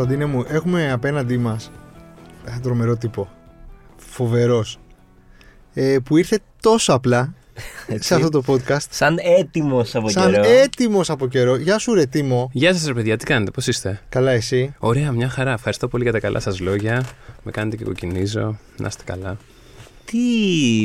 Κωνσταντίνε 0.00 0.30
μου, 0.32 0.44
έχουμε 0.48 0.92
απέναντί 0.92 1.38
μας 1.38 1.70
ένα 2.44 2.60
τρομερό 2.60 2.96
τύπο. 2.96 3.28
Φοβερός. 3.96 4.78
Ε, 5.74 5.96
που 6.04 6.16
ήρθε 6.16 6.38
τόσο 6.60 6.92
απλά 6.92 7.34
σε 7.94 8.14
αυτό 8.14 8.28
το 8.28 8.42
podcast. 8.46 8.86
Σαν 8.90 9.18
έτοιμος 9.38 9.94
από 9.94 10.08
Σαν 10.08 10.30
καιρό. 10.30 10.44
έτοιμος 10.48 11.10
από 11.10 11.26
καιρό. 11.28 11.56
Γεια 11.56 11.78
σου, 11.78 11.94
ρε 11.94 12.06
Τίμο. 12.06 12.50
Γεια 12.52 12.72
σας, 12.72 12.86
ρε 12.86 12.94
παιδιά, 12.94 13.16
τι 13.16 13.24
κάνετε, 13.24 13.50
πώς 13.50 13.66
είστε; 13.66 14.00
Καλά, 14.08 14.30
εσύ; 14.30 14.74
Ωραία, 14.78 15.12
μια 15.12 15.28
χαρά. 15.28 15.52
Ευχαριστώ 15.52 15.88
πολύ 15.88 16.02
για 16.02 16.12
τα 16.12 16.20
καλά 16.20 16.40
σας 16.40 16.60
λόγια. 16.60 17.04
Με 17.42 17.50
κάνετε 17.50 17.76
και 17.76 17.84
κοκκινίζω. 17.84 18.58
Να 18.76 18.86
είστε 18.86 19.02
καλά. 19.06 19.36
Τι, 20.04 20.18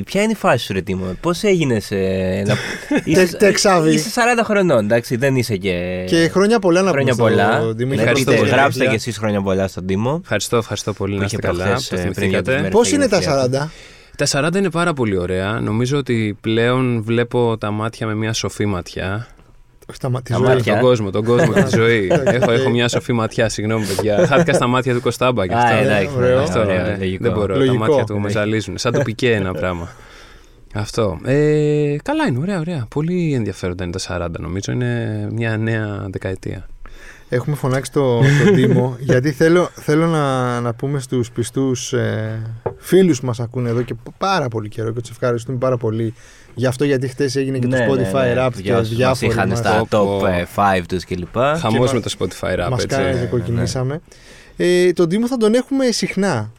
ποια 0.06 0.22
είναι 0.22 0.32
η 0.32 0.36
φάση 0.36 0.66
σου, 0.66 0.74
ρε 0.74 0.82
Τίμω, 0.82 1.16
πώς 1.22 1.44
έγινες. 1.44 1.92
Ε, 1.92 2.44
να... 2.48 2.56
Τε- 3.16 3.38
τεξάβι. 3.38 3.94
Είσαι 3.94 4.10
40 4.40 4.42
χρονών, 4.44 4.84
εντάξει, 4.84 5.16
δεν 5.16 5.36
είσαι 5.36 5.56
και. 5.58 6.04
Και 6.08 6.30
χρόνια 6.34 6.60
πολλά 6.60 6.82
να 6.82 6.92
χρόνια 6.92 7.14
πούμε 7.16 7.30
πολλά. 7.30 7.56
στον 7.62 7.78
Τίμο. 7.78 7.94
Ναι, 7.94 8.00
Ευχαριστώ 8.02 8.32
πείτε, 8.32 8.44
πολύ. 8.44 8.52
γράψτε 8.56 8.86
κι 8.88 8.96
εσείς 8.96 9.18
χρόνια 9.18 9.42
πολλά 9.42 9.68
στον 9.68 9.86
Τίμο. 9.86 10.20
Ευχαριστώ, 10.22 10.58
ευχαριστώ 10.58 10.94
πολύ. 10.94 11.14
Που 11.14 11.20
Να 11.20 11.26
είχε 11.26 11.36
είστε 11.36 11.48
καλά. 11.48 11.64
προχθές, 11.66 11.88
Το 11.88 11.96
ε, 11.96 12.00
πριν 12.00 12.12
για 12.12 12.14
θυμηθήκατε. 12.22 12.52
τις 12.52 12.62
μέρες. 12.62 12.72
Πώς 12.78 12.92
είναι 12.92 13.08
τα 13.08 13.20
γενέθλια 13.20 13.66
40? 13.66 13.70
Τα 14.18 14.50
40 14.50 14.56
είναι 14.56 14.70
πάρα 14.70 14.94
πολύ 14.94 15.18
ωραία. 15.18 15.60
Νομίζω 15.60 15.98
ότι 15.98 16.38
πλέον 16.42 17.04
βλέπω 17.04 17.58
τα 17.58 17.72
μάτια 17.72 18.08
με 18.08 18.16
μια 18.16 18.34
σοφή 18.34 18.66
ματιά. 18.66 19.28
Όχι 19.90 20.00
τα 20.00 20.10
μάτια. 20.10 20.36
Τα 20.38 20.42
ζωή. 20.46 20.56
μάτια. 20.56 20.74
Τον 20.74 20.82
κόσμο, 20.82 21.10
τον 21.10 21.24
κόσμο 21.24 21.54
και 21.54 21.64
τη 21.64 21.76
ζωή. 21.76 22.06
Εντάξει, 22.12 22.36
έχω, 22.36 22.52
οκ. 22.52 22.58
έχω 22.60 22.70
μια 22.70 22.88
σοφή 22.88 23.14
ματιά, 23.14 23.50
συγγνώμη 23.50 23.86
παιδιά. 23.86 24.28
Χάθηκα 24.28 24.54
στα 24.54 24.68
μάτια 24.68 24.94
του 24.94 25.02
Κωστάμπα 25.02 25.48
και 25.48 25.54
Α, 25.54 25.58
αυτό. 25.58 25.76
εντάξει, 25.76 26.10
ωραίο. 26.18 26.42
Αυτό, 26.42 26.60
ωραίο, 26.60 26.82
ναι. 26.86 26.96
λογικό. 27.00 27.24
Δεν 27.24 27.32
μπορώ. 27.34 27.56
Λογικό. 27.56 27.74
Τα 27.86 27.90
μάτια 27.90 28.04
του 28.04 28.14
με 28.14 28.20
Ναι. 28.20 28.30
ζαλίζουν. 28.30 28.78
Σαν 28.78 28.94
το 28.94 29.02
πικέ 29.08 29.32
ένα 29.32 29.54
πράγμα. 29.54 29.90
Αυτό. 30.74 31.20
Ε, 31.24 31.96
καλά 32.04 32.28
είναι, 32.28 32.40
ωραία, 32.40 32.60
ωραία. 32.60 32.86
Πολύ 32.90 33.34
ενδιαφέροντα 33.34 33.84
είναι 33.84 33.94
τα 34.06 34.28
40 34.28 34.40
νομίζω. 34.40 34.72
Είναι 34.72 35.28
μια 35.32 35.58
νέα 35.58 36.06
δεκαετία. 36.10 36.66
Έχουμε 37.30 37.56
φωνάξει 37.56 37.92
το, 37.92 38.20
τον 38.20 38.54
Τίμο 38.56 38.96
γιατί 39.00 39.32
θέλω, 39.32 39.70
θέλω 39.74 40.06
να, 40.08 40.60
να 40.62 40.74
πούμε 40.74 41.00
στους 41.00 41.32
πιστούς 41.32 41.94
ε, 41.94 42.42
φίλους 42.78 43.20
που 43.20 43.26
μας 43.26 43.40
ακούνε 43.40 43.70
εδώ 43.70 43.82
και 43.82 43.96
πάρα 44.18 44.48
πολύ 44.48 44.70
καιρό 44.70 44.92
και 44.92 45.00
τους 45.00 45.10
ευχαριστούμε 45.10 45.58
πάρα 45.58 45.78
πολύ 45.78 46.14
γι' 46.56 46.66
αυτό 46.66 46.86
γιατί 46.86 47.08
χτες 47.08 47.36
έγινε 47.36 47.60
και 47.60 47.68
Ναι, 47.68 47.86
το 47.88 47.96
ναι, 47.96 48.02
Spotify 48.10 48.14
ναι. 48.14 48.34
Rap 48.46 48.52
Για 48.54 48.62
και 48.62 48.74
όσους 48.74 48.88
μας 48.90 48.98
διάφοροι 48.98 49.32
είχαν 49.32 49.50
μας, 49.50 49.58
στα 49.58 49.86
Πω, 49.90 50.06
πω. 50.06 50.22
top 50.22 50.28
ε, 50.30 50.46
5 50.56 50.82
τους 50.88 51.06
κλπ. 51.06 51.36
Χαμός 51.60 51.88
μα- 51.92 51.94
με 51.94 52.00
το 52.00 52.14
Spotify 52.20 52.54
Rap, 52.66 52.70
μας 52.70 52.84
έτσι. 52.84 52.88
κάνανε 52.98 53.20
και 53.20 53.26
κοκκινήσαμε. 53.26 54.02
Ε, 54.58 54.92
τον 54.94 55.10
Τίμο 55.10 55.28
θα 55.28 55.38
τον 55.38 55.54
έχουμε 55.54 55.92
συχνά 55.92 56.52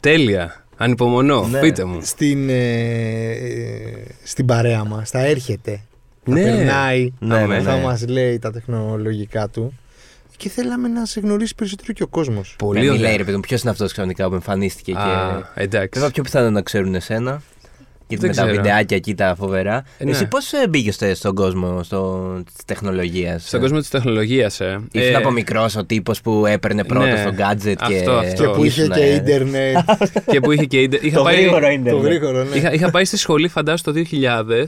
Τέλεια. 0.00 0.64
Ανυπομονώ. 0.76 1.46
Ναι. 1.46 1.60
Πείτε 1.60 1.84
μου. 1.84 1.98
στην, 2.02 2.48
ε, 2.48 2.52
ε, 3.30 4.04
στην 4.22 4.46
παρέα 4.46 4.84
μας, 4.84 5.10
θα 5.10 5.24
έρχεται, 5.26 5.80
θα 6.24 6.32
Ναι. 6.32 6.42
περνάει, 6.42 7.12
Ναι, 7.18 7.46
ναι, 7.46 7.60
θα 7.60 7.76
ναι. 7.76 7.82
μας 7.82 8.06
λέει 8.08 8.38
τα 8.38 8.50
τεχνολογικά 8.52 9.48
του 9.48 9.72
και 10.36 10.48
θέλαμε 10.48 10.88
να 10.88 11.04
σε 11.04 11.20
γνωρίσει 11.20 11.54
περισσότερο 11.54 11.92
και 11.92 12.02
ο 12.02 12.06
κόσμος. 12.06 12.54
Πολύ 12.58 12.78
Ναι, 12.80 12.84
ωραία. 12.86 12.96
μιλάει 12.98 13.16
ρε 13.16 13.24
παιδί 13.24 13.34
μου, 13.36 13.40
ποιος 13.42 13.60
είναι 13.62 13.70
αυτός 13.70 13.92
ξαφνικά 13.92 14.28
που 14.28 14.34
εμφανίστηκε 14.34 14.92
Α, 14.92 15.04
και. 15.54 15.62
εντάξει. 15.62 15.88
Βέβαια, 15.92 16.10
πιο 16.10 16.22
πιθανό 16.22 16.50
να 16.50 16.62
ξέρουν 16.62 16.94
εσένα. 16.94 17.42
Γιατί 18.08 18.26
Δεν 18.26 18.34
με 18.34 18.36
τα 18.36 18.42
ξέρω. 18.46 18.62
βιντεάκια 18.62 18.96
εκεί 18.96 19.14
τα 19.14 19.34
φοβερά. 19.38 19.84
Ε, 19.98 20.04
ναι. 20.04 20.10
Εσύ 20.10 20.26
πώς 20.26 20.50
μπήκες 20.68 20.98
στον 21.14 21.34
κόσμο 21.34 21.82
στο, 21.82 22.32
της 22.54 22.64
τεχνολογίας. 22.64 23.46
Στον 23.46 23.60
κόσμο 23.60 23.78
της 23.78 23.88
τεχνολογίας, 23.88 24.60
ε. 24.60 24.80
Ήσουν 24.92 25.12
Ε, 25.12 25.14
από 25.14 25.30
μικρός 25.30 25.76
ο 25.76 25.84
τύπος 25.84 26.20
που 26.20 26.46
έπαιρνε 26.46 26.84
πρώτο 26.84 27.06
ναι. 27.06 27.16
στο 27.16 27.30
gadget 27.38 27.74
και. 27.88 27.96
Αυτό, 27.96 28.12
αυτό. 28.12 28.42
Και 28.44 28.48
που 28.48 28.64
είχε 28.64 28.80
ήσουν, 28.82 28.94
και 28.94 29.00
ε, 29.02 29.14
ίντερνετ, 29.14 29.76
και 30.32 30.40
που 30.40 30.52
είχε 30.52 30.64
και. 30.64 30.80
ίντερ- 30.80 31.02
Είχα 31.04 31.16
Το 31.16 31.22
πάει, 31.22 31.36
γρήγορο 31.36 31.66
το 31.66 31.72
ίντερνετ. 31.72 32.04
γρήγορο, 32.04 32.44
ναι. 32.44 32.56
είχα, 32.56 32.72
είχα 32.72 32.90
πάει 32.90 33.04
στη 33.04 33.16
σχολή, 33.16 33.48
φαντάζομαι, 33.48 34.02
το 34.02 34.08
2000 34.10 34.64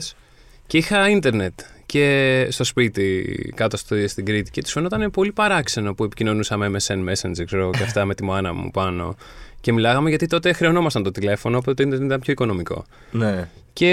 και 0.67 0.77
είχα 0.77 1.09
ίντερνετ. 1.09 1.53
Και 1.85 2.47
στο 2.49 2.63
σπίτι, 2.63 3.25
κάτω 3.55 3.77
στο, 3.77 3.95
στην 4.07 4.25
Κρήτη. 4.25 4.51
Και 4.51 4.61
του 4.61 4.69
φαινόταν 4.69 5.11
πολύ 5.11 5.31
παράξενο 5.31 5.93
που 5.93 6.03
επικοινωνούσαμε 6.03 6.69
MSN 6.73 6.93
Messenger, 7.09 7.43
ξέρω 7.45 7.69
και 7.77 7.83
αυτά 7.83 8.05
με 8.05 8.15
τη 8.15 8.23
μάνα 8.23 8.53
μου 8.53 8.71
πάνω. 8.71 9.15
Και 9.61 9.73
μιλάγαμε 9.73 10.09
γιατί 10.09 10.27
τότε 10.27 10.53
χρεωνόμασταν 10.53 11.03
το 11.03 11.11
τηλέφωνο, 11.11 11.57
οπότε 11.57 11.73
το 11.73 11.83
ίντερνετ 11.87 12.07
ήταν 12.07 12.19
πιο 12.19 12.31
οικονομικό. 12.33 12.85
Ναι. 13.11 13.47
Και 13.73 13.87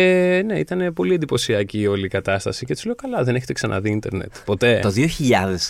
ναι, 0.47 0.59
ήταν 0.59 0.93
πολύ 0.95 1.15
εντυπωσιακή 1.15 1.87
όλη 1.87 2.05
η 2.05 2.09
κατάσταση. 2.09 2.65
Και 2.67 2.75
τους 2.75 2.85
λέω: 2.85 2.95
Καλά, 2.95 3.25
δεν 3.25 3.35
έχετε 3.35 3.53
ξαναδεί 3.53 3.91
ίντερνετ. 3.91 4.33
Ποτέ. 4.45 4.79
Το 4.83 4.93
2000, 4.97 5.01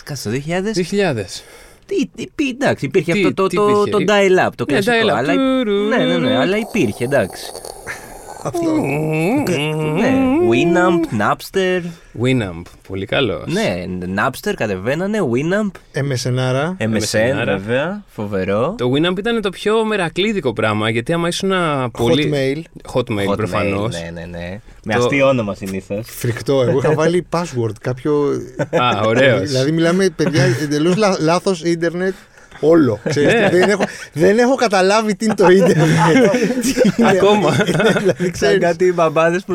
κάτσε 0.03 0.29
το 0.29 0.35
2000. 0.47 1.15
2000. 1.15 1.23
Τι, 1.85 2.07
τι, 2.15 2.25
τι, 2.35 2.49
εντάξει, 2.49 2.85
υπήρχε 2.85 3.11
Τι- 3.11 3.19
αυτό 3.19 3.33
το, 3.33 3.47
τι 3.47 3.55
το, 3.55 3.69
υπήρχε; 3.87 3.89
το 4.05 4.13
dial-up, 4.13 4.49
το 4.55 4.65
Ναι, 4.71 4.79
κλασικό. 4.79 5.07
dial-up. 5.07 5.15
Αλλά, 5.17 5.33
Τουρουρου. 5.33 5.87
ναι, 5.87 5.97
ναι, 5.97 6.17
ναι, 6.17 6.37
αλλά 6.37 6.57
υπήρχε, 6.57 7.03
εντάξει. 7.03 7.43
Αυτό. 8.47 8.71
ναι, 9.95 10.13
Winamp, 10.51 11.21
Napster. 11.21 11.81
Winamp. 12.23 12.61
Πολύ 12.87 13.05
καλός. 13.05 13.43
Ναι, 13.53 13.85
Napster 14.15 14.53
κατεβαίνανε, 14.55 15.17
Winamp, 15.21 15.71
MSNάρα. 16.01 16.77
MSN, 16.79 16.83
MSN, 16.83 17.45
βέβαια, 17.45 18.03
φοβερό. 18.07 18.75
Το 18.77 18.91
Winamp 18.91 19.17
ήταν 19.17 19.41
το 19.41 19.49
πιο 19.49 19.85
μερακλείδικο 19.85 20.53
πράγμα 20.53 20.89
γιατί 20.89 21.13
άμα 21.13 21.27
ήσουν 21.27 21.51
πολύ. 21.97 22.31
Hotmail. 22.33 22.61
Χotmail 22.93 23.29
Hotmail, 23.29 23.35
προφανώς. 23.37 23.93
Ναι, 24.01 24.09
ναι, 24.13 24.25
ναι. 24.37 24.59
Με 24.83 24.93
Το- 24.93 24.99
αστείο 25.03 25.27
όνομα 25.27 25.53
συνήθως. 25.53 26.05
Φρικτό. 26.09 26.61
Εγώ 26.61 26.77
είχα 26.79 26.93
βάλει 26.93 27.27
password. 27.29 27.73
Κάποιο. 27.81 28.13
Α, 28.71 29.01
ωραίος. 29.05 29.41
δηλαδή, 29.49 29.71
μιλάμε 29.71 30.09
παιδιά 30.15 30.43
εντελώς 30.61 30.95
λάθος 31.19 31.63
ίντερνετ. 31.63 32.13
Όλο. 32.59 32.99
Ξέρεις, 33.09 33.33
Ναι. 33.33 33.49
δεν, 33.51 33.69
έχω, 33.69 33.83
δεν 34.13 34.37
έχω 34.37 34.55
καταλάβει 34.55 35.15
τι 35.15 35.25
είναι 35.25 35.33
το 35.33 35.49
ίντερνετ. 35.49 35.87
Τι 36.61 36.73
είναι- 36.97 37.09
Ακόμα. 37.09 37.55
είναι, 37.67 37.93
δηλαδή, 37.99 38.13
Σαν 38.23 38.31
ξέρεις, 38.31 38.59
κάτι 38.59 38.93
μπαμπάδες 38.93 39.43
που 39.43 39.53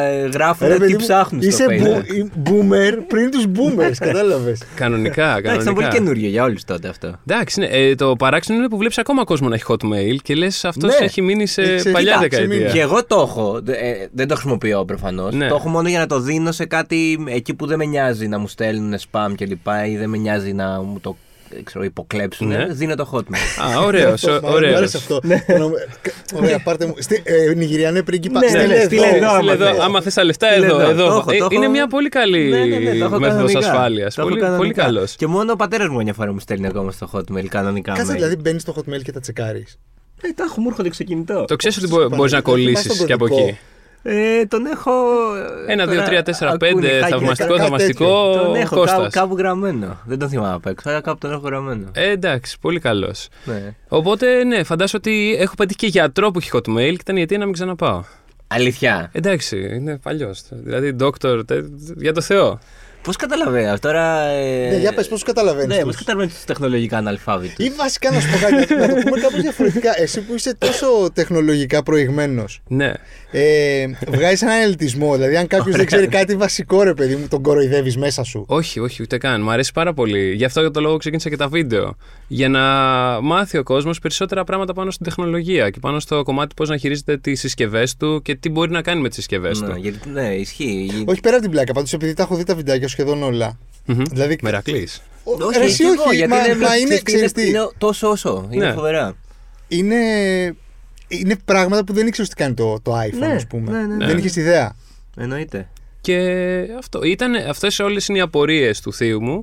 ε, 0.00 0.26
γράφουν 0.32 0.68
ρε, 0.68 0.74
παιδί 0.76 0.86
τι 0.86 0.92
μου, 0.92 0.98
ψάχνουν 0.98 1.40
Είσαι 1.42 1.50
στο 1.62 1.64
Facebook. 1.68 2.02
boo- 2.02 2.48
boomer 2.50 2.92
πριν 3.08 3.30
τους 3.30 3.44
boomers, 3.54 3.92
κατάλαβες. 3.98 4.62
Κανονικά, 4.74 5.36
Εντάξει, 5.36 5.60
ήταν 5.60 5.74
πολύ 5.74 5.86
κανονικά. 5.86 5.88
καινούριο 5.98 6.28
για 6.28 6.44
όλους 6.44 6.64
τότε 6.64 6.88
αυτό. 6.88 7.12
Εντάξει, 7.28 7.60
ναι, 7.60 7.66
ε, 7.66 7.94
το 7.94 8.16
παράξενο 8.16 8.58
είναι 8.58 8.68
που 8.68 8.76
βλέπεις 8.76 8.98
ακόμα 8.98 9.24
κόσμο 9.24 9.48
να 9.48 9.54
έχει 9.54 9.64
hotmail 9.68 10.16
και 10.22 10.34
λες 10.34 10.64
αυτός 10.64 10.98
Ναι. 10.98 11.04
έχει 11.04 11.22
μείνει 11.22 11.46
σε 11.46 11.62
Ξέρεις, 11.62 11.90
παλιά 11.92 12.14
κοιτάξτε, 12.14 12.46
δεκαετία. 12.46 12.70
Και 12.72 12.80
εγώ 12.80 13.04
το 13.04 13.20
έχω. 13.28 13.60
Ε, 13.66 14.06
δεν 14.12 14.28
το 14.28 14.34
χρησιμοποιώ 14.34 14.84
προφανώς. 14.84 15.34
Ναι. 15.34 15.48
Το 15.48 15.54
έχω 15.54 15.68
μόνο 15.68 15.88
για 15.88 15.98
να 15.98 16.06
το 16.06 16.20
δίνω 16.20 16.52
σε 16.52 16.64
κάτι 16.66 17.24
εκεί 17.28 17.54
που 17.54 17.66
δεν 17.66 17.78
με 17.78 17.84
νοιάζει 17.84 18.26
να 18.28 18.38
μου 18.38 18.48
στέλνουν 18.48 18.94
spam 19.10 19.32
κλπ. 19.36 19.66
ή 19.90 19.96
δεν 19.96 20.08
με 20.08 20.16
νοιάζει 20.16 20.52
να 20.52 20.82
μου 20.82 20.98
το 21.00 21.16
ε, 21.23 21.23
ξέρω, 21.64 21.84
υποκλέψουν. 21.84 22.46
Ναι. 22.48 22.66
Δίνω 22.70 22.94
το 22.94 23.10
hotmail. 23.12 23.74
Α, 23.76 23.80
ωραίος. 23.84 24.24
Αυτό, 24.24 24.48
μ' 24.48 24.54
άρεσε- 24.54 24.72
μ' 24.72 24.76
άρεσε 24.76 24.96
αυτό. 24.96 25.20
Ωραία, 26.34 26.58
πάρτε 26.64 26.86
μου. 26.86 26.94
Στη- 26.98 27.22
ε, 27.24 27.54
Νιγηριανέ 27.54 28.02
πρίγκιπα. 28.02 28.38
Ναι, 28.40 28.46
στείλε 28.48 28.66
ναι, 28.66 28.74
εδώ. 28.74 28.84
στείλε 28.84 29.06
εδώ, 29.06 29.14
Στείλε 29.14 29.26
άμα 29.28 29.52
εδώ, 29.52 29.64
θες. 29.66 29.78
άμα 29.78 30.00
θες 30.02 30.14
τα 30.14 30.24
λεφτά, 30.24 30.50
Στείλε 30.50 30.66
εδώ. 30.66 30.80
εδώ. 30.80 30.90
εδώ. 30.90 31.06
Το 31.08 31.14
έχω, 31.14 31.30
Ε, 31.30 31.36
το 31.38 31.44
έχω. 31.44 31.54
Είναι 31.54 31.68
μια 31.68 31.86
πολύ 31.86 32.08
καλή 32.08 32.48
Ναι, 32.48 32.64
ναι, 32.64 32.76
ναι, 32.78 32.98
το 32.98 33.04
έχω 33.04 33.18
μέθοδος 33.18 33.52
κανονικά. 33.52 33.58
ασφάλειας. 33.58 34.14
Το 34.14 34.20
έχω 34.20 34.30
Πολύ, 34.30 34.40
πολύ 34.40 34.52
κανονικά. 34.52 34.82
καλός. 34.82 35.16
Και 35.16 35.26
μόνο 35.26 35.52
ο 35.52 35.56
πατέρας 35.56 35.88
μου 35.88 36.02
μια 36.02 36.12
φορά 36.12 36.32
μου 36.32 36.38
στέλνει 36.40 36.66
ακόμα 36.66 36.90
στο 36.90 37.08
hotmail 37.12 37.44
κανονικά. 37.48 37.92
Κάτσε 37.92 38.12
mail. 38.12 38.14
δηλαδή 38.14 38.36
μπαίνεις 38.36 38.62
στο 38.62 38.74
hotmail 38.76 39.02
και 39.02 39.12
τα 39.12 39.20
τσεκάρεις. 39.20 39.78
Ε, 40.22 40.28
τα 40.34 40.44
έχω, 40.48 40.60
μου 40.60 40.68
έρχονται 40.70 40.92
στο 40.92 41.04
κινητό. 41.04 41.44
Το 41.44 41.56
ξέρεις 41.56 41.76
ότι 41.78 41.88
Παναγία, 41.88 42.16
μπορείς 42.16 42.32
να 42.32 42.42
το 42.42 42.50
θυμάσαι 42.54 42.64
κολλήσει 42.72 42.98
τον 42.98 43.06
και 43.06 43.12
από 43.12 43.28
κωδικό. 43.28 43.46
εκεί. 43.48 43.58
Ε, 44.06 44.44
τον 44.46 44.66
έχω. 44.66 44.90
ε, 45.68 45.72
Ένα, 45.72 45.84
δύο, 45.84 45.94
τώρα 45.94 46.06
τρία, 46.06 46.22
τέσσερα, 46.22 46.50
ακούνε, 46.50 46.72
πέντε. 46.72 46.88
χάκια. 46.88 47.08
Θαυμαστικό, 47.08 47.48
κάτι 47.48 47.60
θαυμαστικό. 47.62 48.32
Τον 48.34 48.54
έχω 48.54 48.74
κάπου, 48.74 48.74
Κώστας. 48.92 49.12
κάπου 49.12 49.36
γραμμένο. 49.36 49.98
Δεν 50.04 50.18
τον 50.18 50.28
θυμάμαι 50.28 50.54
απ' 50.54 50.66
έξω, 50.66 50.88
αλλά 50.90 51.00
κάπου 51.00 51.18
τον 51.18 51.32
έχω 51.32 51.40
γραμμένο. 51.44 51.88
Ε, 51.92 52.10
εντάξει, 52.10 52.56
πολύ 52.60 52.80
καλός. 52.80 53.28
Ναι. 53.44 53.74
Οπότε, 53.88 54.44
ναι, 54.44 54.62
φαντάζομαι 54.62 55.02
ότι 55.06 55.36
έχω 55.38 55.54
πετύχει 55.54 55.78
και 55.78 55.86
γιατρό 55.86 56.30
που 56.30 56.38
έχει 56.38 56.50
hotmail 56.52 56.74
και 56.74 56.98
ήταν 57.00 57.16
η 57.16 57.20
αιτία 57.20 57.38
να 57.38 57.44
μην 57.44 57.52
ξαναπάω. 57.54 58.02
Αλήθεια. 58.46 59.08
Εντάξει, 59.12 59.68
είναι 59.74 59.98
παλιός. 60.02 60.42
Δηλαδή, 60.50 60.96
doctor, 61.00 61.40
τε- 61.46 61.64
για 61.96 62.12
το 62.12 62.20
Θεό. 62.20 62.58
Πώς 63.04 63.16
καταλαβαίνω 63.16 63.78
τώρα. 63.78 64.20
Ε... 64.26 64.68
Ναι, 64.70 64.76
για 64.76 64.92
πες, 64.94 65.08
πώς 65.08 65.22
καταλαβαίνεις. 65.22 65.76
Ναι, 65.76 65.82
πώς 65.82 65.96
καταλαβαίνεις 65.96 66.34
τους 66.34 66.44
τεχνολογικά 66.44 66.96
αναλφάβητους. 66.96 67.66
Ή 67.66 67.70
βασικά 67.76 68.10
να 68.10 68.20
σου 68.20 68.28
πω 68.30 68.38
κάτι, 68.38 68.74
να 68.74 68.88
το 68.88 68.94
πούμε 68.94 69.20
κάπως 69.20 69.40
διαφορετικά. 69.40 70.00
Εσύ 70.00 70.20
που 70.20 70.34
είσαι 70.34 70.54
τόσο 70.58 70.86
τεχνολογικά 71.12 71.82
προηγμένος, 71.82 72.60
Ναι. 72.68 72.92
ε, 73.30 73.86
βγάζεις 74.08 74.42
έναν 74.42 74.60
ελιτισμό. 74.60 75.14
Δηλαδή, 75.14 75.36
αν 75.36 75.46
κάποιος 75.46 75.76
δεν 75.76 75.86
ξέρει 75.86 76.06
κάτι 76.06 76.36
βασικό, 76.36 76.82
ρε 76.82 76.94
παιδί 76.94 77.16
μου, 77.16 77.28
τον 77.28 77.42
κοροϊδεύεις 77.42 77.96
μέσα 77.96 78.22
σου. 78.24 78.44
Όχι, 78.48 78.80
όχι, 78.80 79.02
ούτε 79.02 79.18
καν. 79.18 79.40
Μ' 79.40 79.50
αρέσει 79.50 79.72
πάρα 79.72 79.92
πολύ. 79.94 80.32
Γι' 80.34 80.44
αυτό 80.44 80.60
για 80.60 80.70
το 80.70 80.80
λόγο 80.80 80.96
ξεκίνησα 80.96 81.28
και 81.28 81.36
τα 81.36 81.48
βίντεο. 81.48 81.96
Για 82.28 82.48
να 82.48 82.60
μάθει 83.22 83.58
ο 83.58 83.62
κόσμος 83.62 83.98
περισσότερα 83.98 84.44
πράγματα 84.44 84.72
πάνω 84.72 84.90
στην 84.90 85.04
τεχνολογία 85.04 85.70
και 85.70 85.78
πάνω 85.80 86.00
στο 86.00 86.22
κομμάτι 86.22 86.54
πώς 86.54 86.68
να 86.68 86.76
χειρίζεται 86.76 87.16
τις 87.16 87.40
συσκευές 87.40 87.96
του 87.96 88.20
και 88.22 88.34
τι 88.34 88.48
μπορεί 88.48 88.70
να 88.70 88.82
κάνει 88.82 89.00
με 89.00 89.08
τις 89.08 89.16
συσκευές 89.16 89.60
Ναι, 89.60 89.68
του. 89.68 89.76
γιατί, 89.80 90.08
ναι, 90.08 90.34
ισχύει. 90.34 91.04
Όχι 91.06 91.20
πέρα 91.20 91.34
από 91.34 91.42
την 91.44 91.52
πλάκα, 91.52 91.72
πάντως 91.72 91.92
επειδή 91.92 92.14
τα 92.14 92.22
έχω 92.22 92.36
δει 92.36 92.44
τα 92.44 92.54
βιντεάκια 92.54 92.88
σχεδόν 92.94 93.22
όλα. 93.22 93.58
Μμμ. 93.86 94.02
Δηλαδή, 94.10 94.38
Μερακλής. 94.42 95.02
Ο- 95.24 95.50
ρε, 95.58 95.64
εσύ 95.64 95.76
και 95.82 95.88
εγώ, 95.94 96.02
όχι, 96.06 96.16
γιατί 96.16 96.30
μα, 96.32 96.44
είναι, 96.46 96.56
μα 96.56 96.76
είναι, 96.76 96.84
ξέρεις 96.86 97.02
τι, 97.02 97.12
ξέρεις 97.12 97.32
τι, 97.32 97.48
είναι 97.48 97.68
τόσο 97.78 98.08
όσο. 98.10 98.48
Είναι 98.50 98.66
Ναι. 98.66 98.72
φοβερά. 98.72 99.16
είναι, 99.68 99.96
είναι 101.08 101.36
πράγματα 101.44 101.84
που 101.84 101.92
δεν 101.92 102.06
ήξερες 102.06 102.28
τι 102.30 102.34
κάνει 102.36 102.54
το, 102.54 102.80
το 102.82 102.92
iPhone, 103.00 103.18
Ναι, 103.18 103.26
ας 103.26 103.46
πούμε. 103.46 103.70
ναι, 103.70 103.86
ναι, 103.86 103.94
ναι. 103.96 104.06
Δεν 104.06 104.18
είχες 104.18 104.36
ιδέα. 104.36 104.76
Εννοείται. 105.16 105.68
Και 106.00 106.18
αυτό. 106.78 107.02
Ήταν, 107.02 107.34
αυτές 107.48 107.78
όλες 107.78 108.08
είναι 108.08 108.18
οι 108.18 108.20
απορίες 108.20 108.80
του 108.80 108.92
θείου 108.92 109.22
μου 109.22 109.42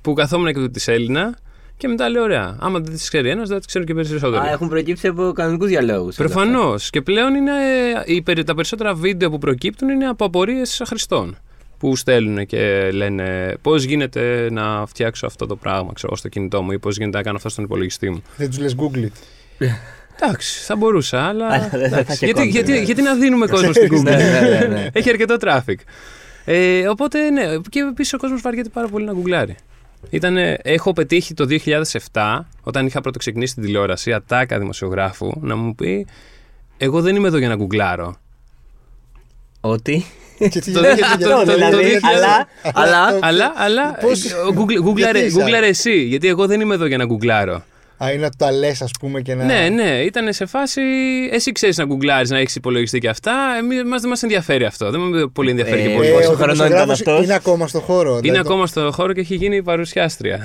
που 0.00 0.12
καθόμουν 0.12 0.46
και 0.46 0.58
του 0.58 0.70
τις 0.70 0.88
Έλληνα 0.88 1.38
και 1.76 1.88
μετά 1.88 2.08
λέω: 2.08 2.22
Ωραία, 2.22 2.56
άμα 2.60 2.78
δεν 2.78 2.92
τις 2.92 3.08
ξέρει 3.08 3.30
ένας, 3.30 3.48
δεν 3.48 3.56
τις 3.58 3.66
ξέρω 3.66 3.84
και 3.84 3.94
περισσότερο. 3.94 4.42
Α, 4.42 4.50
έχουν 4.50 4.68
προκύψει 4.68 5.06
από 5.06 5.32
κανονικούς 5.34 5.68
διαλόγους. 5.68 6.16
Προφανώς. 6.16 6.90
Και 6.90 7.02
πλέον 7.02 7.34
είναι, 7.34 7.52
οι, 8.04 8.22
περι- 8.22 8.46
τα 8.46 8.54
περισσότερα 8.54 8.94
βίντεο 8.94 9.30
που 9.30 9.38
προκύπτουν 9.38 9.88
είναι 9.88 10.06
από 10.06 10.24
απορίες 10.24 10.82
χρηστών. 10.86 11.36
Που 11.82 11.96
στέλνουν 11.96 12.46
και 12.46 12.90
λένε 12.92 13.56
πώς 13.62 13.84
γίνεται 13.84 14.48
να 14.50 14.86
φτιάξω 14.86 15.26
αυτό 15.26 15.46
το 15.46 15.56
πράγμα 15.56 15.92
ξέρω, 15.92 16.16
στο 16.16 16.28
κινητό 16.28 16.62
μου 16.62 16.72
ή 16.72 16.78
πώς 16.78 16.96
γίνεται 16.96 17.16
να 17.16 17.22
κάνω 17.22 17.36
αυτό 17.36 17.48
στον 17.48 17.64
υπολογιστή 17.64 18.10
μου. 18.10 18.22
Δεν 18.36 18.48
τους 18.48 18.58
λες 18.58 18.74
Google 18.78 18.98
it. 18.98 19.66
Εντάξει, 20.20 20.64
θα 20.64 20.76
μπορούσα, 20.76 21.22
αλλά. 21.22 21.46
Αλλά 21.46 21.68
δεν 21.78 21.90
θα 21.90 21.98
εντάξει, 21.98 22.12
είχε 22.12 22.24
γιατί, 22.24 22.40
content, 22.40 22.50
γιατί, 22.50 22.72
ναι. 22.72 22.78
γιατί 22.78 23.02
να 23.02 23.14
δίνουμε 23.14 23.46
κόσμο 23.54 23.72
στην 23.72 23.88
Google; 23.92 24.02
Ναι, 24.02 24.16
ναι, 24.16 24.40
ναι, 24.40 24.66
ναι. 24.66 24.88
Έχει 24.92 25.10
αρκετό 25.10 25.36
traffic. 25.40 25.74
Ε, 26.44 26.88
οπότε 26.88 27.30
ναι, 27.30 27.42
και 27.68 27.80
επίσης 27.90 28.12
ο 28.12 28.16
κόσμος 28.16 28.40
βαριέται 28.40 28.68
πάρα 28.68 28.88
πολύ 28.88 29.04
να 29.04 29.12
γκουγκλάρει. 29.12 29.56
Ήτανε, 30.10 30.58
έχω 30.62 30.92
πετύχει 30.92 31.34
το 31.34 31.46
2007, 32.12 32.38
όταν 32.62 32.86
είχα 32.86 33.00
πρώτο 33.00 33.18
ξεκινήσει 33.18 33.54
την 33.54 33.62
τηλεόραση, 33.62 34.12
ατάκα 34.12 34.58
δημοσιογράφου, 34.58 35.32
να 35.40 35.56
μου 35.56 35.74
πει 35.74 36.06
Εγώ 36.76 37.00
δεν 37.00 37.16
είμαι 37.16 37.28
εδώ 37.28 37.38
για 37.38 37.48
να 37.48 37.54
γκουγκλάρω. 37.54 38.14
Ότι; 39.60 40.04
Και 40.48 40.60
τι 40.60 40.72
Το 40.72 40.80
γιατί- 40.80 40.86
δέχεται 41.00 41.06
γιατί- 41.16 41.24
αυτό, 41.32 41.44
το- 41.44 41.54
δηλαδή, 41.54 41.76
το- 41.76 41.80
γιατί- 41.82 42.06
αλλά- 42.06 42.48
αλλά- 42.74 43.18
Αλλά, 43.20 43.52
αλλά 43.56 43.96
Πώς- 44.00 44.24
ε, 44.24 44.34
γκουγκλ- 44.52 44.80
γκουγκλάρε, 44.82 45.18
γιατί 45.18 45.34
γκουγκλάρε 45.34 45.66
είσαι- 45.66 45.88
εσύ, 45.90 46.02
γιατί 46.02 46.28
εγώ 46.28 46.46
δεν 46.46 46.60
είμαι 46.60 46.74
εδώ 46.74 46.86
για 46.86 46.96
να 46.96 47.04
γκουγκλάρω. 47.04 47.62
Α, 48.04 48.10
είναι 48.12 48.22
να 48.22 48.30
τα 48.38 48.52
λες, 48.52 48.82
ας 48.82 48.90
πούμε, 49.00 49.20
και 49.20 49.34
να. 49.34 49.44
Ναι, 49.44 49.68
ναι, 49.68 49.88
ήταν 49.90 50.32
σε 50.32 50.46
φάση. 50.46 50.80
Εσύ 51.30 51.52
ξέρεις 51.52 51.76
να 51.76 51.84
γκουγκλάρει, 51.84 52.28
να 52.28 52.38
έχεις 52.38 52.54
υπολογιστή 52.54 52.98
και 52.98 53.08
αυτά. 53.08 53.32
Εμείς 53.58 53.82
μας 53.84 54.00
δεν 54.00 54.10
μας 54.10 54.22
ενδιαφέρει 54.22 54.64
αυτό. 54.64 54.90
Δεν 54.90 55.00
με 55.00 55.26
πολύ 55.26 55.50
ενδιαφέρει 55.50 55.80
Ε, 55.80 55.86
και 55.86 55.92
Ε, 55.92 55.96
πολύ. 55.96 56.08
Πόσο 56.10 56.30
ο 56.32 56.34
χρονών 56.34 56.54
δημοσιογράφος 56.54 57.00
ήταν 57.00 57.12
αυτός; 57.14 57.24
Είναι 57.26 57.34
ακόμα 57.34 57.66
στο 57.66 57.80
χώρο. 57.80 58.10
Είναι 58.10 58.20
δηλαδή, 58.20 58.38
ακόμα 58.38 58.66
στο 58.66 58.90
χώρο 58.92 59.12
και 59.12 59.20
έχει 59.20 59.34
γίνει 59.34 59.62
παρουσιάστρια. 59.62 60.38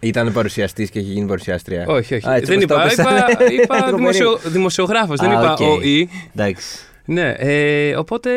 Ήταν 0.00 0.32
παρουσιαστής 0.32 0.90
και 0.90 0.98
έχει 0.98 1.08
γίνει 1.08 1.26
παρουσιάστρια. 1.26 1.84
όχι, 1.86 2.14
όχι. 2.14 2.28
Α, 2.28 2.34
έτσι 2.34 2.54
δεν 2.56 2.62
όπως 2.70 2.94
το 2.94 3.02
είπα. 3.02 3.12
έπεσανε. 3.12 3.44
Είπα, 3.52 3.52
είπα 3.76 3.86
Εγώ 3.88 3.96
δημοσιο, 3.96 4.38
δημοσιογράφος, 4.44 5.20
δεν 5.20 5.30
Α, 5.30 5.32
είπα 5.32 5.52
οκ. 5.52 5.60
ο 5.60 5.80
ή. 5.82 6.08
Εντάξει. 6.36 6.64
Ναι, 7.10 7.34
ε, 7.38 7.96
οπότε 7.96 8.30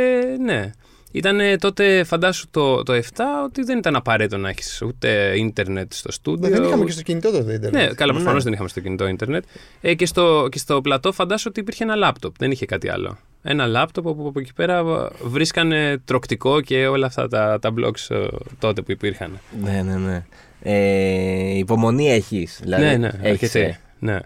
ναι. 0.43 0.71
Ήταν 1.13 1.39
τότε, 1.59 2.03
φαντάσου 2.03 2.47
το, 2.51 2.83
το 2.83 2.93
7, 2.93 2.99
ότι 3.45 3.63
δεν 3.63 3.77
ήταν 3.77 3.95
απαραίτητο 3.95 4.37
να 4.37 4.49
έχεις 4.49 4.81
ούτε 4.81 5.33
ίντερνετ 5.37 5.93
στο 5.93 6.11
στούντιο. 6.11 6.49
Δεν 6.49 6.63
είχαμε 6.63 6.85
και 6.85 6.91
στο 6.91 7.01
κινητό 7.01 7.31
τότε 7.31 7.53
Ιντερνετ. 7.53 7.73
Ναι, 7.81 7.93
καλά, 7.93 8.13
προφανώς 8.13 8.37
Ναι. 8.37 8.43
δεν 8.43 8.53
είχαμε 8.53 8.69
στο 8.69 8.79
κινητό 8.79 9.07
ίντερνετ. 9.07 9.43
Ε, 9.81 9.93
και, 9.93 10.05
στο, 10.05 10.47
και 10.51 10.57
στο 10.57 10.81
πλατό 10.81 11.11
φαντάσου 11.11 11.45
ότι 11.49 11.59
υπήρχε 11.59 11.83
ένα 11.83 11.95
λάπτοπ. 11.95 12.35
Δεν 12.37 12.51
είχε 12.51 12.65
κάτι 12.65 12.89
άλλο. 12.89 13.17
Ένα 13.41 13.65
λάπτοπ 13.67 14.05
όπου 14.05 14.27
από 14.27 14.39
εκεί 14.39 14.53
πέρα 14.53 14.83
βρίσκανε 15.23 16.01
τροκτικό 16.05 16.61
και 16.61 16.87
όλα 16.87 17.05
αυτά 17.05 17.27
τα, 17.27 17.59
τα 17.61 17.73
blogs 17.79 18.15
ε, 18.15 18.25
τότε 18.59 18.81
που 18.81 18.91
υπήρχαν. 18.91 19.39
Ναι, 19.63 19.81
ναι, 19.81 19.95
ναι. 19.95 20.23
Ε, 20.63 21.57
υπομονή 21.57 22.11
έχεις. 22.11 22.59
Δηλαδή, 22.63 22.83
ναι, 22.83 22.95
ναι, 22.97 23.11
έχεις, 23.21 23.55
αρκετή. 23.55 23.59
ε. 23.59 23.79
Ναι. 23.99 24.19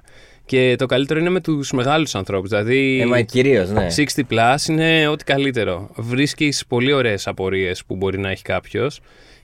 Και 0.46 0.76
το 0.78 0.86
καλύτερο 0.86 1.20
είναι 1.20 1.30
με 1.30 1.42
τους 1.42 1.72
μεγάλους 1.72 2.16
ανθρώπους. 2.16 2.50
Δηλαδή. 2.50 3.00
Ε, 3.02 3.06
μα 3.06 3.22
κυρίως, 3.22 3.70
ναι. 3.70 3.88
60 3.96 4.22
plus 4.30 4.56
είναι 4.70 5.08
ό,τι 5.08 5.24
καλύτερο. 5.24 5.90
Βρίσκεις 5.96 6.66
πολύ 6.68 6.94
ωραίες 6.94 7.28
απορίες 7.28 7.86
που 7.86 7.96
μπορεί 7.96 8.18
να 8.18 8.30
έχει 8.30 8.42
κάποιος 8.44 9.00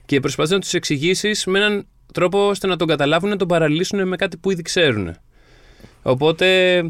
και 0.06 0.20
προσπαθείς 0.20 0.50
να 0.52 0.58
τους 0.58 0.74
εξηγήσεις 0.74 1.46
με 1.46 1.58
έναν 1.58 1.86
τρόπο 2.12 2.48
ώστε 2.48 2.66
να 2.66 2.76
τον 2.76 2.88
καταλάβουν 2.88 3.28
να 3.30 3.36
τον 3.36 3.48
παραλύσουν 3.48 4.08
με 4.08 4.16
κάτι 4.16 4.36
που 4.36 4.50
ήδη 4.50 4.62
ξέρουν. 4.62 5.16
Οπότε, 6.02 6.82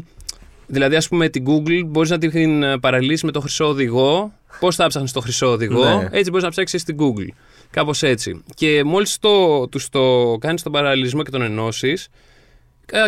δηλαδή, 0.67 0.95
ας 0.95 1.07
πούμε, 1.07 1.29
την 1.29 1.45
Google 1.47 1.81
μπορείς 1.85 2.09
να 2.09 2.17
την 2.17 2.31
παραλύσεις 2.79 3.23
με 3.23 3.31
το 3.31 3.39
χρυσό 3.39 3.65
οδηγό. 3.67 4.33
Πώς 4.59 4.75
θα 4.75 4.87
ψάχνεις 4.87 5.11
το 5.11 5.19
χρυσό 5.19 5.47
οδηγό, 5.51 5.83
Ναι. 5.83 6.07
έτσι 6.11 6.29
μπορείς 6.29 6.43
να 6.43 6.49
ψάξεις 6.49 6.81
στην 6.81 6.97
Google. 6.99 7.27
Κάπως 7.69 8.03
έτσι. 8.03 8.43
Και 8.55 8.83
μόλις 8.83 9.17
το, 9.19 9.67
τους 9.67 9.89
το 9.89 10.35
κάνεις 10.39 10.63
τον 10.63 10.71
παραλληλισμό 10.71 11.23
και 11.23 11.31
τον 11.31 11.41
ενώσεις, 11.41 12.07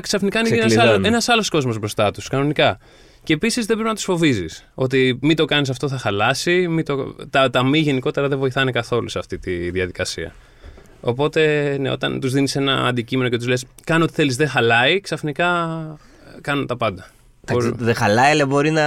ξαφνικά 0.01 0.39
είναι 0.39 0.47
ένας 0.47 0.65
Ξεκλειδώνει. 0.65 0.95
άλλο, 0.95 1.07
ένας 1.07 1.29
άλλος 1.29 1.49
κόσμος 1.49 1.79
μπροστά 1.79 2.11
τους, 2.11 2.27
κανονικά. 2.27 2.79
Και 3.23 3.33
επίσης 3.33 3.65
δεν 3.65 3.75
πρέπει 3.75 3.89
να 3.89 3.95
τους 3.95 4.03
φοβίζεις. 4.03 4.65
Ότι 4.73 5.17
μη 5.21 5.33
το 5.33 5.45
κάνεις 5.45 5.69
αυτό 5.69 5.87
θα 5.87 5.97
χαλάσει. 5.97 6.67
Μη 6.67 6.83
το... 6.83 7.15
τα, 7.29 7.49
τα 7.49 7.63
μη 7.63 7.79
γενικότερα 7.79 8.27
δεν 8.27 8.37
βοηθάνε 8.37 8.71
καθόλου 8.71 9.09
σε 9.09 9.19
αυτή 9.19 9.37
τη 9.37 9.69
διαδικασία. 9.69 10.33
Οπότε, 11.01 11.75
ναι, 11.79 11.89
όταν 11.89 12.19
τους 12.19 12.31
δίνεις 12.33 12.55
ένα 12.55 12.87
αντικείμενο 12.87 13.29
και 13.29 13.37
τους 13.37 13.47
λες: 13.47 13.65
Κάνω 13.83 14.03
ό,τι 14.03 14.13
θέλεις, 14.13 14.35
δεν 14.35 14.47
χαλάει, 14.47 15.01
ξαφνικά 15.01 15.47
ε, 16.37 16.41
κάνουν 16.41 16.67
τα 16.67 16.77
πάντα. 16.77 17.09
Εντάξει, 17.47 17.67
Μπορούν- 17.67 17.85
Δεν 17.85 17.95
χαλάει, 17.95 18.31
αλλά 18.31 18.45
μπορεί 18.45 18.71
να, 18.71 18.81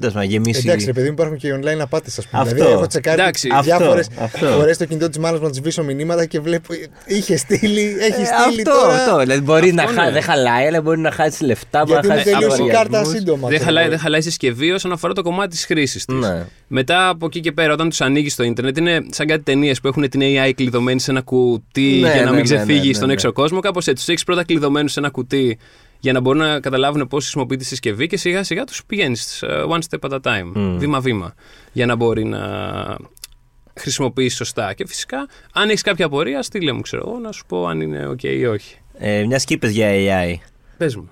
τέλος 0.00 0.12
πάντων, 0.14 0.28
γεμίσει. 0.28 0.62
Εντάξει, 0.64 0.86
ρε 0.86 0.92
παιδί 0.92 1.06
μου, 1.06 1.12
υπάρχουν 1.12 1.36
και 1.36 1.54
online 1.54 1.78
απάτες, 1.80 2.18
ας 2.18 2.26
πούμε. 2.26 2.42
Αυτό. 2.42 2.54
Δηλαδή, 2.54 2.72
έχω 2.72 2.86
τσεκάρει 2.86 3.20
Εντάξει, 3.20 3.48
διάφορε 3.62 4.02
αυτό. 4.18 4.46
φορές 4.46 4.76
το 4.76 4.84
κινητό 4.84 5.08
της 5.08 5.18
μάνας 5.18 5.38
μου 5.38 5.44
να 5.44 5.50
της 5.50 5.58
σβήσω 5.58 5.82
μηνύματα 5.82 6.24
και 6.26 6.40
βλέπω. 6.40 6.74
Είχε 7.06 7.36
στείλει, 7.36 7.96
έχει 8.00 8.20
Ε, 8.20 8.24
στείλει 8.24 8.60
αυτό, 8.62 8.80
τώρα. 8.80 8.94
αυτό. 8.94 9.18
Δηλαδή 9.18 9.40
μπορεί 9.40 9.72
να 9.72 9.82
Αυτό, 9.82 9.94
χα... 10.00 10.04
ναι. 10.04 10.10
δεν 10.12 10.22
χαλάει, 10.22 10.66
αλλά 10.66 10.80
μπορεί 10.82 10.98
να 11.00 11.10
χάσει 11.10 11.44
λεφτά. 11.44 11.78
μπορεί 11.78 11.90
Γιατί 11.92 12.06
να 12.08 12.12
μου 12.14 12.18
χάσει 12.20 12.32
τελείωσε 12.32 12.56
η 12.56 12.58
λογαριασμούς. 12.66 12.98
κάρτα 13.00 13.16
σύντομα. 13.18 13.40
δεν, 13.40 13.48
ξέρω 13.48 13.64
χαλάει, 13.64 13.82
εγώ. 13.82 13.92
δεν 13.92 14.00
χαλάει 14.00 14.20
η 14.20 14.22
συσκευή 14.22 14.70
όσον 14.70 14.92
αφορά 14.92 15.12
το 15.12 15.22
κομμάτι 15.22 15.48
της 15.50 15.64
χρήσης 15.64 16.04
της. 16.04 16.16
Ναι. 16.16 16.44
Μετά 16.66 17.08
από 17.08 17.26
εκεί 17.26 17.40
και 17.40 17.52
πέρα, 17.52 17.72
όταν 17.72 17.88
τους 17.88 18.00
ανοίγεις 18.00 18.34
το 18.34 18.42
Ιντερνετ, 18.42 18.76
είναι 18.78 19.00
σαν 19.10 19.26
κάτι 19.26 19.42
ταινίες 19.42 19.80
που 19.80 19.88
έχουν 19.88 20.08
την 20.08 20.20
AI 20.24 20.52
κλειδωμένη 20.56 21.00
σε 21.00 21.10
ένα 21.10 21.20
κουτί 21.20 21.98
Ναι, 22.02 22.08
για 22.12 22.14
να 22.14 22.20
ναι, 22.20 22.24
μην 22.26 22.34
ναι, 22.34 22.42
ξεφύγεις 22.42 22.80
ναι, 22.82 22.86
ναι, 22.86 22.92
στον 22.92 23.06
ναι. 23.06 23.12
έξω 23.12 23.32
κόσμο. 23.32 23.60
Κάπως 23.60 23.86
έτσι. 23.86 23.94
Τους 24.04 24.08
έχεις 24.08 24.24
πρώτα 24.24 24.44
κλειδωμένους 24.44 24.92
σε 24.92 24.98
ένα 25.00 25.10
κουτί 25.10 25.58
για 26.00 26.12
να 26.12 26.20
μπορούν 26.20 26.40
να 26.40 26.60
καταλάβουν 26.60 27.08
πώς 27.08 27.22
χρησιμοποιεί 27.22 27.56
τη 27.56 27.64
συσκευή 27.64 28.06
και 28.06 28.16
σιγά 28.16 28.42
σιγά 28.42 28.64
τους 28.64 28.84
πηγαίνεις 28.84 29.44
one 29.68 29.80
step 29.90 30.10
at 30.10 30.10
a 30.10 30.20
time. 30.20 30.56
Mm. 30.56 30.76
Βήμα-βήμα. 30.78 31.34
Για 31.72 31.86
να 31.86 31.96
μπορεί 31.96 32.24
να 32.24 32.40
χρησιμοποιήσει 33.74 34.36
σωστά. 34.36 34.74
Και 34.74 34.86
φυσικά, 34.86 35.28
αν 35.52 35.68
έχεις 35.68 35.82
κάποια 35.82 36.06
απορία, 36.06 36.42
στείλε 36.42 36.72
μου, 36.72 36.80
ξέρω 36.80 37.04
εγώ, 37.06 37.18
να 37.18 37.32
σου 37.32 37.44
πω 37.46 37.66
αν 37.66 37.80
είναι 37.80 38.08
OK 38.10 38.22
ή 38.22 38.46
όχι. 38.46 38.76
Ε, 38.98 39.24
μια 39.24 39.38
και 39.38 39.54
είπες 39.54 39.70
για 39.70 39.88
AI. 39.90 40.34
Πες 40.76 40.96
μου. 40.96 41.10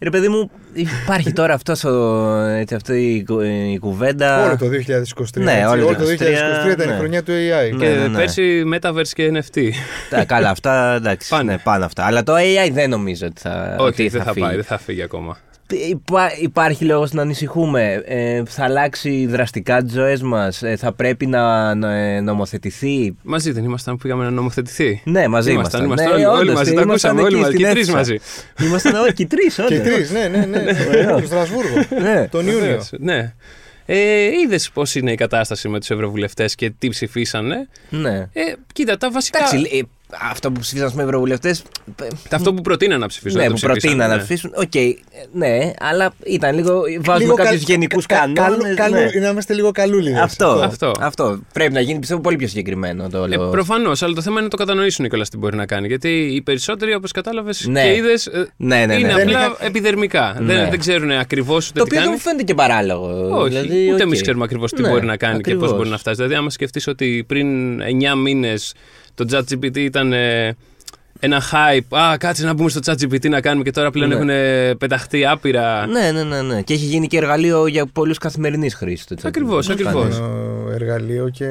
Ρε 0.00 0.10
παιδί 0.10 0.28
μου, 0.28 0.50
υπάρχει 0.74 1.32
τώρα 1.32 1.54
αυτός 1.54 1.84
ο, 1.84 2.24
έτσι, 2.40 2.74
αυτή 2.74 3.14
η, 3.14 3.24
κου- 3.24 3.42
η 3.72 3.78
κουβέντα. 3.78 4.44
Όλο 4.44 4.56
το 4.56 4.66
2023. 4.66 4.70
Ναι, 5.34 5.52
έτσι. 5.52 5.64
όλο 5.64 5.80
το 5.80 5.86
Όλο 5.86 5.94
το 5.94 6.04
2023 6.66 6.70
ήταν 6.70 6.88
η 6.88 6.90
ναι. 6.90 6.96
χρονιά 6.98 7.22
του 7.22 7.32
AI. 7.32 7.72
Ναι, 7.76 7.84
και 7.86 7.94
ναι, 7.94 8.06
ναι. 8.06 8.16
πέρσι 8.16 8.62
Metaverse 8.74 9.08
και 9.12 9.32
NFT. 9.34 9.60
Τα, 10.10 10.24
καλά, 10.24 10.50
αυτά 10.50 10.94
εντάξει. 10.94 11.28
Πάνε. 11.28 11.52
Ναι, 11.52 11.58
πάνε 11.58 11.84
αυτά. 11.84 12.04
Αλλά 12.04 12.22
το 12.22 12.34
AI 12.36 12.70
δεν 12.72 12.90
νομίζω 12.90 13.26
ότι 13.26 13.40
θα, 13.40 13.76
όχι, 13.78 13.88
ότι 13.88 14.08
δεν 14.08 14.22
θα, 14.22 14.32
φύγει. 14.32 14.46
πάει, 14.46 14.54
δεν 14.54 14.64
θα 14.64 14.78
φύγει 14.78 15.02
ακόμα. 15.02 15.38
Υπά, 15.88 16.30
υπάρχει 16.40 16.84
λόγος 16.84 17.12
να 17.12 17.22
ανησυχούμε. 17.22 18.02
Ε, 18.06 18.42
θα 18.46 18.64
αλλάξει 18.64 19.26
δραστικά 19.26 19.82
τις 19.82 19.92
ζωές 19.92 20.22
μας. 20.22 20.62
Ε, 20.62 20.76
θα 20.76 20.92
πρέπει 20.92 21.26
να, 21.26 21.74
να 21.74 21.94
ε, 21.96 22.20
νομοθετηθεί. 22.20 23.16
Μαζί 23.22 23.50
δεν 23.50 23.64
ήμασταν 23.64 23.94
που 23.96 24.02
πήγαμε 24.02 24.24
να 24.24 24.30
νομοθετηθεί. 24.30 25.02
Ναι, 25.04 25.28
μαζί 25.28 25.52
Ήμασταν, 25.52 25.84
ήμασταν. 25.84 26.06
ήμασταν 26.06 26.20
ναι, 26.20 26.26
όλοι- 26.26 26.38
όλοι 26.40 26.48
όντως, 26.50 26.54
μαζί, 26.54 26.72
τα 26.74 26.80
ήμασταν 26.82 27.10
ακούσαμε 27.18 27.22
όλοι 27.22 27.34
εκεί 27.34 27.40
μαζί, 27.42 27.52
στην 27.52 27.64
και 27.64 27.70
οι 27.70 27.72
τρεις 27.74 27.88
αίθουσα. 27.88 27.96
μαζί. 27.98 28.66
Ήμασταν 28.68 28.94
όλοι 28.94 29.12
και 29.12 29.22
οι 29.22 29.26
τρεις, 29.26 29.54
Και 29.54 29.62
όντως. 29.62 29.78
τρεις, 29.92 30.10
ναι, 30.10 30.26
ναι, 30.28 30.44
ναι. 30.46 30.60
Ωραίο. 30.88 31.18
Στο 31.18 31.26
Στρασβούργο. 31.26 31.76
Ναι. 32.02 32.28
Τον 32.30 32.46
Ιούνιο. 32.46 32.60
Βεβαίως, 32.60 32.90
Ναι. 32.98 33.34
Ε, 33.90 34.24
Είδες 34.44 34.70
πώς 34.74 34.94
είναι 34.94 35.12
η 35.12 35.14
κατάσταση 35.14 35.68
με 35.68 35.78
τους 35.78 35.90
ευρωβουλευτές 35.90 36.54
και 36.54 36.72
τι 36.78 36.88
ψηφίσανε; 36.88 37.68
ναι. 37.90 38.16
Ε, 38.32 38.42
κοίτα, 38.72 38.96
τα 38.96 39.10
βασικά. 39.10 39.38
Εντάξει, 39.38 39.56
ε, 39.76 39.80
αυτό 40.30 40.50
που 40.52 40.60
ψήφισαν 40.60 40.92
με 40.94 41.02
ευρωβουλευτές. 41.02 41.62
αυτό 42.30 42.54
που 42.54 42.62
προτείναν 42.62 43.00
να 43.00 43.06
ψηφίσουν. 43.06 43.36
Ναι, 43.38 43.42
δεν 43.44 43.52
που 43.52 43.60
το 43.60 43.66
ψηφίσαν, 43.66 43.80
προτείναν 43.96 44.08
να 44.08 44.14
ναι. 44.16 44.22
ψηφίσουν. 44.22 44.52
Οκ, 44.56 44.74
ε, 44.74 44.94
ναι, 45.32 45.70
αλλά 45.80 46.12
ήταν 46.26 46.54
λίγο. 46.54 46.80
Βάζουμε 47.00 47.18
Λίγο 47.24 47.34
κάποιους 47.34 47.54
καλ- 47.64 47.68
γενικούς 47.68 48.06
κα- 48.06 48.16
κα- 48.16 48.32
κανόνες. 48.32 48.74
καλού- 48.76 48.96
καλού- 48.98 49.14
Να 49.22 49.28
είμαστε 49.28 49.54
λίγο 49.54 49.70
καλούληδες. 49.70 50.20
Αυτό, 50.20 50.46
Αυτό. 50.46 50.92
αυτό. 51.00 51.38
Πρέπει 51.52 51.72
να 51.72 51.80
γίνει 51.80 51.98
πιστεύω 51.98 52.20
πολύ 52.20 52.36
πιο 52.36 52.48
συγκεκριμένο 52.48 53.08
το 53.08 53.16
Ε, 53.18 53.20
όλο. 53.20 53.50
Προφανώς, 53.50 54.02
αλλά 54.02 54.14
το 54.14 54.22
θέμα 54.22 54.34
είναι 54.34 54.44
να 54.44 54.48
το 54.48 54.56
κατανοήσουν 54.56 55.08
κιόλα 55.08 55.24
τι 55.30 55.36
μπορεί 55.36 55.56
να 55.56 55.66
κάνει. 55.66 55.86
Γιατί 55.86 56.08
οι 56.34 56.42
περισσότεροι, 56.42 56.94
όπως 56.94 57.12
κατάλαβες 57.12 57.66
Ναι. 57.66 57.82
και 57.82 57.94
είδες, 57.94 58.30
Ναι, 58.56 58.76
ναι, 58.76 58.86
ναι. 58.86 58.94
είναι 58.94 59.14
Δεν 59.14 59.20
απλά 59.26 59.40
είχα- 59.40 59.56
επιδερμικά. 59.60 60.36
Ναι. 60.40 60.54
Δεν, 60.54 60.70
δεν 60.70 60.78
ξέρουν 60.78 61.10
ακριβώς 61.10 61.68
ούτε 61.68 61.78
το 61.78 61.84
τι 61.84 61.90
οποίο 61.90 61.96
δεν 62.00 62.04
κάνεις. 62.08 62.22
μου 62.24 62.28
φαίνεται 62.30 62.42
και 62.44 62.54
παράλογο. 62.54 63.36
Όχι, 63.38 63.48
δηλαδή, 63.48 63.84
ούτε 63.84 63.94
οκ. 63.94 64.00
εμεί 64.00 64.20
ξέρουμε 64.20 64.44
ακριβώς 64.44 64.72
τι 64.72 64.82
Ναι, 64.82 64.88
μπορεί 64.88 65.06
να 65.06 65.16
κάνει 65.16 65.34
και 65.40 65.42
πώς 65.42 65.52
ακριβώς. 65.54 65.76
μπορεί 65.76 65.88
να 65.88 65.98
φτάσει. 65.98 66.16
Δηλαδή, 66.16 66.34
άμα 66.34 66.50
σκεφτείς 66.50 66.86
ότι 66.86 67.24
πριν 67.26 67.80
9 67.80 68.14
μήνες 68.14 68.74
το 69.24 69.26
ChatGPT 69.38 69.76
ήταν 69.76 70.12
ε, 70.12 70.56
ένα 71.20 71.42
hype. 71.52 71.98
Α, 71.98 72.16
κάτσε 72.16 72.44
να 72.44 72.52
μπούμε 72.52 72.68
στο 72.70 72.80
ChatGPT 72.84 73.28
να 73.28 73.40
κάνουμε 73.40 73.64
και 73.64 73.70
τώρα 73.70 73.90
πλέον 73.90 74.08
Ναι. 74.08 74.14
έχουν 74.14 74.28
ε, 74.30 74.74
πεταχτεί 74.74 75.26
άπειρα. 75.26 75.86
Ναι, 75.86 76.10
ναι, 76.10 76.22
ναι, 76.22 76.42
ναι. 76.42 76.62
Και 76.62 76.74
έχει 76.74 76.84
γίνει 76.84 77.06
και 77.06 77.16
εργαλείο 77.16 77.66
για 77.66 77.86
πολλούς 77.86 78.18
καθημερινής 78.18 78.74
χρήσης. 78.74 79.06
το 79.06 79.14
chat. 79.18 79.24
Ακριβώς, 79.26 79.66
Δεν 79.66 79.76
ακριβώς. 79.76 80.14
φάνηκε. 80.16 80.16
Ένα 80.66 80.74
εργαλείο 80.74 81.28
και. 81.28 81.46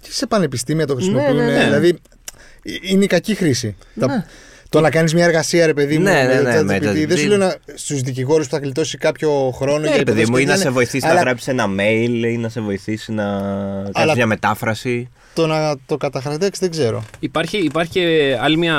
και 0.00 0.12
σε 0.12 0.26
πανεπιστήμια 0.26 0.86
το 0.86 0.94
χρησιμοποιούν. 0.94 1.36
Ναι, 1.36 1.44
ναι, 1.44 1.52
ναι. 1.52 1.64
Δηλαδή 1.64 1.88
ε, 2.62 2.72
είναι 2.82 3.04
η 3.04 3.06
κακή 3.06 3.34
χρήση. 3.34 3.76
Τα- 4.00 4.06
Ναι. 4.06 4.24
Το 4.68 4.80
να 4.80 4.90
κάνεις 4.90 5.14
μια 5.14 5.24
εργασία, 5.24 5.66
ρε 5.66 5.74
παιδί 5.74 5.96
μου, 5.98 6.02
Ναι, 6.04 6.10
ναι, 6.12 6.34
με 6.34 6.40
ναι, 6.42 6.58
το 6.58 6.64
με 6.64 6.76
ChatGPT, 6.76 6.82
το 6.82 6.92
δεν 7.06 7.16
σου 7.18 7.24
GPT. 7.24 7.28
λέω 7.28 7.36
να, 7.38 7.56
στους 7.74 8.00
δικηγόρους 8.00 8.46
που 8.48 8.52
θα 8.54 8.58
γλιτώσει 8.60 8.98
κάποιο 8.98 9.50
χρόνο 9.56 9.78
Ναι, 9.78 9.86
για 9.88 9.96
ρε 9.96 10.02
παιδί 10.02 10.20
υποδοχές 10.20 10.28
μου, 10.30 10.36
ή 10.36 10.40
και 10.40 10.46
να 10.46 10.52
είναι- 10.54 10.62
σε 10.62 10.70
βοηθήσει 10.70 11.06
αλλά 11.06 11.14
να 11.14 11.20
γράψει 11.20 11.50
ένα 11.50 11.66
mail 11.78 12.22
ή 12.32 12.36
να 12.36 12.48
σε 12.48 12.60
βοηθήσει 12.60 13.12
να 13.12 13.24
κάνεις 13.24 13.90
Αλλά- 13.92 14.14
μια 14.14 14.26
μετάφραση. 14.26 15.08
Το 15.34 15.46
να 15.46 15.76
το 15.86 15.96
καταχραντέξεις 15.96 16.60
δεν 16.60 16.70
ξέρω. 16.70 17.04
Υπάρχει, 17.18 17.58
υπάρχει 17.58 17.90
και 17.92 18.36
άλλη 18.40 18.56
μια 18.56 18.78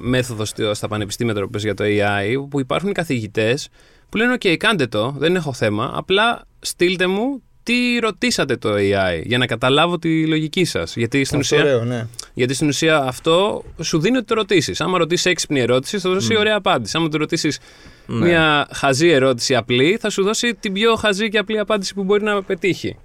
μέθοδος 0.00 0.52
στα 0.72 0.88
πανεπιστήμια 0.88 1.32
τώρα 1.34 1.44
που 1.46 1.52
πες 1.52 1.62
για 1.62 1.74
το 1.74 1.84
AI, 1.86 2.46
που 2.50 2.60
υπάρχουν 2.60 2.88
οι 2.88 2.92
καθηγητές 2.92 3.68
που 4.08 4.16
λένε: 4.16 4.34
OK, 4.34 4.56
κάντε 4.56 4.86
το, 4.86 5.14
δεν 5.18 5.36
έχω 5.36 5.52
θέμα. 5.52 5.92
Απλά 5.94 6.42
στείλτε 6.60 7.06
μου 7.06 7.42
τι 7.62 7.98
ρωτήσατε 8.00 8.56
το 8.56 8.72
AI 8.74 9.22
για 9.24 9.38
να 9.38 9.46
καταλάβω 9.46 9.98
τη 9.98 10.26
λογική 10.26 10.64
σας. 10.64 10.96
Γιατί, 10.96 11.24
στην 11.24 11.38
Αυτό 11.38 11.56
ουσία- 11.56 11.68
ωραίο, 11.68 11.84
ναι. 11.84 12.06
Γιατί 12.34 12.54
στην 12.54 12.68
ουσία 12.68 12.96
αυτό 12.98 13.64
σου 13.82 13.98
δίνει 14.00 14.16
ότι 14.16 14.26
το 14.26 14.34
ρωτήσεις. 14.34 14.80
Άμα 14.80 14.98
ρωτήσεις 14.98 15.26
έξυπνη 15.26 15.60
ερώτηση, 15.60 15.98
θα 15.98 16.10
δώσει 16.10 16.36
ωραία 16.36 16.56
απάντηση. 16.56 16.96
Άμα 16.96 17.08
του 17.08 17.18
ρωτήσεις 17.18 17.58
Ναι. 18.06 18.26
μια 18.26 18.68
χαζή 18.72 19.08
ερώτηση 19.08 19.54
απλή, 19.54 19.96
θα 20.00 20.10
σου 20.10 20.22
δώσει 20.22 20.54
την 20.54 20.72
πιο 20.72 20.94
χαζή 20.94 21.28
και 21.28 21.38
απλή 21.38 21.58
απάντηση 21.58 21.94
που 21.94 22.04
μπορεί 22.04 22.22
να 22.24 22.42
πετύχει. 22.42 22.96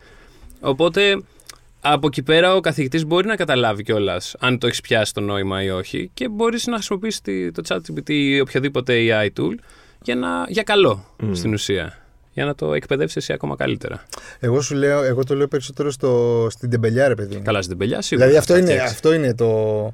Οπότε 0.61 1.21
από 1.81 2.07
εκεί 2.07 2.23
πέρα 2.23 2.55
ο 2.55 2.59
καθηγητής 2.59 3.05
μπορεί 3.05 3.27
να 3.27 3.35
καταλάβει 3.35 3.83
κιόλας 3.83 4.35
αν 4.39 4.57
το 4.59 4.67
έχεις 4.67 4.81
πιάσει 4.81 5.13
το 5.13 5.21
νόημα 5.21 5.63
ή 5.63 5.69
όχι 5.69 6.09
και 6.13 6.27
μπορείς 6.29 6.67
να 6.67 6.73
χρησιμοποιήσεις 6.73 7.21
τη- 7.21 7.51
το 7.51 7.61
ChatGPT 7.67 8.09
ή 8.09 8.39
οποιοδήποτε 8.39 8.93
AI 9.09 9.39
tool 9.39 9.55
για, 10.03 10.15
να, 10.15 10.45
για 10.49 10.63
καλό 10.63 11.05
στην 11.31 11.53
ουσία. 11.53 11.97
Για 12.37 12.45
να 12.45 12.55
το 12.55 12.73
εκπαιδεύσεις 12.73 13.15
εσύ 13.15 13.33
ακόμα 13.33 13.55
καλύτερα. 13.55 14.03
Εγώ 14.39 14.61
σου 14.61 14.75
λέω, 14.75 15.03
εγώ 15.03 15.23
το 15.23 15.35
λέω 15.35 15.47
περισσότερο 15.47 15.91
στο, 15.91 16.47
στην 16.51 16.69
τεμπελιά, 16.69 17.07
ρε 17.07 17.15
παιδί 17.15 17.35
μου. 17.35 17.41
Καλά 17.41 17.61
στην 17.61 17.77
πελιά, 17.77 18.01
σίγουρα. 18.01 18.27
Δηλαδή 18.27 18.41
αυτό 18.43 18.53
θα 18.53 18.59
είναι, 18.59 18.71
φτιάξει. 18.71 18.93
αυτό 18.93 19.13
είναι 19.13 19.33
το, 19.35 19.93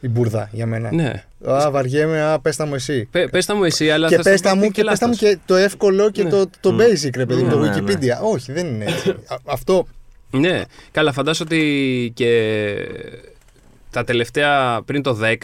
η 0.00 0.08
μπουρδα 0.08 0.48
για 0.52 0.66
μένα. 0.66 0.92
Ναι. 0.92 1.24
Α, 1.50 1.70
βαριέμαι, 1.70 2.22
α, 2.22 2.40
πες 2.40 2.56
τα 2.56 2.66
μου 2.66 2.74
εσύ. 2.74 3.08
Πε, 3.10 3.28
πες 3.28 3.46
τα 3.46 3.54
μου 3.54 3.64
εσύ, 3.64 3.90
αλλά 3.90 4.08
και 4.08 4.16
θα 4.16 4.22
πες 4.22 4.38
στο 4.38 4.48
τα 4.48 4.54
πει 4.54 4.60
μου 4.60 4.70
και, 4.70 4.84
πες 4.84 4.98
τα 4.98 5.06
μου 5.06 5.12
λάθος. 5.20 5.28
και 5.30 5.38
το 5.46 5.54
εύκολο 5.54 6.10
και 6.10 6.22
Ναι. 6.22 6.30
το, 6.30 6.46
το 6.60 6.76
basic, 6.80 7.10
ρε 7.16 7.26
παιδί 7.26 7.42
μου, 7.42 7.46
Ναι, 7.48 7.52
το 7.52 7.58
ναι, 7.58 7.80
ναι. 7.80 7.92
Wikipedia. 7.92 8.32
Όχι, 8.32 8.52
δεν 8.52 8.66
είναι 8.66 8.84
έτσι. 8.84 9.10
Α, 9.10 9.36
αυτό 9.44 9.86
Ναι, 10.30 10.62
καλά, 10.90 11.12
φαντάζομαι 11.12 11.50
ότι 11.54 12.12
και 12.14 12.30
τα 13.90 14.04
τελευταία, 14.04 14.82
πριν 14.84 15.02
το 15.02 15.18
10, 15.22 15.36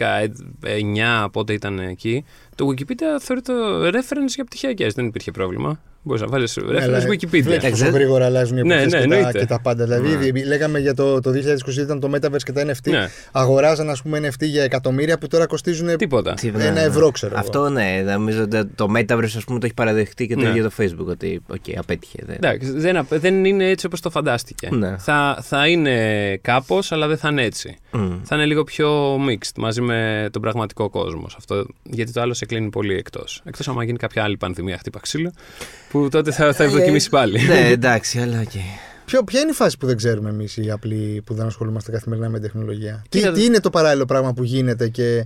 9, 1.23 1.27
πότε 1.31 1.53
ήταν 1.53 1.79
εκεί, 1.79 2.25
το 2.55 2.67
Wikipedia 2.71 3.19
θεωρείται 3.19 3.53
reference 3.83 4.33
για 4.35 4.43
πτυχιακές, 4.43 4.93
δεν 4.93 5.05
υπήρχε 5.05 5.31
πρόβλημα. 5.31 5.79
Μπορείς 6.07 6.21
να 6.21 6.27
βάλεις 6.27 6.57
reference 6.61 6.81
Αλλά 6.81 6.97
Wikipedia. 6.99 7.27
Βλέπεις 7.29 7.47
πόσο 7.47 7.65
Εντάξει, 7.67 7.89
γρήγορα 7.89 8.25
αλλάζουν 8.25 8.57
οι 8.57 8.61
Ναι, 8.61 8.73
εποχές 8.73 8.91
ναι, 8.93 8.99
και, 9.01 9.07
τα, 9.07 9.15
εννοείται. 9.15 9.39
και 9.39 9.45
τα 9.45 9.59
πάντα. 9.61 9.83
Δηλαδή, 9.83 10.07
Ναι. 10.09 10.15
δι- 10.15 10.45
λέγαμε 10.45 10.79
για 10.79 10.93
το, 10.93 11.19
το 11.19 11.31
2020 11.31 11.77
ήταν 11.81 11.99
το 11.99 12.09
Metaverse 12.15 12.41
και 12.43 12.51
τα 12.51 12.61
NFT. 12.65 12.89
Ναι. 12.91 13.07
Αγοράζαν, 13.31 13.89
ας 13.89 14.01
πούμε, 14.01 14.19
NFT 14.19 14.45
για 14.45 14.63
εκατομμύρια 14.63 15.17
που 15.17 15.27
τώρα 15.27 15.45
κοστίζουν 15.45 15.97
Τίποτα. 15.97 16.33
Τι- 16.33 16.47
ένα 16.47 16.71
ναι, 16.71 16.81
ευρώ, 16.81 17.11
ξέρω 17.11 17.31
εγώ. 17.31 17.41
Αυτό 17.41 17.69
ναι, 17.69 18.01
νομίζω 18.05 18.43
ότι 18.43 18.65
το 18.75 18.87
Metaverse 18.97 19.23
ας 19.37 19.43
πούμε 19.43 19.59
το 19.59 19.65
έχει 19.65 19.73
παραδεχτεί 19.73 20.27
και 20.27 20.35
το 20.35 20.41
Ναι. 20.41 20.49
ίδιο 20.49 20.63
το 20.63 20.71
Facebook 20.79 21.05
ότι 21.09 21.41
οκ, 21.47 21.63
απέτυχε. 21.77 22.19
Δεν. 22.25 22.35
Εντάξει, 22.35 22.71
δεν, 22.71 22.97
απ- 22.97 23.13
δεν 23.19 23.45
είναι 23.45 23.69
έτσι 23.69 23.85
όπως 23.85 24.01
το 24.01 24.09
φαντάστηκε. 24.09 24.67
Ναι. 24.71 24.95
Θα, 24.97 25.39
θα 25.41 25.67
είναι 25.67 25.95
κάπως, 26.41 26.91
αλλά 26.91 27.07
δεν 27.07 27.17
θα 27.17 27.29
είναι 27.29 27.43
έτσι. 27.43 27.77
Μμ. 27.97 28.19
Θα 28.23 28.35
είναι 28.35 28.45
λίγο 28.45 28.63
πιο 28.63 29.15
mixed 29.15 29.51
μαζί 29.57 29.81
με 29.81 30.29
τον 30.31 30.41
πραγματικό 30.41 30.89
κόσμο. 30.89 31.29
σε 31.29 31.35
Αυτό, 31.39 31.65
γιατί 31.83 32.11
το 32.11 32.21
άλλο 32.21 32.33
σε 32.33 32.45
κλείνει 32.45 32.69
πολύ 32.69 32.93
εκτός. 32.93 33.41
Εκτός 33.45 33.67
άμα 33.67 33.83
γίνει 33.83 33.97
κάποια 33.97 34.23
άλλη 34.23 34.37
πανδημία 34.37 34.77
χτύπα 34.77 34.99
ξύλο, 34.99 35.31
που 35.89 36.07
τότε 36.11 36.31
θα, 36.31 36.53
θα 36.53 36.63
ευδοκιμήσει 36.63 37.09
πάλι. 37.09 37.39
ναι, 37.41 37.67
εντάξει, 37.67 38.19
αλλά 38.19 38.39
οκ. 38.39 38.51
Ποιο, 39.05 39.23
ποια 39.23 39.39
είναι 39.39 39.49
η 39.49 39.53
φάση 39.53 39.77
που 39.77 39.85
δεν 39.85 39.97
ξέρουμε 39.97 40.29
εμείς 40.29 40.57
οι 40.57 40.71
απλοί 40.71 41.21
που 41.25 41.33
δεν 41.33 41.45
ασχολούμαστε 41.45 41.91
καθημερινά 41.91 42.29
με 42.29 42.39
τεχνολογία; 42.39 43.03
Τι, 43.09 43.19
Κοίτα, 43.19 43.31
τι 43.31 43.43
είναι 43.45 43.59
το 43.59 43.69
παράλληλο 43.69 44.05
πράγμα 44.05 44.33
που 44.33 44.43
γίνεται 44.43 44.87
και, 44.89 45.17
Ε, 45.17 45.25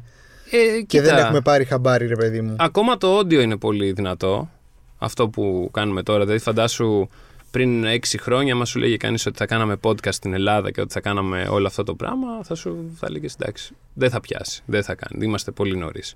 και 0.77 0.83
κοίτα, 0.87 1.03
δεν 1.03 1.17
έχουμε 1.17 1.41
πάρει 1.41 1.65
χαμπάρι, 1.65 2.07
ρε 2.07 2.15
παιδί 2.15 2.41
μου; 2.41 2.55
Ακόμα 2.59 2.97
το 2.97 3.17
audio 3.19 3.41
είναι 3.41 3.57
πολύ 3.57 3.91
δυνατό. 3.91 4.49
Αυτό 4.97 5.29
που 5.29 5.69
κάνουμε 5.73 6.03
τώρα. 6.03 6.23
Δηλαδή, 6.23 6.39
φαντάσου 6.39 7.07
πριν 7.51 7.85
6 7.85 7.97
χρόνια, 8.19 8.55
μα 8.55 8.65
σου 8.65 8.79
λέγε 8.79 8.97
κανείς 8.97 9.25
ότι 9.25 9.37
θα 9.37 9.45
κάναμε 9.45 9.77
podcast 9.83 10.13
στην 10.13 10.33
Ελλάδα 10.33 10.71
και 10.71 10.81
ότι 10.81 10.93
θα 10.93 10.99
κάναμε 10.99 11.47
όλο 11.49 11.67
αυτό 11.67 11.83
το 11.83 11.95
πράγμα, 11.95 12.27
θα 12.43 12.55
σου 12.55 12.95
θα 12.99 13.07
έλεγε 13.09 13.27
εντάξει, 13.39 13.75
δεν 13.93 14.09
θα 14.09 14.19
πιάσει, 14.19 14.61
δεν 14.65 14.83
θα 14.83 14.95
κάνει. 14.95 15.25
Είμαστε 15.25 15.51
πολύ 15.51 15.77
νωρίς. 15.77 16.15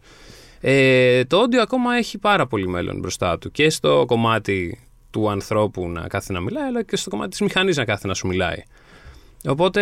Ε, 0.61 1.23
το 1.23 1.41
audio 1.41 1.55
ακόμα 1.55 1.95
έχει 1.95 2.17
πάρα 2.17 2.47
πολύ 2.47 2.67
μέλλον 2.67 2.99
μπροστά 2.99 3.37
του 3.37 3.51
και 3.51 3.69
στο 3.69 4.03
κομμάτι 4.07 4.79
του 5.11 5.29
ανθρώπου 5.29 5.89
να 5.89 6.07
κάθεται 6.07 6.33
να 6.33 6.39
μιλάει, 6.39 6.63
αλλά 6.63 6.83
και 6.83 6.95
στο 6.95 7.09
κομμάτι 7.09 7.29
της 7.29 7.41
μηχανής 7.41 7.77
να 7.77 7.85
κάθεται 7.85 8.07
να 8.07 8.13
σου 8.13 8.27
μιλάει. 8.27 8.63
Οπότε 9.47 9.81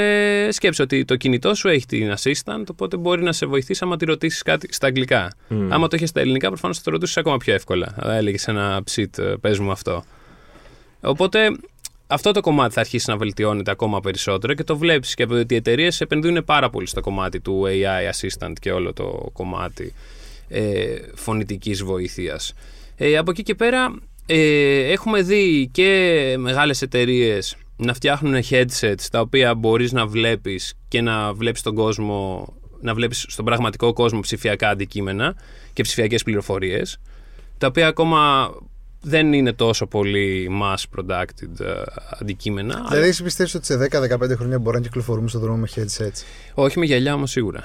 σκέψε 0.52 0.82
ότι 0.82 1.06
το 1.06 1.16
κινητό 1.16 1.56
σου 1.56 1.68
έχει 1.68 1.86
την 1.86 2.14
assistant, 2.18 2.64
οπότε 2.72 2.98
μπορεί 2.98 3.24
να 3.24 3.32
σε 3.32 3.46
βοηθήσει 3.46 3.84
άμα 3.84 3.98
τη 3.98 4.06
ρωτήσεις 4.06 4.42
κάτι 4.42 4.74
στα 4.74 4.88
αγγλικά. 4.88 5.32
Μμ. 5.48 5.74
Άμα 5.74 5.88
το 5.88 5.96
είχε 5.96 6.06
στα 6.06 6.20
ελληνικά, 6.20 6.48
προφανώς 6.48 6.78
θα 6.78 6.84
το 6.84 6.92
ρωτούσε 6.92 7.20
ακόμα 7.20 7.38
πιο 7.38 7.54
εύκολα. 7.54 7.94
Θα 8.02 8.16
έλεγε 8.16 8.38
ένα 8.46 8.82
ψιτ, 8.84 9.22
πες 9.22 9.60
μου 9.60 9.72
αυτό. 9.72 10.04
Οπότε 11.04 11.52
αυτό 12.08 12.32
το 12.32 12.42
κομμάτι 12.42 12.74
θα 12.74 12.80
αρχίσει 12.80 13.10
να 13.10 13.18
βελτιώνεται 13.18 13.72
ακόμα 13.72 14.00
περισσότερο 14.00 14.54
και 14.54 14.64
το 14.64 14.78
βλέπεις 14.78 15.14
και 15.14 15.24
ότι 15.30 15.54
οι 15.54 15.58
εταιρείες 15.58 16.02
επενδύουν 16.02 16.44
πάρα 16.46 16.70
πολύ 16.70 16.88
στο 16.88 17.02
κομμάτι 17.02 17.40
του 17.40 17.64
AI 17.66 18.12
assistant 18.12 18.54
και 18.60 18.72
όλο 18.72 18.94
το 18.94 19.30
κομμάτι 19.34 19.94
ε, 20.50 20.96
φωνητικής 21.16 21.84
βοήθειας. 21.84 22.54
Ε, 22.96 23.18
από 23.18 23.32
εκεί 23.32 23.44
και 23.44 23.56
πέρα 23.56 23.96
ε, 24.26 24.92
έχουμε 24.92 25.22
δει 25.22 25.70
και 25.72 26.36
μεγάλες 26.40 26.82
εταιρείες 26.82 27.56
να 27.76 27.94
φτιάχνουν 27.94 28.44
headsets 28.50 29.06
τα 29.12 29.20
οποία 29.20 29.56
μπορείς 29.56 29.92
να 29.92 30.08
βλέπεις 30.08 30.74
και 30.88 31.02
να 31.02 31.34
βλέπεις 31.34 31.62
τον 31.62 31.76
κόσμο 31.76 32.54
να 32.82 32.94
βλέπεις 32.94 33.26
στον 33.28 33.46
πραγματικό 33.46 33.94
κόσμο 33.94 34.20
ψηφιακά 34.20 34.70
αντικείμενα 34.70 35.36
και 35.74 35.84
ψηφιακές 35.84 36.24
πληροφορίες 36.24 37.00
τα 37.58 37.68
οποία 37.68 37.88
ακόμα 37.88 38.52
δεν 39.04 39.34
είναι 39.34 39.54
τόσο 39.54 39.88
πολύ 39.88 40.50
mass 40.62 40.98
produced 40.98 41.60
ε, 41.60 41.66
αντικείμενα 42.20 42.76
αλλά- 42.78 42.88
Δηλαδή, 42.90 43.08
εσύ 43.08 43.24
πιστεύεις 43.24 43.56
ότι 43.56 43.66
σε 43.66 43.78
10-15 43.78 44.36
χρόνια 44.36 44.60
μπορούμε 44.60 44.82
να 44.82 44.88
κυκλοφορούμε 44.88 45.28
στον 45.28 45.42
δρόμο 45.42 45.58
με 45.58 45.68
headsets; 45.76 46.24
όχι 46.54 46.80
με 46.80 46.86
γυαλιά 46.86 47.14
όμως 47.14 47.32
σίγουρα 47.32 47.64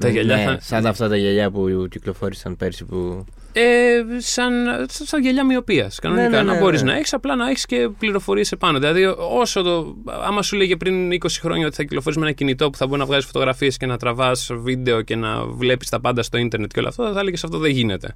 τα 0.00 0.06
Ναι, 0.06 0.12
γυαλιά 0.12 0.36
ναι, 0.36 0.44
θα... 0.44 0.58
Σαν 0.60 0.86
αυτά 0.86 1.08
τα 1.08 1.16
γυαλιά 1.16 1.50
που 1.50 1.86
κυκλοφόρησαν 1.90 2.56
πέρσι 2.56 2.84
που. 2.84 3.24
Ε, 3.52 4.02
σαν, 4.18 4.52
σαν 4.88 5.22
γυαλιά 5.22 5.44
μοιοπίας. 5.44 5.98
Κανονικά. 5.98 6.28
Ναι, 6.28 6.36
ναι, 6.36 6.42
ναι, 6.42 6.52
να 6.52 6.58
μπορείς 6.58 6.82
ναι. 6.82 6.90
να 6.90 6.96
έχεις, 6.96 7.12
απλά 7.12 7.36
να 7.36 7.48
έχεις 7.48 7.66
και 7.66 7.88
πληροφορίες 7.98 8.52
επάνω. 8.52 8.78
Δηλαδή, 8.78 9.04
όσο 9.18 9.62
το. 9.62 9.96
Άμα 10.26 10.42
σου 10.42 10.56
λέγε 10.56 10.76
πριν 10.76 11.12
20 11.12 11.26
χρόνια 11.40 11.66
ότι 11.66 11.74
θα 11.76 11.82
κυκλοφορείς 11.82 12.18
με 12.18 12.24
ένα 12.24 12.34
κινητό 12.34 12.70
που 12.70 12.76
θα 12.76 12.86
μπορεί 12.86 12.98
να 12.98 13.06
βγάζεις 13.06 13.26
φωτογραφίες 13.26 13.76
και 13.76 13.86
να 13.86 13.96
τραβάς 13.96 14.50
βίντεο 14.52 15.02
και 15.02 15.16
να 15.16 15.46
βλέπεις 15.46 15.88
τα 15.88 16.00
πάντα 16.00 16.22
στο 16.22 16.38
ίντερνετ 16.38 16.70
και 16.72 16.78
όλα 16.80 16.88
αυτά, 16.88 17.12
θα 17.12 17.20
έλεγες 17.20 17.44
αυτό 17.44 17.58
δεν 17.58 17.70
γίνεται. 17.70 18.14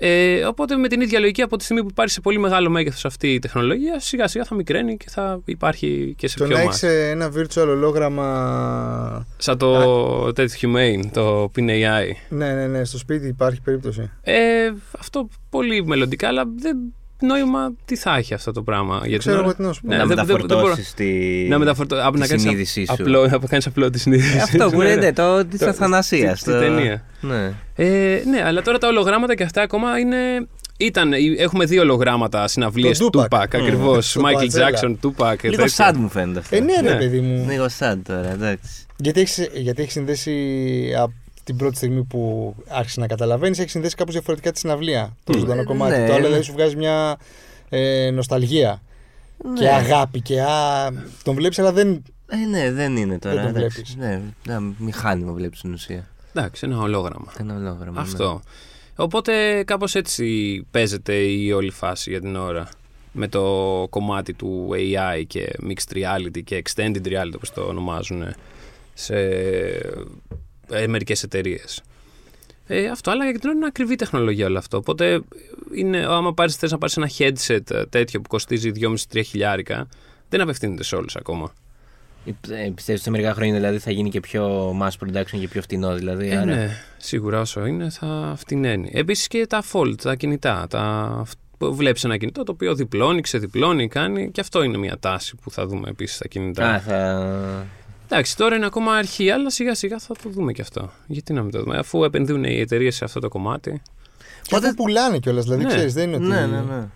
Ε, 0.00 0.44
οπότε 0.44 0.76
με 0.76 0.88
την 0.88 1.00
ίδια 1.00 1.18
λογική, 1.20 1.42
από 1.42 1.56
τη 1.56 1.64
στιγμή 1.64 1.82
που 1.82 1.88
υπάρχει 1.90 2.12
σε 2.12 2.20
πολύ 2.20 2.38
μεγάλο 2.38 2.70
μέγεθος 2.70 3.04
αυτή 3.04 3.32
η 3.34 3.38
τεχνολογία, 3.38 4.00
σιγά 4.00 4.28
σιγά 4.28 4.44
θα 4.44 4.54
μικραίνει 4.54 4.96
και 4.96 5.06
θα 5.08 5.40
υπάρχει 5.44 6.14
και 6.18 6.28
σε 6.28 6.38
Το 6.38 6.44
πιο 6.44 6.56
να 6.56 6.62
mass. 6.62 6.66
έχεις 6.66 6.82
ένα 6.82 7.32
virtual 7.36 7.66
ολόγραμμα. 7.68 9.26
Σαν 9.36 9.58
το 9.58 10.32
τέτοιο 10.32 10.70
Humane, 10.72 11.00
το 11.12 11.50
PinAI. 11.56 12.06
Ναι, 12.28 12.52
ναι, 12.54 12.66
ναι, 12.66 12.84
στο 12.84 12.98
σπίτι 12.98 13.26
υπάρχει 13.26 13.60
περίπτωση. 13.60 14.10
Ε, 14.22 14.70
αυτό 14.98 15.28
πολύ 15.50 15.84
μελλοντικά, 15.84 16.28
αλλά 16.28 16.44
δεν 16.56 16.76
νόημα 17.26 17.72
τι 17.84 17.96
θα 17.96 18.16
έχει 18.16 18.34
αυτό 18.34 18.52
το 18.52 18.62
πράγμα. 18.62 18.96
Για 19.00 19.08
την 19.08 19.18
Ξέρω 19.18 19.36
ώρα; 19.36 19.44
εγώ 19.44 19.54
τι 19.54 19.62
να 19.62 19.72
σου 19.72 19.80
πω. 19.80 19.88
Ναι, 19.88 19.96
να 19.96 20.06
δεν- 20.06 20.16
δεν- 20.16 20.26
δεν 20.26 20.36
μπορώ- 20.36 20.48
μεταφορτώσεις 20.48 20.94
τη, 20.94 21.06
Να 21.48 21.58
μεταφορτώ. 21.58 21.96
απ' 22.06 22.12
τη 22.14 22.18
να 22.18 22.26
κάνεις 22.26 22.42
συνείδησή 22.42 22.84
σου. 22.86 22.92
απλό, 22.92 23.26
να 23.26 23.38
κάνεις 23.38 23.66
απλό 23.66 23.90
τη 23.90 23.98
συνείδηση. 23.98 24.36
Ε, 24.36 24.40
αυτό 24.40 24.70
που 24.70 24.78
Ναι, 24.78 24.84
είναι 24.84 24.94
ναι. 24.94 25.12
το 25.12 25.44
τη 25.46 25.58
Το- 25.58 25.66
αθανασία. 25.68 26.36
στη- 26.36 26.50
στη 26.50 26.58
ταινία. 26.58 27.04
Ναι. 27.20 27.52
Ε, 27.76 28.22
ναι, 28.30 28.42
αλλά 28.44 28.62
τώρα 28.62 28.78
τα 28.78 28.88
ολογράμματα 28.88 29.34
και 29.34 29.42
αυτά 29.42 29.62
ακόμα 29.62 29.98
είναι. 29.98 30.16
Ήταν, 30.80 31.12
έχουμε 31.38 31.64
δύο 31.64 31.82
ολογράμματα 31.82 32.48
συναυλίες 32.48 32.98
Το 32.98 33.10
του 33.10 33.18
Tupac. 33.20 33.24
Tupac 33.36 33.38
ακριβώς. 33.52 34.10
Στο 34.10 34.20
Michael 34.24 34.42
Coachella. 34.42 34.84
Jackson, 34.84 34.94
Tupac. 35.02 35.36
και 35.40 35.48
Λίγο 35.48 35.62
τέτοια. 35.62 35.90
sad 35.92 35.96
μου 35.96 36.08
φαίνεται 36.08 36.38
αυτό. 36.38 36.56
Ε, 36.56 36.60
ναι, 36.60 36.72
ρε 36.82 36.90
Ναι. 36.92 36.96
παιδί 36.98 37.20
μου. 37.20 37.46
Λίγο 37.48 37.66
sad 37.78 37.96
τώρα, 38.02 38.30
εντάξει. 38.32 38.86
Γιατί 38.96 39.20
έχει 39.20 39.48
γιατί 39.54 39.82
έχεις 39.82 39.92
συνδέσει 39.92 40.32
από 40.98 41.12
την 41.48 41.56
πρώτη 41.56 41.76
στιγμή 41.76 42.04
που 42.04 42.54
άρχισε 42.68 43.00
να 43.00 43.06
καταλαβαίνεις, 43.06 43.58
έχεις 43.58 43.70
συνδέσει 43.72 43.94
κάπως 43.94 44.12
διαφορετικά 44.14 44.52
τη 44.52 44.58
συναυλία. 44.58 45.16
Το 45.24 45.32
Mm. 45.36 45.38
ζωντανό 45.38 45.60
Ε, 45.60 45.64
κομμάτι. 45.64 45.96
ναι, 45.98 46.06
το 46.06 46.12
άλλο 46.12 46.20
ναι. 46.20 46.26
δηλαδή 46.26 46.42
σου 46.44 46.52
βγάζει 46.52 46.76
μια 46.76 47.16
ε, 47.68 48.10
νοσταλγία 48.10 48.82
και 49.54 49.62
Ναι. 49.64 49.68
αγάπη 49.70 50.20
και 50.20 50.42
α, 50.42 50.90
τον 51.22 51.34
βλέπεις, 51.34 51.58
αλλά 51.58 51.72
δεν. 51.72 52.02
Ε, 52.28 52.36
ναι, 52.36 52.72
δεν 52.72 52.96
είναι 52.96 53.18
τώρα. 53.18 53.34
Δεν 53.42 53.52
το 53.52 53.58
εντάξει. 53.58 53.82
βλέπεις. 53.82 53.96
Ναι, 53.96 54.52
ένα 54.54 54.72
μηχάνημα 54.78 55.32
βλέπεις 55.32 55.58
στην 55.58 55.72
ουσία. 55.72 56.08
Εντάξει, 56.34 56.66
ένα 56.66 56.78
ολόγραμμα. 56.78 57.32
Ένα 57.40 57.54
ολόγραμμα. 57.56 58.00
Αυτό. 58.00 58.40
Οπότε 58.96 59.62
κάπως 59.66 59.94
έτσι 59.94 60.66
παίζεται 60.70 61.14
η 61.14 61.52
όλη 61.52 61.70
φάση 61.70 62.10
για 62.10 62.20
την 62.20 62.36
ώρα. 62.36 62.68
Με 63.12 63.28
το 63.28 63.42
κομμάτι 63.90 64.32
του 64.34 64.68
AI 64.72 65.22
και 65.26 65.50
mixed 65.68 65.96
reality 65.96 66.42
και 66.44 66.62
extended 66.66 67.06
reality 67.06 67.32
όπως 67.34 67.52
το 67.52 67.60
ονομάζουν 67.62 68.24
σε 68.94 69.14
ε, 70.70 70.86
μερικές 70.86 71.22
εταιρείες. 71.22 71.82
Ε, 72.66 72.88
αυτό, 72.88 73.10
αλλά 73.10 73.24
για 73.30 73.38
την 73.38 73.48
ώρα 73.48 73.58
είναι 73.58 73.66
ακριβή 73.66 73.94
τεχνολογία 73.96 74.46
όλο 74.46 74.58
αυτό. 74.58 74.76
Οπότε, 74.76 75.20
είναι, 75.74 76.04
άμα 76.08 76.34
πάρεις, 76.34 76.56
θες 76.56 76.70
να 76.70 76.78
πάρεις 76.78 76.96
ένα 76.96 77.10
headset 77.18 77.70
ε, 77.70 77.84
τέτοιο 77.86 78.20
που 78.20 78.28
κοστίζει 78.28 78.70
2,5-3 79.12 79.20
χιλιάρικα, 79.24 79.88
δεν 80.28 80.40
απευθύνεται 80.40 80.82
σε 80.84 80.96
όλους 80.96 81.16
ακόμα. 81.16 81.52
Ναι. 82.48 82.64
Ε, 82.64 82.70
Πιστεύεις 82.74 83.02
σε 83.02 83.10
μερικά 83.10 83.34
χρόνια 83.34 83.54
δηλαδή 83.54 83.78
θα 83.78 83.90
γίνει 83.90 84.10
και 84.10 84.20
πιο 84.20 84.70
mass 84.82 84.90
production 85.06 85.38
και 85.40 85.48
πιο 85.48 85.62
φτηνό 85.62 85.94
δηλαδή. 85.94 86.28
Ε, 86.28 86.36
άρα- 86.36 86.44
ναι, 86.54 86.70
σίγουρα 86.96 87.40
όσο 87.40 87.66
είναι 87.66 87.90
θα 87.90 88.34
φτηνένει. 88.36 88.90
Επίσης 88.92 89.26
και 89.26 89.46
τα 89.46 89.62
fold, 89.72 89.94
τα 90.02 90.14
κινητά. 90.14 90.66
Τα... 90.70 91.24
Βλέπεις 91.60 92.04
ένα 92.04 92.16
κινητό 92.16 92.42
το 92.42 92.52
οποίο 92.52 92.74
διπλώνει, 92.74 93.20
ξεδιπλώνει, 93.20 93.88
κάνει 93.88 94.30
και 94.30 94.40
αυτό 94.40 94.62
είναι 94.62 94.76
μια 94.78 94.98
τάση 94.98 95.36
που 95.42 95.50
θα 95.50 95.66
δούμε 95.66 95.88
επίσης 95.88 96.16
στα 96.16 96.28
κινητά. 96.28 96.68
Α, 96.70 96.80
θα. 96.80 97.66
Εντάξει, 98.10 98.36
τώρα 98.36 98.56
είναι 98.56 98.66
ακόμα 98.66 98.92
αρχή, 98.94 99.30
αλλά 99.30 99.50
σιγά 99.50 99.74
σιγά 99.74 99.98
θα 99.98 100.14
το 100.22 100.28
δούμε 100.30 100.52
και 100.52 100.62
αυτό. 100.62 100.90
Γιατί 101.06 101.32
να 101.32 101.42
μην 101.42 101.50
το 101.50 101.58
δούμε, 101.60 101.76
αφού 101.78 102.04
επενδύουν 102.04 102.44
οι 102.44 102.60
εταιρείες 102.60 102.94
σε 102.96 103.04
αυτό 103.04 103.20
το 103.20 103.28
κομμάτι. 103.28 103.82
Και 104.42 104.56
αυτό 104.56 104.70
πουλάνε 104.76 105.18
κιόλας. 105.18 105.44
Δηλαδή, 105.44 105.62
Ναι. 105.62 105.68
ξέρεις, 105.68 105.94
δεν 105.94 106.06
είναι 106.08 106.16
ότι. 106.16 106.26
Ναι, 106.26 106.46
ναι, 106.46 106.60
ναι. 106.60 106.86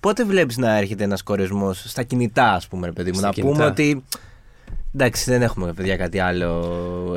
Πότε 0.00 0.24
βλέπεις 0.24 0.56
να 0.56 0.76
έρχεται 0.76 1.04
ένας 1.04 1.22
κορεσμός 1.22 1.84
στα 1.86 2.02
κινητά, 2.02 2.52
ας 2.52 2.68
πούμε, 2.68 2.86
ρε 2.86 2.92
παιδί 2.92 3.10
μου. 3.10 3.16
Στα 3.16 3.26
να 3.26 3.32
κινητά. 3.32 3.52
πούμε 3.52 3.64
ότι 3.66 4.04
Εντάξει, 4.94 5.30
δεν 5.30 5.42
έχουμε 5.42 5.72
παιδιά 5.72 5.96
κάτι 5.96 6.18
άλλο 6.18 6.64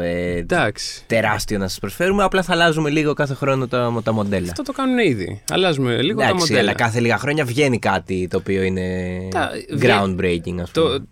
ε, 0.01 0.35
Εντάξει. 0.37 1.03
τεράστιο 1.07 1.57
να 1.57 1.67
σας 1.67 1.79
προσφέρουμε. 1.79 2.23
Απλά 2.23 2.41
θα 2.43 2.53
αλλάζουμε 2.53 2.89
λίγο 2.89 3.13
κάθε 3.13 3.33
χρόνο 3.33 3.67
τα, 3.67 4.01
τα 4.03 4.11
μοντέλα. 4.11 4.47
Αυτό 4.49 4.63
το 4.63 4.71
κάνουν 4.71 4.97
ήδη. 4.97 5.41
Αλλάζουμε 5.51 6.01
λίγο 6.01 6.17
τα 6.19 6.23
Εντάξει, 6.25 6.39
μοντέλα. 6.41 6.59
αλλά 6.59 6.73
κάθε 6.73 6.99
λίγα 6.99 7.17
χρόνια 7.17 7.45
βγαίνει 7.45 7.79
κάτι 7.79 8.27
το 8.29 8.37
οποίο 8.37 8.61
είναι 8.63 9.17
Τα- 9.31 9.49
groundbreaking, 9.79 10.57
ας 10.61 10.71
πούμε. 10.71 10.89
Το, 10.97 11.05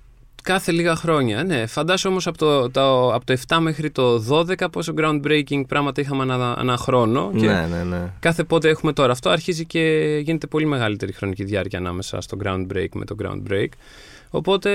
κάθε 0.47 0.71
λίγα 0.71 0.95
χρόνια, 0.95 1.43
ναι. 1.43 1.65
Φαντάσου 1.65 2.09
όμως 2.09 2.27
από 2.27 2.37
το, 2.37 2.69
το, 2.69 3.13
από 3.13 3.25
το 3.25 3.37
7 3.47 3.57
μέχρι 3.59 3.91
το 3.91 4.23
12 4.29 4.67
πόσο 4.71 4.93
groundbreaking 4.97 5.61
πράγματα 5.67 6.01
είχαμε 6.01 6.21
ανά, 6.21 6.53
ανά 6.57 6.77
χρόνο. 6.77 7.31
Και 7.37 7.45
Ναι, 7.45 7.67
ναι, 7.71 7.83
ναι. 7.83 8.13
κάθε 8.19 8.43
πότε 8.43 8.69
έχουμε 8.69 8.93
τώρα. 8.93 9.11
Αυτό 9.11 9.29
αρχίζει 9.29 9.65
και 9.65 9.79
γίνεται 10.23 10.47
πολύ 10.47 10.65
μεγαλύτερη 10.65 11.11
χρονική 11.13 11.43
διάρκεια 11.43 11.79
ανάμεσα 11.79 12.21
στο 12.21 12.37
groundbreak 12.43 12.87
με 12.93 13.05
το 13.05 13.15
groundbreak. 13.23 13.67
Οπότε, 14.29 14.71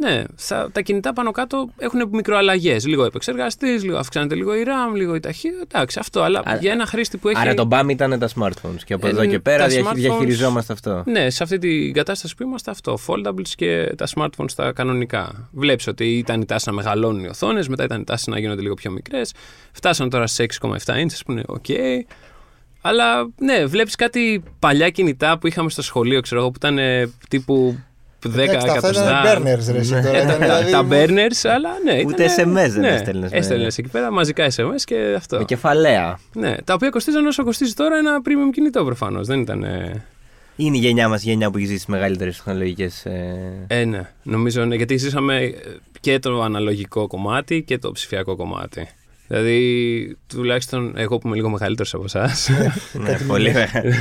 ναι, 0.00 0.22
θα, 0.36 0.68
τα 0.72 0.80
κινητά 0.80 1.12
πάνω 1.12 1.30
κάτω 1.30 1.68
έχουν 1.78 2.08
μικροαλλαγές. 2.12 2.86
Λίγο 2.86 3.04
επεξεργαστής, 3.04 3.84
λίγο 3.84 3.96
αυξάνεται 3.98 4.34
λίγο 4.34 4.54
η 4.56 4.62
RAM, 4.66 4.96
λίγο 4.96 5.14
η 5.14 5.20
ταχύτητα. 5.20 5.64
Εντάξει, 5.72 5.98
αυτό. 6.00 6.22
Αλλά 6.22 6.42
Άρα- 6.44 6.58
για 6.58 6.72
ένα 6.72 6.86
χρήστη 6.86 7.16
που 7.16 7.28
έχει. 7.28 7.38
Άρα 7.40 7.54
το 7.54 7.68
BAM 7.70 7.86
ήταν 7.88 8.18
τα 8.18 8.28
smartphones 8.36 8.80
και 8.84 8.94
από 8.94 9.06
Ε, 9.06 9.10
εδώ 9.10 9.26
και 9.26 9.38
πέρα 9.38 9.58
τα 9.62 9.66
διαχει- 9.68 9.88
smartphones- 9.88 9.94
διαχειριζόμαστε 9.94 10.72
αυτό. 10.72 11.02
Ναι, 11.06 11.30
σε 11.30 11.42
αυτή 11.42 11.58
την 11.58 11.92
κατάσταση 11.92 12.34
που 12.34 12.42
είμαστε 12.42 12.70
αυτό. 12.70 12.98
Foldables 13.06 13.48
και 13.56 13.92
τα 13.96 14.06
smartphones 14.14 14.52
τα 14.56 14.72
κανονικά. 14.72 15.48
Βλέπεις 15.52 15.86
ότι 15.86 16.18
ήταν 16.18 16.40
η 16.40 16.44
τάση 16.44 16.68
να 16.68 16.74
μεγαλώνουν 16.74 17.24
οι 17.24 17.28
οθόνες, 17.28 17.68
μετά 17.68 17.84
ήταν 17.84 18.00
η 18.00 18.04
τάση 18.04 18.30
να 18.30 18.38
γίνονται 18.38 18.62
λίγο 18.62 18.74
πιο 18.74 18.90
μικρές. 18.90 19.32
Φτάσαν 19.72 20.10
τώρα 20.10 20.26
σε 20.26 20.42
6,7 20.42 20.94
inches 20.94 21.20
που 21.26 21.32
είναι 21.32 21.42
OK. 21.46 21.70
Αλλά 22.82 23.30
ναι, 23.38 23.66
βλέπεις 23.66 23.94
κάτι 23.94 24.42
παλιά 24.58 24.90
κινητά 24.90 25.38
που 25.38 25.46
είχαμε 25.46 25.70
στο 25.70 25.82
σχολείο, 25.82 26.20
ξέρω 26.20 26.40
εγώ, 26.40 26.50
που 26.50 26.56
ήταν 26.56 26.78
ε, 26.78 27.10
τύπου 27.28 27.78
10 28.28 28.32
Εντάξει, 28.32 28.56
αυτά 28.56 28.72
εκατοστά. 28.72 29.20
ήταν 29.22 29.42
burners, 29.42 29.72
ρε, 29.72 29.78
εσύ, 29.78 29.94
Ναι. 29.94 30.02
τώρα. 30.02 30.16
Ε, 30.18 30.22
Ήταν, 30.22 30.38
τα, 30.38 30.62
δηλαδή, 30.62 30.70
τα 30.70 30.86
burners, 30.90 31.48
αλλά 31.54 31.70
ναι. 31.84 32.02
Ούτε 32.06 32.24
ήτανε- 32.24 32.66
SMS 32.66 32.70
δεν 32.70 32.80
ναι, 32.80 32.88
έστελνες, 32.88 33.30
ναι. 33.30 33.36
Έστελνες 33.38 33.78
εκεί 33.78 33.88
πέρα, 33.88 34.10
μαζικά 34.12 34.46
SMS 34.56 34.82
και 34.84 35.14
αυτό. 35.16 35.38
Με 35.38 35.44
κεφαλαία. 35.44 36.18
Ναι, 36.32 36.54
τα 36.64 36.74
οποία 36.74 36.88
κοστίζαν 36.90 37.26
όσο 37.26 37.44
κοστίζει 37.44 37.72
τώρα 37.74 37.96
ένα 37.96 38.20
premium 38.24 38.50
κινητό 38.52 38.84
προφανώς. 38.84 39.26
Δεν 39.26 39.40
ήταν. 39.40 39.64
ε, 39.64 40.04
Είναι 40.56 40.76
η 40.76 40.80
γενιά 40.80 41.08
μας 41.08 41.22
η 41.22 41.28
γενιά 41.28 41.50
που 41.50 41.56
έχει 41.56 41.66
ζήσει 41.66 41.84
τι 41.84 41.90
μεγαλύτερες 41.90 42.36
τεχνολογικές. 42.36 43.04
Ε, 43.66 43.84
ναι, 43.84 44.10
νομίζω 44.22 44.64
ναι, 44.64 44.74
γιατί 44.74 44.96
ζήσαμε 44.96 45.36
ε, 45.42 45.50
και 46.00 46.18
το 46.18 46.42
αναλογικό 46.42 47.06
κομμάτι 47.06 47.62
και 47.62 47.78
το 47.78 47.92
ψηφιακό 47.92 48.36
κομμάτι. 48.36 48.88
Δηλαδή, 49.32 50.16
τουλάχιστον 50.28 50.92
εγώ 50.96 51.18
που 51.18 51.26
είμαι 51.26 51.36
λίγο 51.36 51.48
μεγαλύτερος 51.48 51.94
από 51.94 52.04
εσάς. 52.06 52.48
ναι, 52.92 53.18
πολύ 53.26 53.52
μεγάλη. 53.52 53.94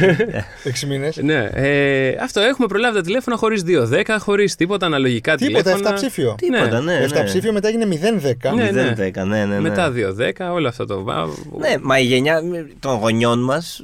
Έξι 0.64 0.86
μήνες. 0.86 1.18
ναι, 1.18 1.50
ε, 1.54 2.16
αυτό 2.22 2.40
έχουμε 2.40 2.68
προλάβει 2.68 2.96
τα 2.96 3.02
τηλέφωνα 3.02 3.38
χωρίς 3.38 3.64
2-10, 3.66 4.18
χωρίς 4.20 4.56
τίποτα 4.56 4.86
αναλογικά 4.86 5.36
Τίποτα, 5.36 5.62
τηλέφωνα. 5.64 5.90
7 5.90 5.94
ψήφιο. 5.96 6.36
Τίποτα, 6.38 6.82
ναι. 6.82 7.06
7 7.10 7.12
ναι. 7.14 7.24
ψήφιο 7.24 7.52
μετά 7.54 7.68
έγινε 7.68 7.86
0-10. 7.86 8.54
Ναι, 8.56 8.70
ναι. 8.72 8.94
0-10, 8.98 9.14
ναι, 9.14 9.24
ναι, 9.24 9.46
ναι. 9.46 9.60
Μετά 9.60 9.94
2-10, 9.96 10.52
όλο 10.54 10.68
αυτό 10.68 10.86
το. 10.86 11.04
βα- 11.04 11.26
Ναι, 11.60 11.74
μα 11.82 12.00
η 12.00 12.04
γενιά 12.04 12.42
των 12.80 12.98
γονιών 12.98 13.44
μας. 13.44 13.84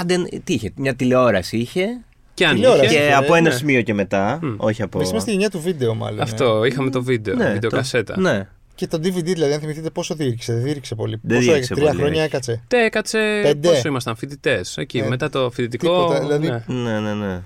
Άντε, 0.00 0.16
τι 0.44 0.52
είχε, 0.54 0.70
μια 0.76 0.94
τηλεόραση 0.94 1.56
είχε. 1.56 1.86
Και 2.34 2.46
αν 2.46 2.54
Τηλεόραση. 2.54 2.84
είχε. 2.84 2.94
Και 2.94 3.00
ε, 3.04 3.14
από 3.14 3.34
ένα 3.34 3.48
ναι. 3.48 3.54
σημείο 3.54 3.82
και 3.82 3.94
μετά. 3.94 4.40
Όχι 4.56 4.82
από. 4.82 4.98
Εμείς 4.98 5.10
είμαστε 5.10 5.30
η 5.30 5.32
γενιά 5.34 5.50
του 5.50 5.60
βίντεο, 5.60 5.94
μάλλον. 5.94 6.18
ε. 6.18 6.22
Αυτό, 6.22 6.64
είχαμε 6.64 6.90
το 6.90 7.02
βίντεο, 7.02 7.34
Ναι, 7.34 7.52
βιντεοκασέτα. 7.52 8.14
το- 8.14 8.20
Ναι. 8.20 8.48
Και 8.74 8.86
το 8.86 8.96
DVD, 8.96 9.24
δηλαδή, 9.24 9.52
αν 9.52 9.60
θυμηθείτε 9.60 9.90
πόσο 9.90 10.14
δίρυξε. 10.14 10.52
Δεν 10.52 10.62
δίρυξε 10.62 10.94
πολύ. 10.94 11.18
Δεν 11.22 11.36
πόσο 11.38 11.50
δίρυξε 11.50 11.74
τρία 11.74 11.86
πολύ, 11.86 11.96
χρόνια 11.98 12.16
όχι. 12.18 12.26
έκατσε. 12.26 12.62
Τε 12.68 12.84
έκατσε. 12.84 13.40
Πέντε. 13.42 13.68
Πόσο 13.68 13.88
ήμασταν 13.88 14.16
φοιτητές. 14.16 14.76
Εκεί, 14.76 14.98
Ε, 14.98 15.08
μετά 15.08 15.30
το 15.30 15.50
φοιτητικό. 15.50 15.92
τίποτα, 16.06 16.20
δηλαδή- 16.20 16.48
ναι. 16.48 16.64
Ναι, 16.66 17.00
ναι, 17.00 17.14
ναι. 17.14 17.40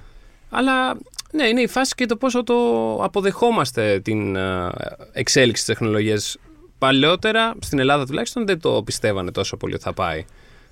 Αλλά 0.50 0.97
ναι, 1.32 1.47
είναι 1.47 1.61
η 1.61 1.66
φάση 1.66 1.94
και 1.94 2.06
το 2.06 2.16
πόσο 2.16 2.42
το 2.44 2.54
αποδεχόμαστε 3.02 4.00
την 4.00 4.37
ε, 4.37 4.68
εξέλιξη 5.12 5.64
της 5.64 5.75
τεχνολογίας. 5.75 6.37
Παλαιότερα, 6.78 7.54
στην 7.61 7.78
Ελλάδα 7.78 8.06
τουλάχιστον, 8.06 8.47
δεν 8.47 8.61
το 8.61 8.82
πιστεύανε 8.82 9.30
τόσο 9.30 9.56
πολύ 9.56 9.74
ότι 9.74 9.83
θα 9.83 9.92
πάει. 9.92 10.24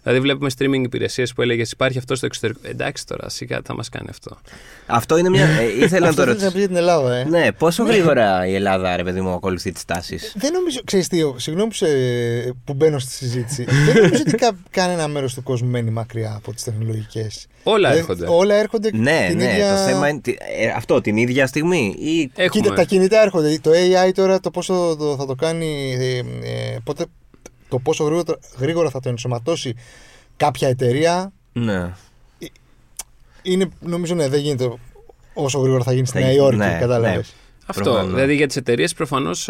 Δηλαδή, 0.08 0.24
βλέπουμε 0.24 0.50
streaming 0.58 0.84
υπηρεσίες 0.84 1.32
που 1.32 1.42
έλεγες 1.42 1.70
Υπάρχει 1.70 1.98
αυτό 1.98 2.14
στο 2.14 2.26
εξωτερικό. 2.26 2.60
Εντάξει 2.62 3.06
τώρα, 3.06 3.28
σιγά 3.28 3.60
θα 3.64 3.74
μας 3.74 3.88
κάνει 3.88 4.06
αυτό. 4.10 4.36
Αυτό 4.86 5.16
είναι 5.16 5.28
μια. 5.28 5.44
ε, 5.46 5.64
ήθελα 5.84 6.00
να 6.00 6.08
Αυτό 6.08 6.24
το 6.24 6.26
θέλεις 6.26 6.26
να 6.26 6.26
ρωτήσω. 6.26 6.50
πεις 6.50 6.58
για 6.58 6.66
την 6.68 6.76
Ελλάδα, 6.76 7.14
ε. 7.16 7.24
Ναι, 7.24 7.52
πόσο 7.52 7.84
γρήγορα 7.84 8.46
η 8.46 8.54
Ελλάδα, 8.54 8.96
ρε 8.96 9.02
παιδί 9.04 9.20
μου, 9.20 9.30
ακολουθεί 9.30 9.72
τις 9.72 9.84
τάσεις; 9.84 10.34
Δεν 10.38 10.52
νομίζω, 10.52 10.80
ξέρεις 10.84 11.08
τι, 11.08 11.18
συγγνώμη 11.36 11.68
που, 11.68 11.74
σε- 11.74 11.86
που 12.64 12.74
μπαίνω 12.74 12.98
στη 12.98 13.12
συζήτηση. 13.12 13.64
δεν 13.64 14.02
νομίζω 14.02 14.22
ότι 14.26 14.36
κα, 14.36 14.50
κανένα 14.70 15.08
μέρος 15.08 15.34
του 15.34 15.42
κόσμου 15.42 15.68
μένει 15.70 15.90
μακριά 15.90 16.34
από 16.36 16.52
τις 16.52 16.62
τεχνολογικές. 16.64 17.46
Όλα 17.62 17.92
έρχονται. 17.94 18.26
Όλα 18.28 18.54
έρχονται 18.54 18.90
Ναι, 18.94 19.26
την 19.28 19.36
ναι, 19.36 19.44
ίδια... 19.52 19.70
το 19.70 19.76
θέμα 19.76 20.08
είναι. 20.08 20.20
τι- 20.20 20.36
ε, 20.60 20.68
αυτό 20.76 21.00
την 21.00 21.16
ίδια 21.16 21.46
στιγμή. 21.46 21.94
Ή... 21.98 22.30
Έχουμες. 22.34 22.50
Κοίτα, 22.50 22.74
τα 22.74 22.84
κινητά 22.84 23.22
έρχονται. 23.22 23.58
Το 23.62 23.70
AI 23.70 24.10
τώρα 24.14 24.40
το 24.40 24.50
πόσο 24.50 24.96
το, 24.98 25.16
θα 25.18 25.26
το 25.26 25.34
κάνει, 25.34 25.96
ε, 25.98 26.16
ε, 26.18 26.76
πότε, 26.84 27.04
το 27.68 27.78
πόσο 27.78 28.04
γρήγορα, 28.04 28.38
γρήγορα 28.58 28.90
θα 28.90 29.00
το 29.00 29.08
ενσωματώσει 29.08 29.74
κάποια 30.36 30.68
εταιρεία, 30.68 31.32
Ναι. 31.52 31.92
είναι, 33.42 33.68
νομίζω 33.80 34.14
ναι, 34.14 34.28
δεν 34.28 34.40
γίνεται 34.40 34.72
όσο 35.34 35.58
γρήγορα 35.58 35.82
θα 35.82 35.92
γίνει 35.92 36.06
στη 36.06 36.16
Θα 36.18 36.22
Νέα 36.24 36.32
γίνει, 36.32 36.42
Υόρκη, 36.42 36.58
ναι, 36.58 36.76
κατάλαβες. 36.80 37.14
ναι. 37.16 37.22
Αυτό. 37.66 37.82
Προφανώς. 37.82 38.14
Δηλαδή, 38.14 38.34
για 38.34 38.46
τις 38.46 38.56
εταιρείες 38.56 38.94
προφανώς 38.94 39.48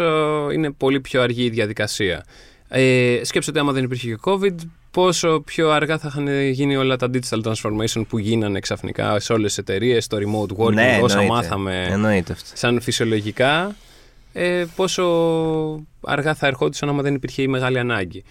είναι 0.53 0.71
πολύ 0.71 0.99
πιο 1.01 1.21
αργή 1.21 1.43
η 1.43 1.49
διαδικασία. 1.49 2.25
Ε, 2.69 3.19
σκέψτε 3.23 3.51
ότι 3.51 3.59
άμα 3.59 3.71
δεν 3.71 3.83
υπήρχε 3.83 4.07
και 4.07 4.17
COVID, 4.23 4.55
πόσο 4.91 5.41
πιο 5.45 5.69
αργά 5.71 5.97
θα 5.97 6.07
είχαν 6.07 6.49
γίνει 6.51 6.75
όλα 6.75 6.95
τα 6.95 7.09
digital 7.13 7.41
transformation 7.43 8.01
που 8.07 8.17
γίνανε 8.17 8.59
ξαφνικά 8.59 9.19
σε 9.19 9.33
όλες 9.33 9.47
τις 9.47 9.57
εταιρείες, 9.57 10.07
το 10.07 10.17
remote 10.17 10.63
working, 10.65 10.73
ναι, 10.73 10.99
όσα 11.03 11.19
εννοείται. 11.19 11.33
μάθαμε 11.33 11.87
Εννοείται 11.89 12.33
αυτό. 12.33 12.49
σαν 12.53 12.81
φυσιολογικά, 12.81 13.75
ε, 14.33 14.65
πόσο 14.75 15.05
αργά 16.01 16.33
θα 16.33 16.47
ερχόντουσαν 16.47 16.89
άμα 16.89 17.01
δεν 17.01 17.15
υπήρχε 17.15 17.41
η 17.41 17.47
μεγάλη 17.47 17.79
ανάγκη. 17.79 18.23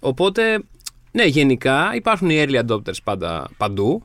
Οπότε, 0.00 0.58
ναι, 1.12 1.24
γενικά 1.24 1.90
υπάρχουν 1.94 2.30
οι 2.30 2.44
early 2.46 2.64
adopters 2.66 3.02
πάντα, 3.04 3.50
παντού 3.56 4.04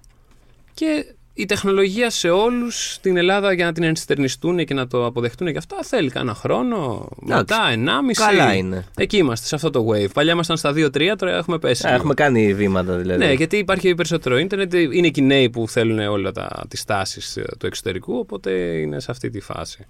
και 0.73 1.05
η 1.33 1.45
τεχνολογία 1.45 2.09
σε 2.09 2.29
όλους 2.29 2.93
στην 2.93 3.17
Ελλάδα 3.17 3.53
για 3.53 3.65
να 3.65 3.71
την 3.71 3.83
ενστερνιστούν 3.83 4.65
και 4.65 4.73
να 4.73 4.87
το 4.87 5.05
αποδεχτούν 5.05 5.51
και 5.51 5.57
αυτά 5.57 5.77
θέλει 5.81 6.09
κάνα 6.09 6.33
χρόνο, 6.33 7.09
μετά 7.21 7.69
ενάμιση. 7.71 8.21
Καλά 8.21 8.53
είναι. 8.53 8.85
Εκεί 8.97 9.17
είμαστε, 9.17 9.47
σε 9.47 9.55
αυτό 9.55 9.69
το 9.69 9.87
wave. 9.91 10.11
Παλιά 10.13 10.31
ήμασταν 10.31 10.57
στα 10.57 10.71
2-3, 10.71 11.13
τώρα 11.17 11.37
έχουμε 11.37 11.59
πέσει. 11.59 11.81
Α, 11.85 11.85
λίγο. 11.85 11.99
έχουμε 11.99 12.13
κάνει 12.13 12.53
βήματα 12.53 12.97
δηλαδή. 12.97 13.25
Ναι, 13.25 13.33
γιατί 13.33 13.57
υπάρχει 13.57 13.95
περισσότερο 13.95 14.37
ίντερνετ. 14.37 14.73
Είναι 14.73 15.09
και 15.09 15.21
οι 15.21 15.25
νέοι 15.25 15.49
που 15.49 15.67
θέλουν 15.67 15.99
όλα 15.99 16.31
τα, 16.31 16.65
τις 16.67 16.83
τάσεις 16.83 17.37
ε, 17.37 17.43
του 17.59 17.65
εξωτερικού, 17.65 18.17
οπότε 18.17 18.51
είναι 18.51 18.99
σε 18.99 19.11
αυτή 19.11 19.29
τη 19.29 19.39
φάση. 19.39 19.85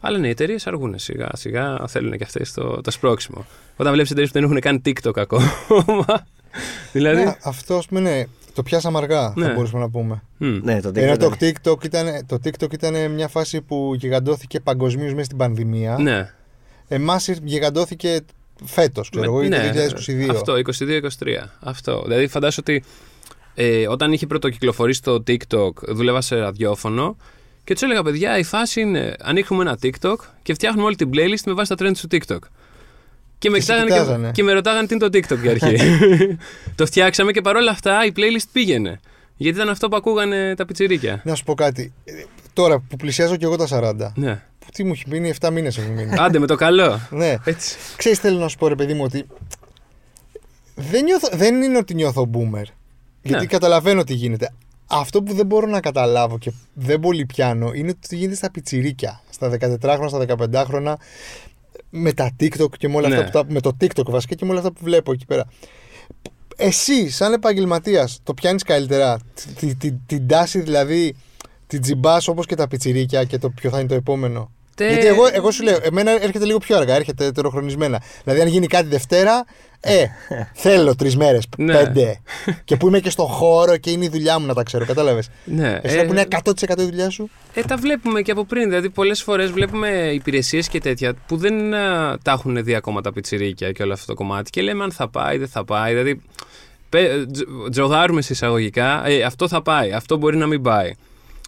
Αλλά 0.00 0.18
ναι, 0.18 0.26
οι 0.26 0.30
εταιρείες 0.30 0.66
αργούν 0.66 0.98
σιγά 0.98 1.28
σιγά, 1.32 1.78
θέλουν 1.86 2.16
και 2.16 2.24
αυτές 2.24 2.52
το, 2.52 2.80
το 2.80 2.90
σπρώξιμο. 2.90 3.46
Όταν 3.76 3.92
βλέπεις 3.92 4.10
εταιρείες 4.10 4.32
που 4.32 4.38
δεν 4.38 4.48
έχουν 4.48 4.60
καν 4.60 4.82
TikTok 4.84 5.18
ακόμα. 5.20 5.52
δηλαδή. 6.92 7.24
Ναι, 7.24 7.34
αυτό 7.42 7.76
ας 7.76 7.86
πούμε, 7.86 8.00
ναι, 8.00 8.24
το 8.54 8.62
πιάσαμε 8.62 8.98
αργά, 8.98 9.32
Ναι. 9.36 9.46
θα 9.46 9.52
μπορούσαμε 9.52 9.82
να 9.82 9.90
πούμε. 9.90 10.22
μμ. 10.36 10.58
Ναι, 10.62 10.80
το 10.80 10.90
Ενώ 10.94 11.12
TikTok. 11.12 11.18
το 11.18 11.32
TikTok, 11.40 11.84
ήταν, 11.84 12.26
το 12.26 12.38
TikTok 12.44 12.72
ήταν 12.72 13.10
μια 13.10 13.28
φάση 13.28 13.60
που 13.60 13.92
γιγαντώθηκε 13.98 14.60
παγκοσμίως 14.60 15.12
μέσα 15.12 15.24
στην 15.24 15.36
πανδημία. 15.36 15.96
ναι. 16.00 16.30
Εμάς 16.88 17.28
γιγαντώθηκε 17.42 18.20
φέτος, 18.64 19.08
ξέρω 19.10 19.24
εγώ, 19.24 19.42
ή 19.42 19.48
το 19.48 19.56
Ναι, 19.56 19.72
2022. 19.72 20.28
Αυτό, 20.30 20.54
22-23. 20.54 21.48
Αυτό. 21.60 22.02
Δηλαδή, 22.06 22.26
φαντάσου 22.26 22.58
ότι 22.60 22.84
ε, 23.54 23.88
όταν 23.88 24.12
είχε 24.12 24.26
πρωτοκυκλοφορήσει 24.26 25.02
το 25.02 25.22
TikTok, 25.26 25.70
δούλευα 25.88 26.20
σε 26.20 26.36
ραδιόφωνο 26.36 27.16
και 27.66 27.72
τους 27.72 27.82
έλεγα, 27.82 28.02
παιδιά, 28.02 28.38
η 28.38 28.42
φάση 28.42 28.80
είναι 28.80 29.14
ανοίχνουμε 29.22 29.62
ένα 29.62 29.78
TikTok 29.82 30.16
και 30.42 30.54
φτιάχνουμε 30.54 30.86
όλη 30.86 30.96
την 30.96 31.10
playlist 31.14 31.42
με 31.46 31.52
βάση 31.52 31.74
τα 31.76 31.84
trends 31.86 31.96
του 31.96 32.08
TikTok. 32.10 32.38
Και 33.38 33.50
με, 33.50 33.58
Και 33.58 33.64
σε 33.64 33.72
κοιτάγανε 33.72 33.90
κοιτάζανε. 33.90 34.26
και, 34.26 34.32
και 34.32 34.42
με 34.42 34.52
ρωτάγανε 34.52 34.86
τι 34.86 34.94
είναι 34.94 35.08
το 35.08 35.18
TikTok 35.18 35.38
για 35.40 35.50
αρχή; 35.50 35.76
το 36.76 36.86
φτιάξαμε 36.86 37.32
και 37.32 37.40
παρόλα 37.40 37.70
αυτά 37.70 38.04
η 38.06 38.12
playlist 38.16 38.44
πήγαινε. 38.52 39.00
Γιατί 39.36 39.56
ήταν 39.58 39.68
αυτό 39.68 39.88
που 39.88 39.96
ακούγανε 39.96 40.54
τα 40.54 40.66
πιτσιρίκια. 40.66 41.20
Να 41.24 41.34
σου 41.34 41.44
πω 41.44 41.54
κάτι. 41.54 41.92
Ε, 42.04 42.12
Τώρα 42.52 42.78
που 42.78 42.96
πλησιάζω 42.96 43.36
και 43.36 43.44
εγώ 43.44 43.56
τα 43.56 43.66
40. 43.70 44.12
Ναι. 44.14 44.42
που 44.58 44.66
Τι 44.72 44.84
μου 44.84 44.92
έχει 44.92 45.04
μείνει, 45.08 45.32
7 45.40 45.50
μήνες 45.52 45.78
έχουν 45.78 45.92
μείνει. 45.92 46.12
Άντε 46.18 46.38
με 46.38 46.46
το 46.46 46.54
καλό. 46.54 47.00
ναι. 47.10 47.34
Έτσι. 47.44 47.76
Ξέρεις 47.96 48.18
θέλω 48.18 48.38
να 48.38 48.48
σου 48.48 48.56
πω 48.58 48.68
ρε 48.68 48.74
παιδί 48.74 48.94
μου 48.94 49.02
ότι 49.04 49.26
δεν, 50.74 51.04
νιώθω, 51.04 51.28
δεν 51.32 51.62
είναι 51.62 51.78
ότι 51.78 51.94
νιώθω 51.94 52.30
boomer. 52.32 52.64
Γιατί 53.22 53.40
Ναι. 53.40 53.46
καταλαβαίνω 53.46 54.04
τι 54.04 54.14
γίνεται. 54.14 54.52
Αυτό 54.86 55.22
που 55.22 55.34
δεν 55.34 55.46
μπορώ 55.46 55.66
να 55.66 55.80
καταλάβω 55.80 56.38
και 56.38 56.52
δεν 56.74 57.00
πολύ 57.00 57.26
πιάνω 57.26 57.70
είναι 57.74 57.94
τι 58.08 58.16
γίνεται 58.16 58.36
στα 58.36 58.50
πιτσιρίκια. 58.50 59.20
Στα 59.30 59.50
14χρονα, 59.80 60.08
στα 60.08 60.24
15χρονα, 60.52 60.94
με 61.90 62.12
τα 62.12 62.30
TikTok 62.40 62.76
και 62.78 62.88
με 62.88 62.96
όλα 62.96 63.08
Ναι. 63.08 63.14
αυτά 63.16 63.24
που 63.24 63.46
τα, 63.46 63.52
με 63.52 63.60
το 63.60 63.76
TikTok 63.80 64.04
βασικά 64.10 64.34
και 64.34 64.44
με 64.44 64.50
όλα 64.50 64.60
αυτά 64.60 64.72
που 64.72 64.80
βλέπω 64.82 65.12
εκεί 65.12 65.26
πέρα. 65.26 65.44
Εσύ, 66.56 67.10
σαν 67.10 67.32
επαγγελματίας, 67.32 68.20
το 68.22 68.34
πιάνεις 68.34 68.62
καλύτερα; 68.62 69.18
Τη- 69.58 69.74
τη- 69.74 69.92
Την 70.06 70.26
τάση 70.26 70.60
δηλαδή, 70.60 71.14
την 71.66 71.80
τζιμπάς 71.80 72.28
όπως 72.28 72.46
και 72.46 72.54
τα 72.54 72.68
πιτσιρίκια 72.68 73.24
και 73.24 73.38
το 73.38 73.50
ποιο 73.50 73.70
θα 73.70 73.78
είναι 73.78 73.88
το 73.88 73.94
επόμενο; 73.94 74.50
Γιατί 74.78 75.06
εγώ, 75.06 75.22
εγώ 75.32 75.50
σου 75.50 75.62
λέω, 75.62 75.78
εμένα 75.82 76.10
έρχεται 76.22 76.44
λίγο 76.44 76.58
πιο 76.58 76.76
αργά, 76.76 76.94
έρχεται 76.94 77.32
τεροχρονισμένα. 77.32 78.02
Δηλαδή, 78.24 78.40
αν 78.42 78.48
γίνει 78.48 78.66
κάτι 78.66 78.88
Δευτέρα, 78.88 79.44
ε, 79.86 80.06
θέλω 80.54 80.94
τρεις 80.96 81.16
μέρες, 81.16 81.44
Ναι. 81.58 81.72
πέντε. 81.84 82.20
και 82.64 82.76
που 82.76 82.86
είμαι 82.86 83.00
και 83.00 83.10
στον 83.10 83.26
χώρο 83.26 83.76
και 83.76 83.90
είναι 83.90 84.04
η 84.04 84.08
δουλειά 84.08 84.38
μου 84.38 84.46
να 84.46 84.54
τα 84.54 84.62
ξέρω, 84.62 84.84
κατάλαβες. 84.86 85.28
Ναι, 85.44 85.78
Εσύ 85.82 85.98
ε, 85.98 86.02
που 86.02 86.12
είναι 86.12 86.24
100% 86.44 86.78
η 86.78 86.82
δουλειά 86.84 87.10
σου. 87.10 87.30
Ε, 87.54 87.62
τα 87.62 87.76
βλέπουμε 87.76 88.22
και 88.22 88.30
από 88.30 88.44
πριν. 88.44 88.68
Δηλαδή, 88.68 88.90
πολλές 88.90 89.22
φορές 89.22 89.50
βλέπουμε 89.50 89.88
υπηρεσίες 90.12 90.68
και 90.68 90.80
τέτοια 90.80 91.14
που 91.26 91.36
δεν 91.36 91.74
α, 91.74 92.18
τα 92.22 92.30
έχουν 92.32 92.64
δει 92.64 92.74
ακόμα 92.74 93.00
τα 93.00 93.12
πιτσιρίκια 93.12 93.72
και 93.72 93.82
όλο 93.82 93.92
αυτό 93.92 94.06
το 94.06 94.14
κομμάτι 94.14 94.50
και 94.50 94.62
λέμε 94.62 94.84
αν 94.84 94.92
θα 94.92 95.08
πάει, 95.08 95.38
δεν 95.38 95.48
θα 95.48 95.64
πάει. 95.64 95.92
Δηλαδή, 95.92 96.20
πε- 96.88 97.30
τζο- 97.30 97.68
τζογάρουμε 97.70 98.22
σε 98.22 98.32
εισαγωγικά, 98.32 99.06
ε, 99.06 99.22
αυτό 99.22 99.48
θα 99.48 99.62
πάει, 99.62 99.92
αυτό 99.92 100.16
μπορεί 100.16 100.36
να 100.36 100.46
μην 100.46 100.62
πάει. 100.62 100.92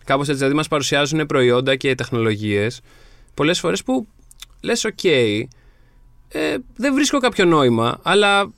Κάπως 0.05 0.25
έτσι, 0.27 0.39
δηλαδή, 0.39 0.57
μας 0.57 0.69
παρουσιάζουν 0.69 1.27
προϊόντα 1.27 1.77
και 1.77 1.95
τεχνολογίες 1.95 2.81
πολλές 3.35 3.59
φορές 3.61 3.83
που 3.83 4.07
λες, 4.61 4.87
OK, 5.03 5.09
ε, 6.29 6.57
δεν 6.77 6.95
βρίσκω 6.95 7.19
κάποιο 7.19 7.45
νόημα, 7.45 7.99
αλλά 8.03 8.51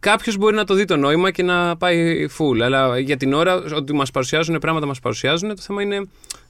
κάποιος 0.00 0.36
μπορεί 0.36 0.56
να 0.56 0.64
το 0.64 0.74
δει 0.74 0.84
το 0.84 0.96
νόημα 0.96 1.30
και 1.30 1.42
να 1.42 1.76
πάει 1.76 2.26
full. 2.38 2.60
Αλλά 2.60 2.98
για 2.98 3.16
την 3.16 3.32
ώρα, 3.32 3.62
ότι 3.74 3.92
μας 3.94 4.10
παρουσιάζουν 4.10 4.58
πράγματα, 4.58 4.86
μας 4.86 5.00
παρουσιάζουν. 5.00 5.48
Το 5.48 5.62
θέμα 5.62 5.82
είναι 5.82 6.00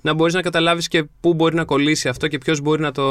να 0.00 0.14
μπορείς 0.14 0.34
να 0.34 0.42
καταλάβεις 0.42 0.88
και 0.88 1.04
πού 1.20 1.34
μπορεί 1.34 1.54
να 1.54 1.64
κολλήσει 1.64 2.08
αυτό 2.08 2.28
και 2.28 2.38
ποιος 2.38 2.60
μπορεί 2.60 2.82
να 2.82 2.92
το 2.92 3.02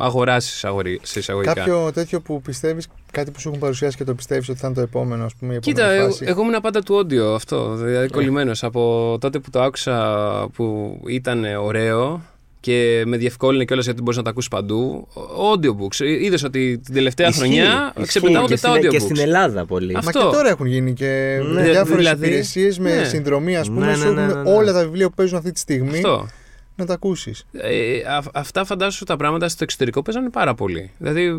αγοράσει 0.00 0.66
σε 1.02 1.18
εισαγωγικά. 1.18 1.52
Κάποιο 1.54 1.92
τέτοιο 1.92 2.20
που 2.20 2.42
πιστεύεις, 2.42 2.88
κάτι 3.10 3.30
που 3.30 3.40
σου 3.40 3.48
έχουν 3.48 3.60
παρουσιάσει 3.60 3.96
και 3.96 4.04
το 4.04 4.14
πιστεύεις 4.14 4.48
ότι 4.48 4.58
θα 4.58 4.66
είναι 4.66 4.76
το 4.76 4.82
επόμενο, 4.82 5.24
ας 5.24 5.34
πούμε, 5.34 5.52
η 5.52 5.56
επόμενη 5.56 5.78
Κοίτα, 5.78 5.90
εγώ, 5.90 6.10
φάση; 6.10 6.24
εγώ 6.26 6.42
ήμουν 6.42 6.60
πάντα 6.60 6.82
του 6.82 6.98
audio 6.98 7.34
αυτό, 7.34 7.74
δηλαδή 7.74 8.08
κολλημένος. 8.08 8.62
Από 8.62 9.16
τότε 9.20 9.38
που 9.38 9.50
το 9.50 9.62
άκουσα 9.62 10.48
που 10.52 10.98
ήταν 11.06 11.44
ωραίο 11.44 12.22
και 12.60 13.02
με 13.06 13.16
διευκόλυνε 13.16 13.64
κιόλας 13.64 13.84
γιατί 13.84 14.00
μπορείς 14.02 14.16
να 14.16 14.22
τα 14.22 14.30
ακούσεις 14.30 14.48
παντού. 14.50 15.08
Audiobooks. 15.14 16.00
Είδες 16.20 16.42
ότι 16.42 16.78
την 16.84 16.94
τελευταία 16.94 17.28
Ισχύει, 17.28 17.40
χρονιά 17.40 17.92
ισχύει. 17.94 18.08
ξεπετάγονται 18.08 18.54
Και 18.54 18.60
τα 18.60 18.68
στην- 18.68 18.82
audiobooks. 18.82 18.90
Και 18.92 18.98
στην 18.98 19.18
Ελλάδα 19.18 19.66
πολύ. 19.66 19.94
Αυτό. 19.96 20.18
Μα 20.18 20.24
και 20.30 20.36
τώρα 20.36 20.48
έχουν 20.48 20.66
γίνει 20.66 20.92
και 20.92 21.40
Ναι, 21.52 21.62
διάφορες 21.62 21.96
δηλαδή, 21.98 22.26
υπηρεσίες 22.26 22.78
με 22.78 22.94
ναι. 22.94 23.04
συνδρομή, 23.04 23.56
ας 23.56 23.68
πούμε, 23.68 23.86
Ναι, 23.86 23.94
σου 23.94 24.04
ναι, 24.04 24.10
ναι, 24.10 24.22
έχουν 24.22 24.42
ναι, 24.42 24.50
ναι. 24.50 24.56
όλα 24.56 24.72
τα 24.72 24.80
βιβλία 24.84 25.08
που 25.08 25.14
παίζουν 25.14 25.36
αυτή 25.38 25.52
τη 25.52 25.58
στιγμή 25.60 25.96
Αυτό. 25.96 26.28
να 26.76 26.86
τα 26.86 26.94
ακούσεις. 26.94 27.44
Ε, 27.52 27.96
α- 28.16 28.22
αυτά 28.34 28.64
φαντάσου 28.64 29.04
τα 29.04 29.16
πράγματα 29.16 29.48
στο 29.48 29.64
εξωτερικό 29.64 30.02
παίζανε 30.02 30.30
πάρα 30.30 30.54
πολύ. 30.54 30.90
Δηλαδή 30.98 31.22
ε, 31.24 31.32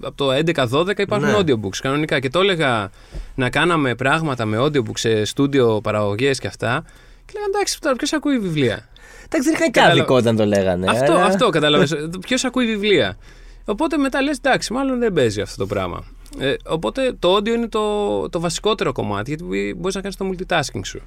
από 0.00 0.14
το 0.16 0.32
11-12 0.32 0.98
υπάρχουν 1.02 1.28
Ναι. 1.28 1.36
audiobooks 1.38 1.76
κανονικά. 1.82 2.20
Και 2.20 2.28
το 2.30 2.40
έλεγα 2.40 2.90
να 3.34 3.50
κάναμε 3.50 3.94
πράγματα 3.94 4.44
με 4.44 4.58
audiobooks 4.60 4.98
σε 4.98 5.24
στούντιο 5.24 5.80
παραγωγές 5.82 6.38
και 6.38 6.46
αυτά. 6.46 6.84
Και 7.24 7.32
λέγανε 7.34 7.52
εντάξει, 7.54 7.80
τώρα 7.80 7.96
ποιος 7.96 8.12
ακούει 8.12 8.38
βιβλία; 8.38 8.88
Εντάξει, 9.32 9.48
δεν 9.48 9.52
είχαν 9.54 9.70
και 9.70 9.80
Καταλα- 9.80 9.92
άδικο 9.92 10.14
όταν 10.14 10.36
το 10.36 10.44
λέγανε. 10.44 10.90
αυτό, 10.90 11.12
αλλά- 11.12 11.24
αυτό 11.24 11.48
κατάλαβες. 11.48 11.94
ποιος 12.20 12.44
ακούει 12.44 12.66
βιβλία; 12.66 13.16
Οπότε 13.64 13.96
μετά 13.96 14.22
λες, 14.22 14.36
εντάξει, 14.36 14.72
μάλλον 14.72 14.98
δεν 14.98 15.12
παίζει 15.12 15.40
αυτό 15.40 15.56
το 15.56 15.66
πράγμα. 15.66 16.04
Ε, 16.38 16.54
οπότε 16.66 17.12
το 17.18 17.36
audio 17.36 17.48
είναι 17.48 17.68
το, 17.68 18.28
το 18.28 18.40
βασικότερο 18.40 18.92
κομμάτι, 18.92 19.34
γιατί 19.36 19.74
μπορείς 19.76 19.94
να 19.94 20.00
κάνεις 20.00 20.16
το 20.16 20.30
multitasking 20.32 20.80
σου. 20.84 21.00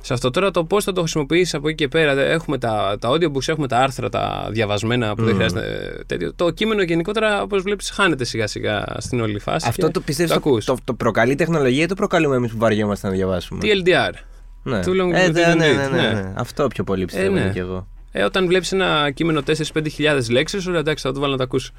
Σε 0.00 0.12
αυτό 0.12 0.30
τώρα 0.30 0.50
το 0.50 0.64
πώς 0.64 0.84
θα 0.84 0.92
το 0.92 1.00
χρησιμοποιήσεις 1.00 1.54
από 1.54 1.68
εκεί 1.68 1.76
και 1.76 1.88
πέρα. 1.88 2.14
δε- 2.14 2.30
Έχουμε 2.32 2.58
τα, 2.58 2.96
τα 3.00 3.10
audiobooks, 3.10 3.48
έχουμε 3.48 3.66
τα 3.68 3.78
άρθρα, 3.78 4.08
τα 4.08 4.48
διαβασμένα 4.50 5.14
που 5.14 5.22
δεν 5.24 5.32
Mm. 5.32 5.36
χρειάζεται 5.36 5.94
ε, 6.00 6.04
τέτοιο. 6.04 6.34
Το 6.34 6.50
κείμενο 6.50 6.82
γενικότερα, 6.82 7.42
όπως 7.42 7.62
βλέπεις, 7.62 7.90
χάνεται 7.90 8.24
σιγά 8.24 8.46
σιγά 8.46 8.84
στην 8.98 9.20
όλη 9.20 9.38
φάση. 9.38 9.66
Αυτό 9.68 9.86
και 9.86 9.92
το 9.92 10.00
πιστεύεις 10.00 10.32
το 10.32 10.40
το, 10.40 10.48
ακούς. 10.48 10.64
το, 10.64 10.76
το 10.84 10.94
προκαλεί 10.94 11.32
η 11.32 11.34
τεχνολογία 11.34 11.82
ή 11.82 11.86
το 11.86 11.94
προκαλούμε 11.94 12.36
εμείς 12.36 12.50
που 12.52 12.58
βαριόμαστε 12.58 13.06
να 13.06 13.12
διαβάσουμε; 13.12 13.60
TLDR. 13.62 14.12
Ναι. 14.66 14.80
Too 14.84 14.88
long 15.02 15.12
Ε, 15.12 15.26
didn't 15.28 15.32
ναι, 15.32 15.54
ναι, 15.54 15.72
read, 15.72 15.90
ναι, 15.90 15.96
ναι, 15.96 16.02
ναι. 16.02 16.20
ναι. 16.20 16.32
Αυτό 16.36 16.68
πιο 16.68 16.84
πολύ 16.84 17.04
πιστεύω 17.04 17.36
Ε, 17.36 17.40
ναι. 17.44 17.50
κι 17.52 17.58
εγώ. 17.58 17.86
Ε, 18.12 18.22
όταν 18.22 18.46
βλέπεις 18.46 18.72
ένα 18.72 19.10
κείμενο 19.10 19.42
4-5 19.74 19.86
χιλιάδες 19.90 20.30
λέξεις, 20.30 20.62
σου 20.62 20.70
λέει 20.70 20.80
εντάξει, 20.80 21.06
θα 21.06 21.12
το 21.12 21.20
βάλω 21.20 21.32
να 21.32 21.38
τα 21.38 21.44
ακούσω. 21.44 21.72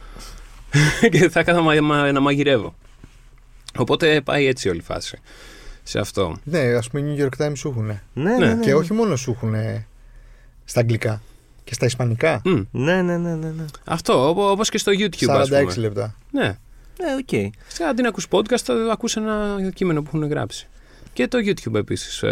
και 1.11 1.29
θα 1.29 1.43
κάθω 1.43 1.61
μα, 1.61 1.81
μα- 1.81 2.11
να 2.11 2.19
μαγειρεύω. 2.19 2.75
Οπότε 3.77 4.21
πάει 4.21 4.45
έτσι 4.45 4.69
όλη 4.69 4.77
η 4.77 4.81
φάση. 4.81 5.19
Σε 5.83 5.99
αυτό. 5.99 6.35
Ναι, 6.43 6.59
ας 6.59 6.89
πούμε, 6.89 7.09
οι 7.09 7.15
New 7.17 7.23
York 7.25 7.45
Times 7.45 7.51
σου 7.57 7.67
έχουν. 7.69 7.85
Ναι, 7.85 8.35
ναι, 8.37 8.53
ναι. 8.53 8.63
Και 8.63 8.75
όχι 8.75 8.93
μόνο 8.93 9.15
σου 9.15 9.31
έχουν 9.31 9.53
στα 10.65 10.79
αγγλικά 10.79 11.21
και 11.63 11.73
στα 11.73 11.85
ισπανικά. 11.85 12.41
Μμ. 12.45 12.61
Ναι, 12.71 13.01
ναι, 13.01 13.17
ναι, 13.17 13.35
ναι. 13.35 13.47
ναι. 13.49 13.65
Αυτό, 13.85 14.29
όπως 14.51 14.69
και 14.69 14.77
στο 14.77 14.91
YouTube, 14.99 15.29
ας 15.29 15.49
46 15.51 15.59
πούμε. 15.59 15.73
λεπτά. 15.75 16.15
Ναι. 16.31 16.57
Ναι, 16.99 17.15
οκ. 17.19 17.53
Σε 17.67 17.83
αντί 17.83 18.01
να 18.01 18.07
ακούς 18.07 18.27
podcast, 18.29 18.57
θα 18.63 18.73
ακούς 18.91 19.15
ένα 19.15 19.55
κείμενο 19.73 20.01
που 20.01 20.09
έχουν 20.13 20.27
γράψει. 20.29 20.67
Και 21.17 21.27
το 21.27 21.37
YouTube 21.45 21.75
επίσης. 21.75 22.23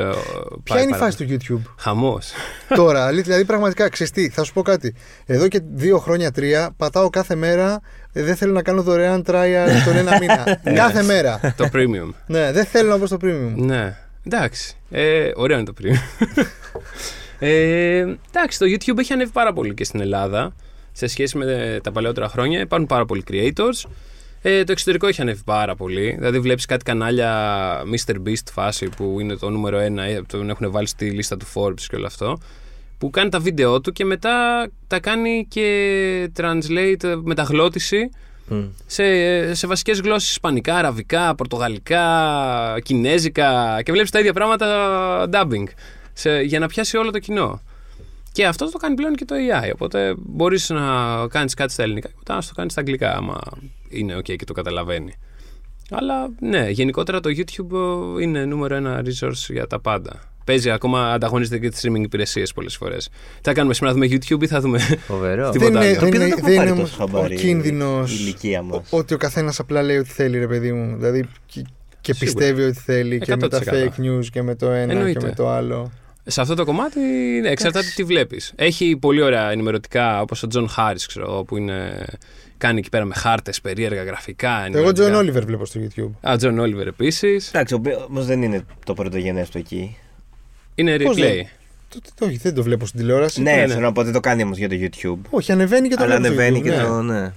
Ποια 0.63 0.81
είναι 0.81 0.95
η 0.95 0.97
φάση 0.99 1.17
του 1.17 1.25
YouTube; 1.29 1.69
Χαμός. 1.77 2.31
τώρα, 2.75 3.05
αλήθεια, 3.05 3.23
δηλαδή 3.23 3.45
πραγματικά 3.45 3.89
ξέρεις 3.89 4.11
τι, 4.13 4.29
θα 4.29 4.43
σου 4.43 4.53
πω 4.53 4.61
κάτι. 4.61 4.95
Εδώ 5.25 5.47
και 5.47 5.61
δύο 5.73 5.97
χρόνια, 5.99 6.31
τρία, 6.31 6.73
πατάω 6.77 7.09
κάθε 7.09 7.35
μέρα. 7.35 7.81
ε, 8.13 8.23
Δεν 8.23 8.35
θέλω 8.35 8.53
να 8.53 8.61
κάνω 8.61 8.81
δωρεάν 8.83 9.23
trial 9.27 9.67
τον 9.85 9.95
ένα 9.95 10.17
μήνα. 10.19 10.59
κάθε 10.75 11.03
μέρα. 11.03 11.53
το 11.57 11.69
premium. 11.73 12.13
Ναι, 12.27 12.51
δεν 12.51 12.65
θέλω 12.65 12.89
να 12.89 12.97
μπω 12.97 13.05
στο 13.05 13.17
premium. 13.21 13.53
ναι. 13.55 13.97
Εντάξει. 14.25 14.75
Ε, 14.89 15.31
ωραίο 15.35 15.57
είναι 15.57 15.65
το 15.65 15.73
premium. 15.81 16.25
ε, 17.39 18.05
εντάξει, 18.31 18.59
το 18.59 18.65
YouTube 18.65 18.97
έχει 18.97 19.13
ανέβει 19.13 19.31
πάρα 19.31 19.53
πολύ 19.53 19.73
και 19.73 19.83
στην 19.83 19.99
Ελλάδα. 19.99 20.55
Σε 20.91 21.07
σχέση 21.07 21.37
με 21.37 21.45
ε, 21.45 21.79
τα 21.79 21.91
παλαιότερα 21.91 22.27
χρόνια 22.29 22.59
υπάρχουν 22.59 22.87
πάρα 22.87 23.05
πολλοί 23.05 23.23
creators. 23.31 23.89
Ε, 24.47 24.63
το 24.63 24.71
εξωτερικό 24.71 25.07
έχει 25.07 25.21
ανέβει 25.21 25.41
πάρα 25.45 25.75
πολύ. 25.75 26.15
Δηλαδή, 26.17 26.39
βλέπεις 26.39 26.65
κάτι 26.65 26.83
κανάλια 26.83 27.81
Mr. 27.83 28.15
Beast 28.27 28.47
φάση 28.51 28.89
που 28.89 29.19
είναι 29.19 29.35
το 29.35 29.49
νούμερο 29.49 29.77
ένα, 29.77 30.03
ε, 30.03 30.21
τον 30.27 30.49
έχουν 30.49 30.71
βάλει 30.71 30.87
στη 30.87 31.09
λίστα 31.09 31.37
του 31.37 31.45
Forbes 31.53 31.81
και 31.87 31.95
όλο 31.95 32.05
αυτό. 32.05 32.37
Που 32.97 33.09
κάνει 33.09 33.29
τα 33.29 33.39
βίντεο 33.39 33.81
του 33.81 33.91
και 33.91 34.05
μετά 34.05 34.67
τα 34.87 34.99
κάνει 34.99 35.45
και 35.49 36.31
translate, 36.37 37.03
ε, 37.03 37.15
μεταγλώτηση 37.23 38.09
Μμ. 38.47 38.63
σε, 38.85 39.53
σε 39.53 39.67
βασικές 39.67 39.99
γλώσσες 39.99 40.29
Ισπανικά, 40.29 40.75
Αραβικά, 40.75 41.35
Πορτογαλικά, 41.35 42.75
Κινέζικα 42.83 43.79
και 43.83 43.91
βλέπεις 43.91 44.11
τα 44.11 44.19
ίδια 44.19 44.33
πράγματα 44.33 44.67
dubbing 45.31 45.65
σε, 46.13 46.41
για 46.41 46.59
να 46.59 46.67
πιάσει 46.67 46.97
όλο 46.97 47.11
το 47.11 47.19
κοινό. 47.19 47.61
Και 48.31 48.45
αυτό 48.45 48.71
το 48.71 48.77
κάνει 48.77 48.95
πλέον 48.95 49.15
και 49.15 49.25
το 49.25 49.35
AI. 49.35 49.69
Οπότε 49.73 50.15
μπορείς 50.17 50.69
να 50.69 50.81
κάνεις 51.27 51.53
κάτι 51.53 51.71
στα 51.71 51.83
ελληνικά 51.83 52.07
και 52.07 52.15
μετά 52.17 52.35
να 52.35 52.41
το 52.41 52.51
κάνεις 52.55 52.71
στα 52.71 52.81
αγγλικά, 52.81 53.15
άμα 53.15 53.39
είναι 53.95 54.17
OK 54.17 54.35
και 54.35 54.45
το 54.45 54.53
καταλαβαίνει. 54.53 55.13
Αλλά 55.91 56.29
ναι, 56.39 56.69
γενικότερα 56.69 57.19
το 57.19 57.29
YouTube 57.29 57.73
ε, 58.19 58.23
είναι 58.23 58.45
νούμερο 58.45 58.75
ένα 58.75 59.03
resource 59.05 59.47
για 59.49 59.67
τα 59.67 59.79
πάντα. 59.79 60.19
Παίζει 60.45 60.71
ακόμα, 60.71 61.11
ανταγωνίζεται 61.11 61.59
και 61.59 61.69
τις 61.69 61.85
streaming 61.85 62.03
υπηρεσίες 62.03 62.53
πολλές 62.53 62.75
φορές. 62.75 63.07
Τι 63.07 63.41
θα 63.41 63.53
κάνουμε 63.53 63.73
σήμερα, 63.73 63.95
θα 63.95 64.01
δούμε 64.01 64.15
YouTube 64.15 64.43
ή 64.43 64.47
θα 64.47 64.59
δούμε. 64.61 64.79
Φοβερό. 65.07 65.49
Τίποτα 65.49 65.71
Δεν 65.71 65.81
είναι, 65.81 65.97
άλλο; 65.97 65.99
δεν 65.99 65.99
Το 65.99 66.05
οποίο 66.05 66.21
είναι, 66.21 66.29
δεν 66.29 66.37
το 66.37 66.45
δεν 66.45 66.53
έχω 66.53 66.53
είναι 66.53 66.57
πάρει 66.57 66.71
όμως 66.71 66.89
τόσο 66.89 67.03
ο 67.03 67.07
χαμπάρι 67.07 67.35
κίνδυνος 67.35 68.11
η 68.11 68.17
ηλικία 68.19 68.61
μας. 68.61 68.87
ότι 68.89 69.13
ο 69.13 69.17
καθένας 69.17 69.59
απλά 69.59 69.81
λέει 69.83 69.97
ό,τι 69.97 70.09
θέλει, 70.09 70.37
ρε 70.39 70.47
παιδί 70.47 70.71
μου. 70.71 70.95
Δηλαδή 70.95 71.27
και, 71.45 71.61
και 72.01 72.13
Σίγουρα. 72.13 72.37
πιστεύει 72.37 72.63
ό,τι 72.69 72.79
θέλει 72.79 73.19
και 73.19 73.35
με 73.35 73.47
τα 73.47 73.61
100%. 73.65 73.69
fake 73.71 74.01
news 74.01 74.25
και 74.31 74.41
με 74.41 74.55
το 74.55 74.69
ένα 74.69 74.91
Εννοείται. 74.91 75.19
και 75.19 75.25
με 75.25 75.31
το 75.31 75.49
άλλο. 75.49 75.91
Σε 76.27 76.41
αυτό 76.41 76.55
το 76.55 76.65
κομμάτι 76.65 76.99
ναι, 77.41 77.49
εξαρτάται 77.49 77.87
τι 77.95 78.03
βλέπεις. 78.03 78.53
Έχει 78.55 78.97
πολύ 78.97 79.21
ωραία 79.21 79.51
ενημερωτικά 79.51 80.21
όπως 80.21 80.43
ο 80.43 80.47
Τζον 80.47 80.69
Χάρις, 80.69 81.05
ξέρω 81.05 81.31
εγώ, 81.31 81.43
που 81.43 81.57
είναι, 81.57 82.05
κάνει 82.57 82.79
εκεί 82.79 82.89
πέρα 82.89 83.05
με 83.05 83.13
χάρτες, 83.15 83.61
περίεργα 83.61 84.03
γραφικά. 84.03 84.49
Εγώ 84.57 84.65
ενημερωτικά. 84.65 85.03
Τζον 85.05 85.15
Όλιβερ 85.15 85.45
βλέπω 85.45 85.65
στο 85.65 85.79
YouTube. 85.83 86.29
Α, 86.29 86.37
Τζον 86.37 86.59
Όλιβερ 86.59 86.87
επίσης. 86.87 87.47
Εντάξει, 87.47 87.81
όμως 88.09 88.25
δεν 88.25 88.41
είναι 88.43 88.61
το 88.85 88.93
πρωτογενέ 88.93 89.45
του 89.51 89.57
εκεί. 89.57 89.97
Είναι 90.75 90.97
Πώς 90.97 91.15
replay. 91.15 91.19
δεν- 91.19 91.47
Το, 91.89 91.99
το, 92.15 92.25
όχι, 92.25 92.37
δεν 92.37 92.53
το 92.53 92.63
βλέπω 92.63 92.85
στην 92.85 92.99
τηλεόραση. 92.99 93.41
Ναι, 93.41 93.51
ναι. 93.55 93.67
θέλω 93.67 93.79
να 93.85 93.91
πω 93.91 94.03
δεν 94.03 94.13
το 94.13 94.19
κάνει 94.19 94.43
όμως 94.43 94.57
για 94.57 94.69
το 94.69 94.75
YouTube. 94.79 95.19
Όχι, 95.29 95.51
ανεβαίνει 95.51 95.87
και 95.87 95.95
το 95.95 96.03
Αλλά 96.03 96.15
βλέπω 96.19 96.33
στο 96.33 96.41
ανεβαίνει 96.43 96.59
YouTube, 96.59 96.69
και 96.69 96.75
ναι. 96.81 96.83
το. 96.87 97.01
Ναι. 97.01 97.31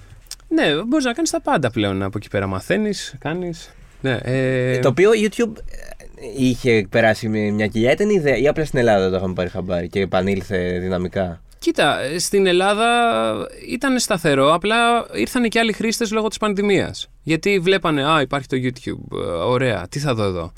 Ναι, 0.47 0.83
μπορείς 0.87 1.05
να 1.05 1.13
κάνεις 1.13 1.29
τα 1.29 1.41
πάντα 1.41 1.71
πλέον 1.71 2.03
από 2.03 2.17
εκεί 2.17 2.27
πέρα. 2.29 2.47
Μαθαίνεις, 2.47 3.15
κάνεις. 3.19 3.73
Ναι, 4.01 4.17
ε, 4.23 4.79
Το 4.79 4.87
οποίο 4.89 5.09
YouTube 5.13 5.53
ε, 5.57 6.43
είχε 6.43 6.87
περάσει 6.89 7.27
με 7.29 7.39
μια 7.39 7.67
κοιλιά, 7.67 7.91
ήταν 7.91 8.09
ιδέα 8.09 8.37
ή 8.37 8.47
απλά 8.47 8.65
στην 8.65 8.79
Ελλάδα 8.79 9.09
το 9.09 9.15
είχαμε 9.15 9.33
πάρει 9.33 9.49
χαμπάρι 9.49 9.89
και 9.89 9.99
επανήλθε 9.99 10.79
δυναμικά. 10.79 11.41
Κοίτα, 11.59 11.99
ε, 12.01 12.19
στην 12.19 12.45
Ελλάδα 12.45 12.87
ήταν 13.67 13.99
σταθερό, 13.99 14.53
απλά 14.53 15.05
ήρθαν 15.13 15.49
και 15.49 15.59
άλλοι 15.59 15.73
χρήστες 15.73 16.11
λόγω 16.11 16.27
της 16.27 16.37
πανδημίας. 16.37 17.09
Γιατί 17.23 17.59
βλέπανε, 17.59 18.05
Α, 18.11 18.21
υπάρχει 18.21 18.47
το 18.47 18.57
YouTube. 18.61 19.17
ε, 19.17 19.25
Ωραία, 19.25 19.87
τι 19.89 19.99
θα 19.99 20.13
δω 20.13 20.23
εδώ. 20.23 20.51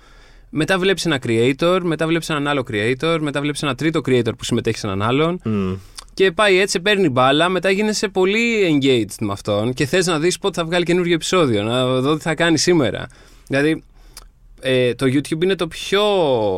Μετά 0.50 0.78
βλέπεις 0.80 1.06
ένα 1.06 1.20
creator, 1.28 1.80
μετά 1.84 2.08
βλέπεις 2.08 2.30
έναν 2.30 2.48
άλλο 2.48 2.64
creator, 2.72 3.18
μετά 3.22 3.42
βλέπεις 3.42 3.64
ένα 3.64 3.76
τρίτο 3.76 4.00
creator 4.06 4.38
που 4.38 4.44
συμμετέχει 4.44 4.78
σε 4.78 4.88
έναν 4.88 5.02
άλλον. 5.02 5.40
Μμ. 5.44 5.74
Και 6.14 6.32
πάει 6.32 6.58
έτσι, 6.58 6.72
σε 6.72 6.80
παίρνει 6.80 7.10
μπάλα, 7.10 7.50
μετά 7.50 7.70
γίνεσαι 7.70 8.08
πολύ 8.08 8.80
engaged 8.82 9.16
με 9.20 9.32
αυτόν 9.32 9.74
και 9.74 9.86
θες 9.86 10.06
να 10.06 10.20
δεις 10.20 10.38
πότε 10.38 10.60
θα 10.60 10.66
βγάλει 10.66 10.86
καινούργιο 10.86 11.14
επεισόδιο, 11.14 11.64
να 11.64 11.86
δω 12.00 12.16
τι 12.16 12.22
θα 12.22 12.36
κάνει 12.36 12.58
σήμερα. 12.58 13.08
Δηλαδή, 13.48 13.84
ε, 14.62 14.94
το 14.94 15.06
YouTube 15.06 15.44
είναι 15.44 15.56
το 15.56 15.68
πιο 15.68 16.04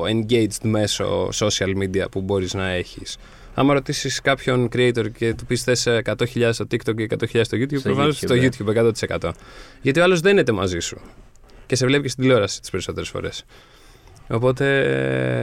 engaged 0.01 0.61
μέσο 0.61 1.29
social 1.33 1.77
media 1.83 2.05
που 2.11 2.21
μπορείς 2.21 2.53
να 2.53 2.67
έχεις. 2.69 3.17
Άμα 3.53 3.73
ρωτήσεις 3.73 4.21
κάποιον 4.21 4.69
creator 4.75 5.05
και 5.17 5.33
του 5.33 5.45
πεις 5.45 5.63
θες 5.63 5.87
100.000 6.03 6.49
στο 6.51 6.65
TikTok 6.71 6.95
και 6.95 7.07
100.000 7.09 7.41
στο 7.43 7.57
YouTube, 7.57 7.77
Στο 7.79 7.81
προφανώς 7.81 8.15
YouTube, 8.15 8.25
στο 8.25 8.33
ε. 8.33 8.49
YouTube 9.09 9.19
100%. 9.21 9.31
Γιατί 9.81 9.99
ο 9.99 10.03
άλλος 10.03 10.19
δεν 10.19 10.37
είναι 10.37 10.51
μαζί 10.51 10.79
σου. 10.79 10.99
Και 11.65 11.75
σε 11.75 11.85
βλέπει 11.85 12.03
και 12.03 12.09
στην 12.09 12.23
τηλεόραση 12.23 12.59
τις 12.61 12.69
περισσότερες 12.69 13.09
φορές. 13.09 13.43
Οπότε, 14.27 14.79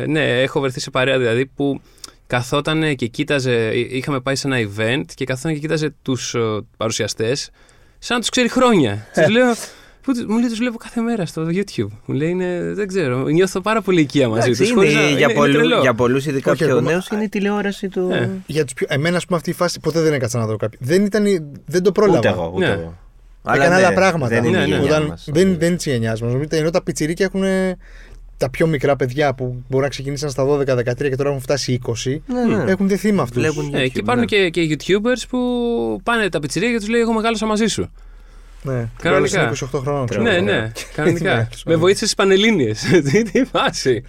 ε, 0.03 0.07
ναι, 0.07 0.41
έχω 0.43 0.61
βρεθεί 0.61 0.81
σε 0.81 0.91
παρέα 0.91 1.19
δηλαδή 1.19 1.47
που 1.47 1.81
καθόταν 2.27 2.97
και 2.97 3.07
κοίταζε. 3.07 3.71
εί- 3.75 3.93
Είχαμε 3.93 4.21
πάει 4.21 4.37
σε 4.37 4.47
ένα 4.49 4.69
event 4.77 5.05
και 5.15 5.25
καθόταν 5.25 5.53
και 5.53 5.59
κοίταζε 5.59 5.95
τους 6.03 6.37
παρουσιαστές 6.77 7.51
σαν 7.99 8.15
να 8.17 8.21
τους 8.21 8.31
ξέρει 8.31 8.49
χρόνια. 8.49 9.07
Τους 9.15 9.29
λέω. 9.29 9.55
Πού, 10.03 10.13
τους- 10.13 10.25
μου 10.27 10.39
λέει, 10.39 10.49
τους 10.49 10.59
βλέπω 10.59 10.77
κάθε 10.77 11.01
μέρα 11.01 11.27
στο 11.27 11.47
YouTube. 11.51 11.89
Μου 12.05 12.15
λέει, 12.15 12.29
είναι, 12.31 12.73
δεν 12.75 12.87
ξέρω, 12.89 13.23
νιώθω 13.29 13.61
πάρα 13.61 13.81
πολύ 13.83 14.01
οικία 14.01 14.29
μαζί 14.29 14.51
Εντάξει, 14.51 14.73
τους. 14.75 14.85
είναι, 14.93 15.11
για, 15.17 15.33
πολλού, 15.33 15.81
για 15.81 15.95
πολλούς 15.95 16.27
ειδικά 16.27 16.51
Όχι, 16.51 16.65
πιο 16.65 16.73
ακόμα- 16.75 16.91
νέους 16.91 17.09
είναι 17.09 17.23
η 17.25 17.29
τηλεόραση 17.29 17.89
του... 17.89 18.09
Ε. 18.13 18.31
Για 18.47 18.65
τους 18.65 18.73
πιο... 18.75 18.87
Εμένα, 18.91 19.17
ας 19.17 19.25
πούμε, 19.25 19.39
αυτή 19.39 19.51
η 19.51 19.53
φάση 19.53 19.81
ποτέ 19.81 20.01
δεν 20.01 20.13
έκατσα 20.13 20.39
να 20.39 20.47
δω 20.47 20.57
κάποιο. 20.57 20.79
Δεν, 20.83 21.05
ήταν, 21.05 21.25
δεν 21.67 21.83
το 21.83 21.93
πρόλαβα. 21.93 22.19
Ούτε 22.19 22.29
εγώ, 22.29 22.53
ούτε 22.55 22.67
Ναι. 22.67 22.73
εγώ. 22.73 22.99
Έκανα 23.55 23.69
ναι, 23.69 23.75
άλλα 23.75 23.93
πράγματα. 23.93 24.35
Δεν 24.41 24.45
είναι 24.45 24.59
Ναι, 24.59 24.65
η 24.65 24.69
ναι. 24.69 24.75
γενιά 24.77 24.91
Όταν- 24.97 25.07
μας. 25.07 25.29
δεν, 25.33 25.57
δεν 25.59 25.69
είναι 25.69 25.77
της 25.77 25.87
γενιάς 25.87 26.21
μας. 26.23 26.33
Ενώ 26.49 26.71
τα 26.71 26.83
πιτσιρίκια 26.83 27.31
έχουν 27.33 27.45
τα 28.37 28.51
πιο 28.51 28.67
μικρά 28.67 28.97
παιδιά 28.97 29.35
που 29.35 29.63
μπορεί 29.69 29.83
να 29.83 29.89
ξεκινήσαν 29.89 30.31
στα 30.31 30.45
12-13 30.45 31.09
και 31.09 31.17
τώρα 31.17 31.29
έχουν 31.29 31.41
φτάσει 31.41 31.79
20. 31.87 32.21
Ναι, 32.27 32.57
ναι. 32.57 32.71
Έχουν 32.71 32.89
δεθεί 32.89 33.13
με 33.13 33.23
αυτού. 33.23 33.41
Βλέπουν 33.41 33.75
Ε, 33.75 33.79
YouTube, 33.85 33.91
και 33.93 33.99
υπάρχουν 33.99 34.27
ναι. 34.31 34.49
και, 34.49 34.51
και 34.51 34.77
YouTubers 34.79 35.23
που 35.29 35.39
πάνε 36.03 36.29
τα 36.29 36.39
πιτσιρία 36.41 36.71
και 36.71 36.79
τους 36.79 36.89
λέει: 36.89 37.01
Εγώ 37.01 37.13
μεγάλωσα 37.13 37.47
μαζί 37.47 37.67
σου. 37.67 37.91
Ναι, 38.63 38.89
Κανονικά. 39.03 39.37
Κανονικά. 39.39 39.67
28 39.75 39.81
χρόνων. 39.83 40.07
ξέρω 40.07 40.23
ναι, 40.23 40.35
εγώ. 40.35 40.45
ναι, 40.45 40.73
κανονικά. 40.97 41.35
Ναι, 41.37 41.49
Με 41.65 41.75
βοήθησες 41.77 42.07
στι 42.11 42.17
Πανελλήνιες. 42.17 42.83
Τι 43.11 43.23
τι 43.23 43.45
φάση. 43.45 44.03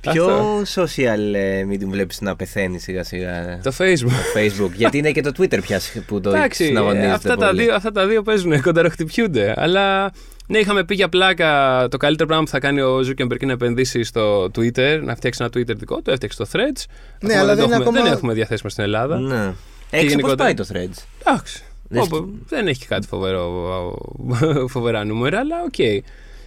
Ποιο 0.00 0.26
Αυτό. 0.26 0.62
social 0.82 1.34
ε, 1.34 1.64
medium 1.70 1.86
βλέπεις 1.88 2.20
να 2.20 2.36
πεθαίνει 2.36 2.78
σιγά 2.78 3.04
σιγά 3.04 3.60
Το 3.62 3.72
Facebook. 3.78 4.06
το 4.08 4.40
Facebook. 4.40 4.70
Γιατί 4.74 4.98
είναι 4.98 5.10
και 5.10 5.20
το 5.22 5.30
Twitter 5.38 5.58
πια 5.62 5.80
που 6.06 6.20
το 6.20 6.30
Εντάξει, 6.30 6.64
συναγωνίζεται 6.64 7.10
αυτά 7.12 7.36
τα, 7.36 7.46
πολύ. 7.46 7.62
δύο, 7.62 7.74
αυτά 7.74 7.92
τα 7.92 8.06
δύο 8.06 8.22
παίζουν, 8.22 8.62
κονταροχτυπιούνται. 8.62 9.54
Αλλά 9.56 10.12
ναι, 10.46 10.58
είχαμε 10.58 10.84
πει 10.84 10.94
για 10.94 11.08
πλάκα 11.08 11.86
το 11.90 11.96
καλύτερο 11.96 12.26
πράγμα 12.28 12.44
που 12.44 12.50
θα 12.50 12.58
κάνει 12.58 12.80
ο 12.80 12.98
Zuckerberg 12.98 13.16
είναι 13.42 13.46
να 13.46 13.52
επενδύσει 13.52 14.02
στο 14.02 14.44
Twitter, 14.44 15.00
να 15.02 15.14
φτιάξει 15.16 15.42
ένα 15.42 15.50
Twitter 15.54 15.76
δικό 15.76 16.00
του, 16.02 16.10
έφτιαξε 16.10 16.38
το 16.38 16.46
Threads. 16.52 16.84
Ναι, 17.20 17.32
Ακόμα 17.32 17.40
αλλά 17.40 17.54
δεν, 17.54 17.56
δεν 17.56 17.56
το 17.56 17.62
είναι 17.64 17.74
έχουμε, 17.74 17.76
ακόμα- 17.88 18.02
δεν 18.02 18.12
έχουμε 18.12 18.32
διαθέσιμο 18.34 18.70
στην 18.70 18.84
Ελλάδα. 18.84 19.18
Ναι. 19.18 19.34
Έξω 19.34 19.54
πώς 19.90 20.02
γενικότερα- 20.02 20.36
πάει 20.36 20.54
το 20.54 20.66
Threads; 20.72 21.02
Εντάξει. 21.26 21.62
Δεν 21.88 22.02
Όπου- 22.02 22.16
σκ- 22.16 22.48
δεν 22.48 22.66
έχει 22.68 22.86
κάτι 22.86 23.06
φοβερό, 23.06 23.94
φοβερά 24.74 25.04
νούμερα, 25.04 25.38
αλλά 25.38 25.56
οκ. 25.66 25.78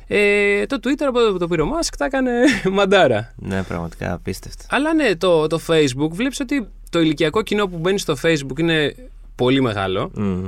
Ε, 0.09 0.65
το 0.65 0.77
Twitter 0.83 1.03
από 1.07 1.19
το 1.19 1.31
που 1.31 1.37
το 1.37 1.47
πήρε 1.47 1.61
ο 1.61 1.69
Musk 1.69 1.93
τα 1.97 2.05
έκανε 2.05 2.31
μαντάρα. 2.71 3.33
Ναι, 3.35 3.63
πραγματικά 3.63 4.13
απίστευτο. 4.13 4.63
Αλλά 4.69 4.93
ναι, 4.93 5.15
το, 5.15 5.47
το 5.47 5.59
Facebook 5.67 6.09
βλέπεις 6.11 6.39
ότι 6.39 6.67
το 6.89 6.99
ηλικιακό 7.01 7.41
κοινό 7.41 7.67
που 7.67 7.77
μπαίνει 7.77 7.99
στο 7.99 8.15
Facebook 8.23 8.59
είναι 8.59 8.95
πολύ 9.35 9.61
μεγάλο 9.61 10.11
Μμ. 10.15 10.45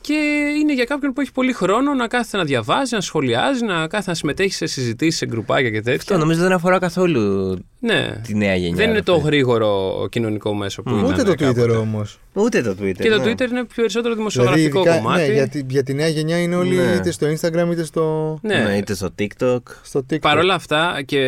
Και 0.00 0.14
είναι 0.60 0.74
για 0.74 0.84
κάποιον 0.84 1.12
που 1.12 1.20
έχει 1.20 1.32
πολύ 1.32 1.52
χρόνο 1.52 1.94
να 1.94 2.06
κάθεται 2.08 2.36
να 2.36 2.44
διαβάζει, 2.44 2.94
να 2.94 3.00
σχολιάζει, 3.00 3.64
να 3.64 3.74
κάθεται 3.86 4.10
να 4.10 4.14
συμμετέχει 4.14 4.52
σε 4.52 4.66
συζητήσεις, 4.66 5.16
σε 5.16 5.26
γκρουπάκια 5.26 5.70
και 5.70 5.76
τέτοια. 5.80 5.94
Αυτό 5.94 6.16
νομίζω 6.16 6.40
δεν 6.40 6.52
αφορά 6.52 6.78
καθόλου 6.78 7.56
Ναι. 7.80 8.20
τη 8.26 8.34
νέα 8.34 8.54
γενιά. 8.54 8.76
Δεν 8.76 8.84
είναι 8.88 8.94
ρε 8.94 9.02
το 9.02 9.14
φίλε. 9.14 9.24
γρήγορο 9.26 10.06
κοινωνικό 10.10 10.54
μέσο 10.54 10.82
που 10.82 10.90
Μμ. 10.90 10.98
ήταν 10.98 11.10
Ούτε 11.12 11.22
το 11.22 11.34
κάποτε. 11.34 11.62
Twitter 11.62 11.76
όμως. 11.80 12.18
Ούτε 12.32 12.62
το 12.62 12.70
Twitter. 12.80 12.94
Και 13.00 13.08
το 13.10 13.16
ναι. 13.18 13.22
Twitter 13.24 13.50
είναι 13.50 13.66
περισσότερο 13.74 14.14
Δηλαδή, 14.14 14.14
δημοσιογραφικό 14.14 14.78
ειδικά, 14.78 14.96
κομμάτι. 14.96 15.26
ναι, 15.26 15.32
για, 15.32 15.48
τη, 15.48 15.62
για 15.68 15.82
τη 15.82 15.94
νέα 15.94 16.08
γενιά 16.08 16.38
είναι 16.42 16.54
όλοι 16.56 16.76
Ναι. 16.76 16.94
είτε 16.96 17.10
στο 17.10 17.26
Instagram 17.26 17.68
είτε 17.72 17.84
στο, 17.84 18.38
Ναι. 18.42 18.54
Ναι, 18.68 18.76
είτε 18.76 18.94
στο 18.94 19.08
TikTok, 19.18 19.58
στο 19.82 20.04
TikTok. 20.10 20.20
Παρ' 20.20 20.38
όλα 20.38 20.54
αυτά 20.54 21.02
και 21.06 21.18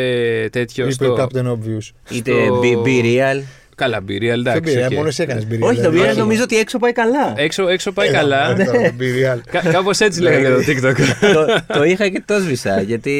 τέτοιο. 0.53 0.89
Είπε 0.89 1.07
ο 1.07 1.15
Στο... 1.17 1.29
Captain 1.33 1.47
Obvious. 1.53 1.91
είτε 2.11 2.33
Στο- 2.45 2.61
Be, 2.63 2.87
Be 2.87 3.03
Real. 3.05 3.43
Καλά, 3.75 4.01
Be 4.01 4.09
Real, 4.09 4.31
Δεν 4.31 4.41
εντάξει. 4.41 4.61
πήρε, 4.73 4.85
οκ. 4.87 4.93
μόνος 4.93 5.09
εσύ 5.09 5.23
έκανες 5.23 5.47
Be 5.47 5.52
Real. 5.52 5.67
Όχι, 5.67 5.81
το 5.81 5.89
Be 5.89 5.93
δηλαδή. 5.93 6.11
Real 6.13 6.17
νομίζω 6.17 6.43
ότι 6.43 6.59
έξω 6.59 6.79
πάει 6.79 6.93
καλά. 6.93 7.33
Έξω, 7.37 7.69
έξω 7.69 7.93
πάει 7.93 8.09
Έλα, 8.09 8.19
καλά. 8.19 8.55
ναι, 8.57 8.65
τώρα, 8.65 8.79
Be 8.99 9.03
Real. 9.03 9.41
Κα, 9.51 9.61
Κάπως 9.71 10.01
έτσι 10.01 10.21
λέγανε 10.21 10.49
το 10.49 10.63
TikTok. 10.67 10.95
το, 11.35 11.75
το 11.75 11.85
είχα 11.85 12.09
και 12.09 12.23
το 12.27 12.39
σβήσα. 12.39 12.81
Γιατί 12.81 13.13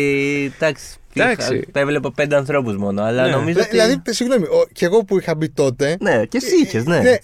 εντάξει. 0.61 0.85
Εντάξει. 1.15 1.55
είχα- 1.55 1.65
Τα 1.73 1.81
έβλεπα 1.81 2.13
πέντε 2.13 2.37
ανθρώπους 2.37 2.77
μόνο. 2.77 3.03
Αλλά 3.03 3.25
Ναι. 3.27 3.31
νομίζω 3.33 3.59
ότι. 3.61 3.69
Δηλαδή, 3.71 4.03
συγγνώμη, 4.09 4.45
ο- 4.45 4.69
και 4.73 4.85
εγώ 4.85 5.05
που 5.05 5.19
είχα 5.19 5.35
μπει 5.35 5.49
τότε. 5.49 5.97
Ναι, 6.01 6.25
και 6.29 6.37
εσύ 6.37 6.55
είχες, 6.65 6.85
ναι. 6.85 6.99
Ναι, 6.99 7.11
ε, 7.11 7.19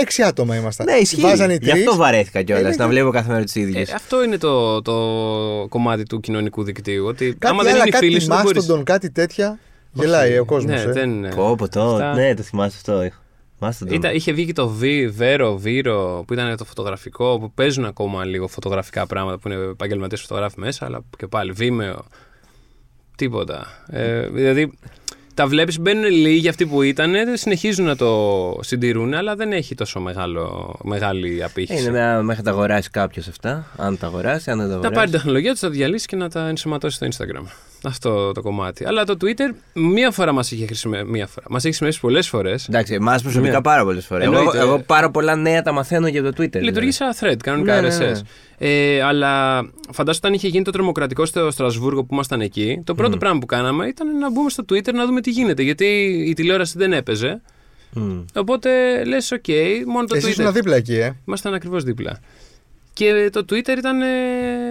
έξι 0.00 0.22
άτομα 0.22 0.56
ήμασταν. 0.56 0.86
Ναι, 0.90 0.96
ισχύει. 0.96 1.20
Βάζανε 1.20 1.52
οι 1.52 1.58
Γι' 1.62 1.68
τρεις. 1.70 1.82
αυτό 1.86 1.96
βαρέθηκα 1.96 2.42
κιόλας. 2.42 2.74
Ε, 2.74 2.76
να 2.78 2.84
ναι. 2.84 2.90
βλέπω 2.90 3.10
κάθε 3.10 3.30
μέρα 3.32 3.44
τους 3.44 3.54
ίδιους. 3.54 3.88
Ε, 3.88 3.92
αυτό 3.94 4.24
είναι 4.24 4.38
το, 4.38 4.82
το 4.82 4.94
κομμάτι 5.68 6.02
του 6.02 6.20
κοινωνικού 6.20 6.62
δικτύου. 6.64 7.04
Ότι 7.06 7.24
άμα 7.24 7.36
Κάτι 7.38 7.64
δεν 7.64 7.74
άλλα, 7.74 7.84
είναι 7.86 7.96
οι 7.96 7.98
φίλοι 7.98 8.12
κάτι 8.12 8.22
σου, 8.24 8.28
δεν 8.30 8.40
μπορείς... 8.42 8.56
Μάστοντον, 8.58 8.84
κάτι 8.84 9.10
τέτοια. 9.10 9.58
Γελάει 9.92 10.38
ο 10.38 10.44
κόσμος. 10.44 10.84
Ναι, 10.84 10.92
δεν... 10.92 11.34
Πω, 11.34 11.54
πω, 11.54 11.68
το. 11.68 11.82
Αυτά- 11.82 12.14
Ναι, 12.14 12.34
το 12.34 12.42
θυμάσαι 12.42 12.76
αυτό. 12.76 13.08
Μάστον. 13.60 13.88
Ήταν, 13.88 14.14
είχε 14.14 14.32
βγει 14.32 14.46
και 14.46 14.52
το 14.52 14.68
Β, 14.68 14.82
Βέρο, 15.10 15.56
Βύρο, 15.56 16.24
που 16.26 16.32
ήταν 16.32 16.56
το 16.56 16.64
φωτογραφικό, 16.64 17.38
που 17.38 17.52
παίζουν 17.52 17.84
ακόμα 17.84 18.24
λίγο 18.24 18.48
φωτογραφικά 18.48 19.06
πράγματα 19.06 19.38
που 19.38 19.48
είναι 19.48 19.62
επαγγελματίες 19.70 20.20
φωτογράφοι 20.20 20.60
μέσα, 20.60 20.84
αλλά 20.84 21.00
και 21.18 21.26
πάλι 21.26 21.52
Βίμεο. 21.52 22.04
Τίποτα. 23.16 23.66
Ε, 23.90 24.28
δηλαδή, 24.28 24.72
τα 25.34 25.46
βλέπεις, 25.46 25.78
μπαίνουν 25.80 26.04
λίγοι 26.10 26.48
αυτοί 26.48 26.66
που 26.66 26.82
ήταν, 26.82 27.12
συνεχίζουν 27.34 27.84
να 27.84 27.96
το 27.96 28.58
συντηρούν, 28.62 29.14
αλλά 29.14 29.34
δεν 29.36 29.52
έχει 29.52 29.74
τόσο 29.74 30.00
μεγάλο, 30.00 30.74
μεγάλη 30.84 31.44
απήχηση. 31.44 31.82
Είναι 31.82 31.90
με- 31.90 32.22
μέχρι 32.22 32.42
τα 32.42 32.50
αγοράσει 32.50 32.90
κάποιος 32.90 33.28
αυτά. 33.28 33.66
Αν 33.76 33.98
τα 33.98 34.06
αγοράσει, 34.06 34.50
αν 34.50 34.58
δεν 34.58 34.66
τα 34.66 34.72
Θα 34.72 34.74
αγοράσει. 34.78 34.94
πάρει 34.94 35.10
την 35.10 35.18
τεχνολογία 35.18 35.50
τους, 35.50 35.60
θα 35.60 35.70
διαλύσει 35.70 36.06
και 36.06 36.16
να 36.16 36.28
τα 36.30 36.48
ενσωματώσει 36.48 36.96
στο 36.96 37.06
Instagram. 37.06 37.46
Αυτό 37.82 38.32
το 38.32 38.42
κομμάτι. 38.42 38.84
Αλλά 38.86 39.04
το 39.04 39.16
Twitter 39.20 39.54
μία 39.74 40.10
φορά 40.10 40.32
μας 40.32 40.50
είχε 40.50 40.66
χρησιμεύσει. 40.66 41.10
Μία 41.10 41.26
φορά. 41.26 41.46
Μας 41.50 41.58
έχει 41.58 41.66
χρησιμεύσει 41.68 42.00
πολλές 42.00 42.28
φορές. 42.28 42.68
Εντάξει, 42.68 42.94
εμάς 42.94 43.22
προσωπικά 43.22 43.52
Ναι. 43.52 43.60
πάρα 43.62 43.84
πολλές 43.84 44.06
φορές. 44.06 44.24
Εγώ, 44.26 44.36
Εννοείται. 44.38 44.58
εγώ 44.58 44.78
πάρα 44.78 45.10
πολλά 45.10 45.36
νέα 45.36 45.62
τα 45.62 45.72
μαθαίνω 45.72 46.06
για 46.08 46.22
το 46.22 46.28
Twitter. 46.28 46.60
Λειτουργεί 46.60 46.90
δηλαδή. 46.90 46.92
σαν 46.92 47.12
thread, 47.20 47.36
κανονικά 47.42 47.80
Ναι, 47.80 47.88
ναι, 47.88 47.96
ναι. 47.96 48.12
RSS. 48.14 48.20
Ε, 48.58 49.02
αλλά 49.02 49.56
φαντάζομαι 49.92 50.16
όταν 50.16 50.32
είχε 50.32 50.48
γίνει 50.48 50.64
το 50.64 50.70
τρομοκρατικό 50.70 51.26
στο 51.26 51.50
Στρασβούργο 51.50 52.00
που 52.04 52.14
ήμασταν 52.14 52.40
εκεί, 52.40 52.80
το 52.84 52.94
πρώτο 52.94 53.16
πράγμα 53.16 53.38
που 53.38 53.46
κάναμε 53.46 53.86
ήταν 53.86 54.18
να 54.18 54.30
μπούμε 54.30 54.50
στο 54.50 54.64
Twitter 54.72 54.92
να 54.92 55.06
δούμε 55.06 55.20
τι 55.20 55.30
γίνεται. 55.30 55.62
Γιατί 55.62 55.84
η 56.28 56.32
τηλεόραση 56.32 56.78
δεν 56.78 56.92
έπαιζε. 56.92 57.40
Μμ. 57.92 58.20
Οπότε 58.34 58.70
λες, 59.04 59.32
OK, 59.34 59.50
μόνο 59.86 60.06
το 60.06 60.16
Εσύ 60.16 60.26
Twitter. 60.26 60.30
ήσουν 60.38 60.52
δίπλα 60.52 60.76
εκεί, 60.76 60.94
ε. 60.94 61.12
Ήμασταν 61.26 61.54
ακριβώς 61.54 61.84
δίπλα. 61.84 62.18
Και 62.92 63.28
το 63.32 63.40
Twitter 63.50 63.76
ήταν 63.78 64.00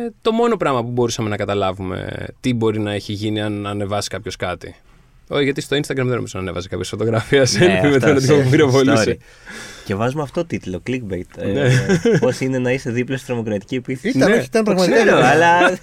ε, 0.08 0.14
το 0.22 0.32
μόνο 0.32 0.58
πράγμα 0.58 0.84
που 0.84 0.90
μπορούσαμε 0.92 1.30
να 1.30 1.36
καταλάβουμε 1.36 2.26
τι 2.40 2.54
μπορεί 2.54 2.80
να 2.80 2.92
έχει 2.94 3.14
γίνει 3.14 3.42
αν 3.42 3.68
ανεβάσει 3.68 4.10
κάποιος 4.10 4.36
κάτι. 4.36 4.76
Όχι, 5.30 5.44
γιατί 5.44 5.62
στο 5.62 5.78
Instagram 5.78 5.96
δεν 5.96 6.06
νομίζω 6.06 6.32
να 6.34 6.40
ανέβαζε 6.40 6.68
κάποιος 6.68 6.88
φωτογραφίας 6.90 7.50
σε 7.50 7.60
Ναι, 7.60 7.66
με 7.66 7.74
αυτό, 7.74 8.00
τον 8.00 8.10
άτομο 8.18 8.18
που 8.38 8.44
σε- 8.44 8.50
πυροβολούσε. 8.50 9.18
story. 9.20 9.24
Και 9.86 9.96
βάζουμε 9.96 10.22
αυτό 10.22 10.46
τίτλο, 10.46 10.82
clickbait. 10.88 11.44
Ναι. 11.54 11.70
Πώς 12.20 12.40
είναι 12.40 12.58
να 12.58 12.72
είσαι 12.72 12.92
δίπλα 12.92 13.18
στη 13.18 13.26
τρομοκρατική 13.26 13.76
επίθεση. 13.76 14.18
Ήταν, 14.18 14.30
Ναι, 14.30 14.36
όχι, 14.36 14.46
ήταν 14.46 14.64
Το 14.64 14.72
πραγματικά. 14.74 15.04
ξέρω, 15.04 15.18
αλλά. 15.26 15.78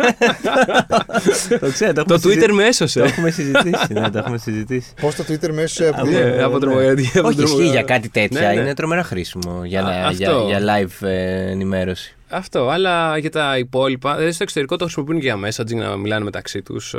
το 1.60 1.70
ξέρω, 1.72 1.92
το 1.92 2.04
Το 2.04 2.14
έχουμε 2.14 2.34
Twitter 2.34 2.38
συζη- 2.38 2.50
με 2.52 2.62
Το 2.62 2.66
έσωσε. 2.68 3.00
έχουμε 3.02 3.30
συζητήσει. 3.30 3.92
Ναι, 3.92 4.10
το 4.10 4.18
έχουμε 4.18 4.38
συζητήσει. 4.38 4.92
Πώς 5.00 5.14
το 5.14 5.24
Twitter 5.28 5.52
μέσω 5.52 5.84
από. 5.92 6.06
Ναι, 6.06 6.42
από 6.42 6.58
τρομοκρατική. 6.58 7.18
από 7.18 7.28
Όχι, 7.28 7.36
ισχύει 7.42 7.46
τρομοκρατική. 7.46 7.70
για 7.70 7.82
κάτι 7.82 8.08
τέτοια. 8.08 8.40
Ναι, 8.48 8.54
ναι. 8.54 8.60
Είναι 8.60 8.74
τρομερά 8.74 9.02
χρήσιμο 9.02 9.60
για, 9.64 9.80
Α, 9.80 9.84
να, 10.04 10.10
για, 10.10 10.30
αυτό. 10.30 10.44
για 10.46 10.60
live 10.60 11.06
ε, 11.06 11.50
ενημέρωση. 11.50 12.16
Αυτό, 12.34 12.68
αλλά 12.68 13.18
για 13.18 13.30
τα 13.30 13.58
υπόλοιπα. 13.58 14.14
Δηλαδή 14.14 14.32
στο 14.32 14.42
εξωτερικό 14.42 14.76
το 14.76 14.84
χρησιμοποιούν 14.84 15.20
και 15.20 15.24
για 15.26 15.38
messaging 15.44 15.76
να 15.76 15.96
μιλάνε 15.96 16.24
μεταξύ 16.24 16.62
τους. 16.62 16.94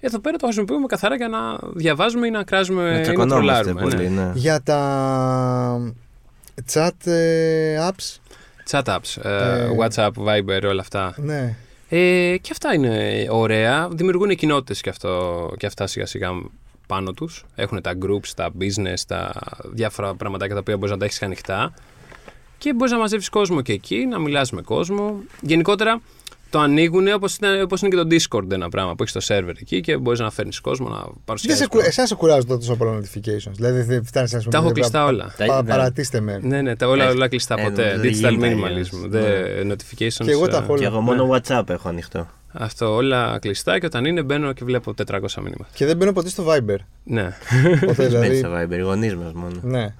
Εδώ 0.00 0.18
πέρα 0.20 0.36
το 0.36 0.44
χρησιμοποιούμε 0.44 0.86
καθαρά 0.86 1.16
για 1.16 1.28
να 1.28 1.38
διαβάζουμε 1.74 2.26
ή 2.26 2.30
να 2.30 2.42
κράζουμε 2.42 2.82
Να 2.82 2.90
ή 2.90 2.92
να 2.96 3.00
τσακωνόμαστε 3.02 3.62
τρολάρουμε. 3.62 3.80
πολύ. 3.80 4.08
ναι. 4.08 4.22
Ναι. 4.24 4.32
Για 4.34 4.62
τα 4.62 5.92
chat 6.74 7.06
ε, 7.06 7.78
apps; 7.88 8.16
Chat 8.70 8.82
apps, 8.84 9.22
ε, 9.24 9.62
Ε, 9.62 9.68
WhatsApp, 9.80 10.10
Viber, 10.26 10.62
όλα 10.64 10.80
αυτά. 10.80 11.14
Ναι. 11.16 11.56
Ε, 11.88 12.36
και 12.40 12.48
αυτά 12.52 12.74
είναι 12.74 13.26
ωραία. 13.30 13.88
Δημιουργούν 13.92 14.36
κοινότητες 14.36 14.80
και, 14.80 14.88
αυτό, 14.90 15.52
και 15.56 15.66
αυτά 15.66 15.86
σιγά 15.86 16.06
σιγά 16.06 16.30
πάνω 16.86 17.12
τους. 17.12 17.44
Έχουν 17.54 17.82
τα 17.82 17.92
groups, 18.02 18.28
τα 18.36 18.50
business, 18.60 19.00
τα 19.06 19.32
διάφορα 19.72 20.14
πραγματάκια 20.14 20.54
τα 20.54 20.60
οποία 20.60 20.76
μπορείς 20.76 20.90
να 20.90 20.98
τα 20.98 21.04
έχεις 21.04 21.22
ανοιχτά. 21.22 21.72
Και 22.58 22.72
μπορείς 22.74 22.92
να 22.92 22.98
μαζεύει 22.98 23.28
κόσμο 23.30 23.60
και 23.60 23.72
εκεί, 23.72 24.06
να 24.06 24.18
μιλάς 24.18 24.50
με 24.52 24.62
κόσμο. 24.62 25.20
Γενικότερα 25.40 26.00
το 26.50 26.58
ανοίγουν 26.58 27.12
όπως 27.12 27.38
όπως 27.62 27.82
είναι 27.82 27.90
και 27.90 27.96
το 27.96 28.06
Discord 28.38 28.50
ένα 28.50 28.68
πράγμα 28.68 28.94
που 28.94 29.02
έχεις 29.02 29.26
το 29.26 29.34
server 29.34 29.52
εκεί 29.60 29.80
και 29.80 29.96
μπορείς 29.96 30.20
να 30.20 30.30
φέρνεις 30.30 30.60
κόσμο 30.60 30.88
να 30.88 30.96
Δεν 30.96 31.12
παρουσιάσει. 31.24 31.58
σε, 31.60 31.66
κου- 31.66 31.80
εσάς 31.82 32.08
σε 32.08 32.14
κουράζουν 32.14 32.46
τόσο 32.48 32.76
πολλά 32.76 32.98
notifications. 33.00 33.52
Δηλαδή 33.54 33.82
δεν 33.82 34.04
φτάνει 34.04 34.28
να 34.32 34.40
σου 34.40 34.48
Τα 34.48 34.58
έχω 34.58 34.66
πει, 34.66 34.72
κλειστά 34.72 34.98
πα- 34.98 35.04
όλα. 35.04 35.34
Τα- 35.36 35.44
πα- 35.46 35.62
ναι. 35.62 35.68
Παρατήστε 35.70 36.20
με. 36.20 36.38
Ναι, 36.42 36.62
ναι, 36.62 36.76
τα 36.76 36.88
όλα, 36.88 37.04
Έχει- 37.04 37.14
όλα 37.14 37.28
κλειστά 37.28 37.54
ε, 37.60 37.62
ποτέ. 37.62 37.82
δεν 37.98 38.00
Digital 38.00 38.14
γίνεται 38.14 38.54
minimalism. 38.54 38.64
αλλιώς. 38.64 38.90
Δεν, 39.08 39.22
Ναι. 39.66 39.74
notifications. 39.74 40.24
Και 40.24 40.30
εγώ 40.30 40.46
τα 40.48 40.56
ε, 40.56 40.60
έχω 40.60 40.72
όλα. 40.72 40.80
Και 40.80 40.86
εγώ 40.86 41.00
μόνο 41.00 41.30
WhatsApp 41.34 41.68
έχω 41.68 41.88
ανοιχτό. 41.88 42.26
Αυτό, 42.52 42.94
όλα 42.94 43.38
κλειστά 43.40 43.78
και 43.78 43.86
όταν 43.86 44.04
είναι 44.04 44.22
μπαίνω 44.22 44.52
και 44.52 44.64
βλέπω 44.64 44.94
400 44.94 45.20
μηνύματα. 45.42 45.66
Και 45.74 45.86
δεν 45.86 45.96
μπαίνω 45.96 46.12
ποτέ 46.12 46.28
στο 46.28 46.44
Viber. 46.48 46.76
Ναι. 47.04 47.36
Ποτέ 47.86 48.02
Μπαίνει 48.02 48.08
δηλαδή. 48.08 48.38
στο 48.38 48.48
Viber, 48.56 48.72
οι 48.78 48.80
γονείς 48.80 49.14
μας 49.16 49.32
μόνο. 49.32 49.54
Ναι. 49.62 49.94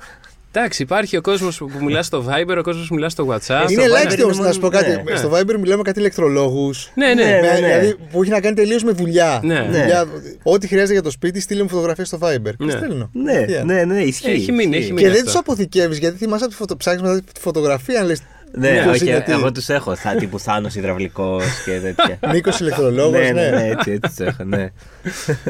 Εντάξει, 0.58 0.82
υπάρχει 0.82 1.16
ο 1.16 1.20
κόσμος 1.20 1.56
που 1.58 1.70
μιλά 1.84 2.02
στο 2.02 2.24
Viber, 2.28 2.56
ο 2.58 2.62
κόσμος 2.62 2.86
που 2.88 2.94
μιλά 2.94 3.08
στο 3.08 3.26
WhatsApp. 3.30 3.70
Είναι 3.70 3.82
Viber 3.82 3.84
ελάχιστο 3.84 4.22
είναι 4.22 4.32
όμω 4.32 4.42
να 4.42 4.52
σου 4.52 4.60
πω 4.60 4.66
μόνο- 4.72 4.78
κάτι. 4.82 5.02
ναι. 5.10 5.16
Στο 5.16 5.30
Viber 5.32 5.56
μιλάμε 5.60 5.82
κάτι 5.82 5.98
ηλεκτρολόγους. 5.98 6.90
Ναι, 6.94 7.06
ναι. 7.06 7.14
Ναι, 7.24 7.30
ναι. 7.40 7.54
Δηλαδή 7.56 7.96
που 8.12 8.22
έχει 8.22 8.30
να 8.30 8.40
κάνει 8.40 8.54
τελείως 8.54 8.82
με 8.84 8.92
δουλειά. 8.92 9.40
Ναι. 9.42 9.62
Δουλειά- 9.70 10.06
Ό,τι 10.42 10.66
χρειάζεται 10.66 10.92
για 10.92 11.02
το 11.02 11.10
σπίτι, 11.10 11.40
στείλε 11.40 11.62
μου 11.62 11.68
φωτογραφία 11.68 12.04
στο 12.04 12.18
Viber. 12.22 12.50
Και 12.58 12.64
Ναι. 12.64 12.70
στέλνω. 12.72 13.10
Ναι, 13.12 13.44
Yeah. 13.48 13.64
ναι, 13.64 13.84
ναι, 13.84 14.00
ισχύει. 14.00 14.30
Έχει 14.30 14.52
μείνει, 14.52 14.70
ισχύει. 14.70 14.82
έχει 14.82 14.92
μείνει. 14.92 15.00
Και 15.02 15.06
δεν 15.08 15.16
αυτό. 15.16 15.24
τους 15.30 15.34
αποθηκεύεις 15.40 15.98
γιατί 15.98 16.16
θυμάσαι 16.16 16.44
από 16.44 16.52
τη 16.52 16.58
φωτο... 16.58 16.76
ψάχνεις 16.76 17.02
μετά 17.02 17.20
τη 17.32 17.40
φωτογραφία. 17.40 18.00
Αν 18.00 18.06
λες 18.06 18.20
Ναι, 18.52 18.70
Νίκος 18.70 18.92
όχι, 18.94 19.08
είναι 19.08 19.20
τι; 19.20 19.32
εγώ 19.32 19.52
τους 19.52 19.68
έχω. 19.68 19.96
Θα, 19.96 20.14
τύπου 20.14 20.38
Θάνος 20.40 20.74
υδραυλικός 20.74 21.44
και 21.64 21.80
τέτοια. 21.80 22.18
Νίκος 22.32 22.60
ηλεκτρολόγος. 22.60 23.20
ναι, 23.20 23.30
ναι, 23.30 23.50
ναι, 23.50 23.66
έτσι, 23.68 23.90
έτσι 23.90 24.16
τους 24.16 24.26
έχω, 24.26 24.44
ναι. 24.44 24.70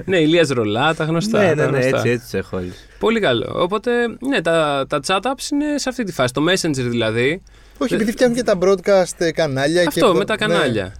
ναι, 0.04 0.18
Ηλίας 0.18 0.48
Ρολά, 0.48 0.94
τα 0.94 1.04
γνωστά. 1.04 1.38
ναι, 1.42 1.48
τα 1.48 1.54
ναι, 1.54 1.62
ναι, 1.70 1.78
γνωστά. 1.78 1.96
έτσι, 1.96 2.08
έτσι 2.10 2.24
τους 2.30 2.34
έχω 2.34 2.56
όλους. 2.56 2.74
Πολύ 2.98 3.20
καλό. 3.20 3.52
Οπότε, 3.54 3.90
ναι, 4.28 4.40
τα, 4.42 4.84
τα 4.88 5.00
chat 5.06 5.20
apps 5.20 5.50
είναι 5.52 5.78
σε 5.78 5.88
αυτή 5.88 6.04
τη 6.04 6.12
φάση. 6.12 6.32
Το 6.32 6.42
Messenger 6.50 6.70
δηλαδή. 6.88 7.42
Όχι, 7.78 7.94
επειδή 7.94 8.10
φτιάχνουν 8.10 8.36
και 8.38 8.44
τα 8.44 8.58
broadcast 8.60 9.12
ε, 9.18 9.30
κανάλια. 9.32 9.84
Αυτό, 9.88 10.12
και... 10.12 10.18
με 10.18 10.24
τα 10.24 10.36
ναι. 10.38 10.46
κανάλια. 10.46 10.94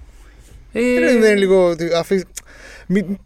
Ε, 0.72 0.80
Δεν 1.00 1.16
είναι 1.16 1.34
λίγο. 1.34 1.68
ότι 1.68 1.90
αφή- 1.94 2.26
Μην 2.86 3.18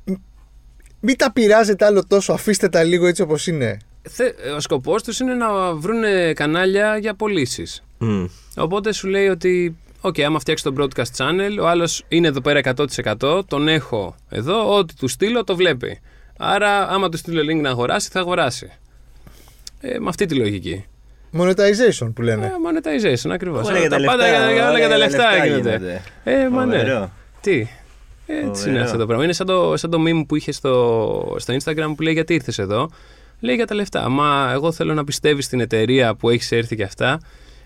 μη 1.01 1.17
τα 1.17 1.33
πειράζετε 1.33 1.85
άλλο 1.85 2.07
τόσο, 2.07 2.33
αφήστε 2.33 2.69
τα 2.69 2.83
λίγο 2.83 3.07
έτσι 3.07 3.23
όπως 3.23 3.47
είναι. 3.47 3.77
θε- 4.09 4.35
ο 4.57 4.61
σκοπός 4.61 5.03
τους 5.03 5.21
είναι 5.21 5.35
να 5.35 5.75
βρουν 5.75 6.03
κανάλια 6.35 6.97
για 6.97 7.15
πωλήσεις. 7.15 7.83
Μμ. 7.99 8.25
Οπότε 8.57 8.93
σου 8.93 9.09
λέει 9.09 9.29
ότι, 9.29 9.77
οκ, 10.01 10.21
άμα 10.21 10.39
φτιάξεις 10.39 10.73
το 10.73 10.75
broadcast 10.79 11.17
channel, 11.17 11.59
ο 11.61 11.67
άλλος 11.69 12.05
είναι 12.09 12.29
εδώ 12.29 12.41
πέρα 12.41 12.61
100%, 13.21 13.41
τον 13.49 13.69
έχω 13.69 14.15
εδώ, 14.29 14.77
ό,τι 14.77 14.95
του 14.95 15.09
στείλω 15.09 15.45
το 15.45 15.57
βλέπει. 15.57 16.01
Άρα, 16.39 16.89
άμα 16.89 17.09
του 17.09 17.17
στείλω 17.17 17.41
link 17.53 17.61
να 17.61 17.71
αγοράσει, 17.71 18.09
θα 18.13 18.21
αγοράσει. 18.21 18.71
Ε, 19.81 19.99
με 19.99 20.09
αυτή 20.09 20.27
τη 20.27 20.35
λογική. 20.35 20.85
Monetization 21.39 22.13
που 22.15 22.23
λένε. 22.23 22.47
Ε, 22.47 22.51
monetization, 22.51 23.31
ακριβώς. 23.31 23.69
Όλα 23.69 23.79
για 23.79 23.89
τα 23.89 23.97
πάντα 23.97 24.17
λεφτά, 24.17 24.29
για, 24.45 24.53
για- 24.53 24.69
όλα 24.69 24.79
για 24.79 24.89
τα 24.89 24.97
λεφτά 24.97 25.47
γίνονται. 25.47 25.71
γίνονται. 25.77 26.03
Ε, 26.25 26.49
μα 26.49 26.65
ναι. 26.67 26.77
Φοβερό. 26.79 27.11
Τι; 27.41 27.67
Έτσι 28.27 28.51
Φοβερό. 28.53 28.71
είναι 28.71 28.81
αυτό 28.81 28.97
το 28.99 29.07
πράγμα. 29.07 29.25
Είναι 29.25 29.33
σαν 29.33 29.47
το, 29.47 29.77
σαν 29.77 29.91
το 29.91 29.99
meme 30.07 30.25
που 30.29 30.37
είχε 30.37 30.53
στο, 30.53 31.37
στο 31.39 31.55
Instagram 31.55 31.93
που 31.97 32.03
λέει 32.03 32.13
γιατί 32.13 32.35
ήρθες 32.35 32.59
εδώ; 32.59 32.91
Λέει 33.41 33.55
για 33.55 33.67
τα 33.67 33.75
λεφτά. 33.75 34.09
Μα 34.09 34.51
εγώ 34.53 34.73
θέλω 34.73 34.95
να 34.95 35.05
πιστεύεις 35.05 35.45
στην 35.45 35.61
εταιρεία 35.61 36.15
που 36.15 36.31
έχεις 36.31 36.53
έρθει 36.53 36.77
και 36.77 36.83
αυτά. 36.83 37.21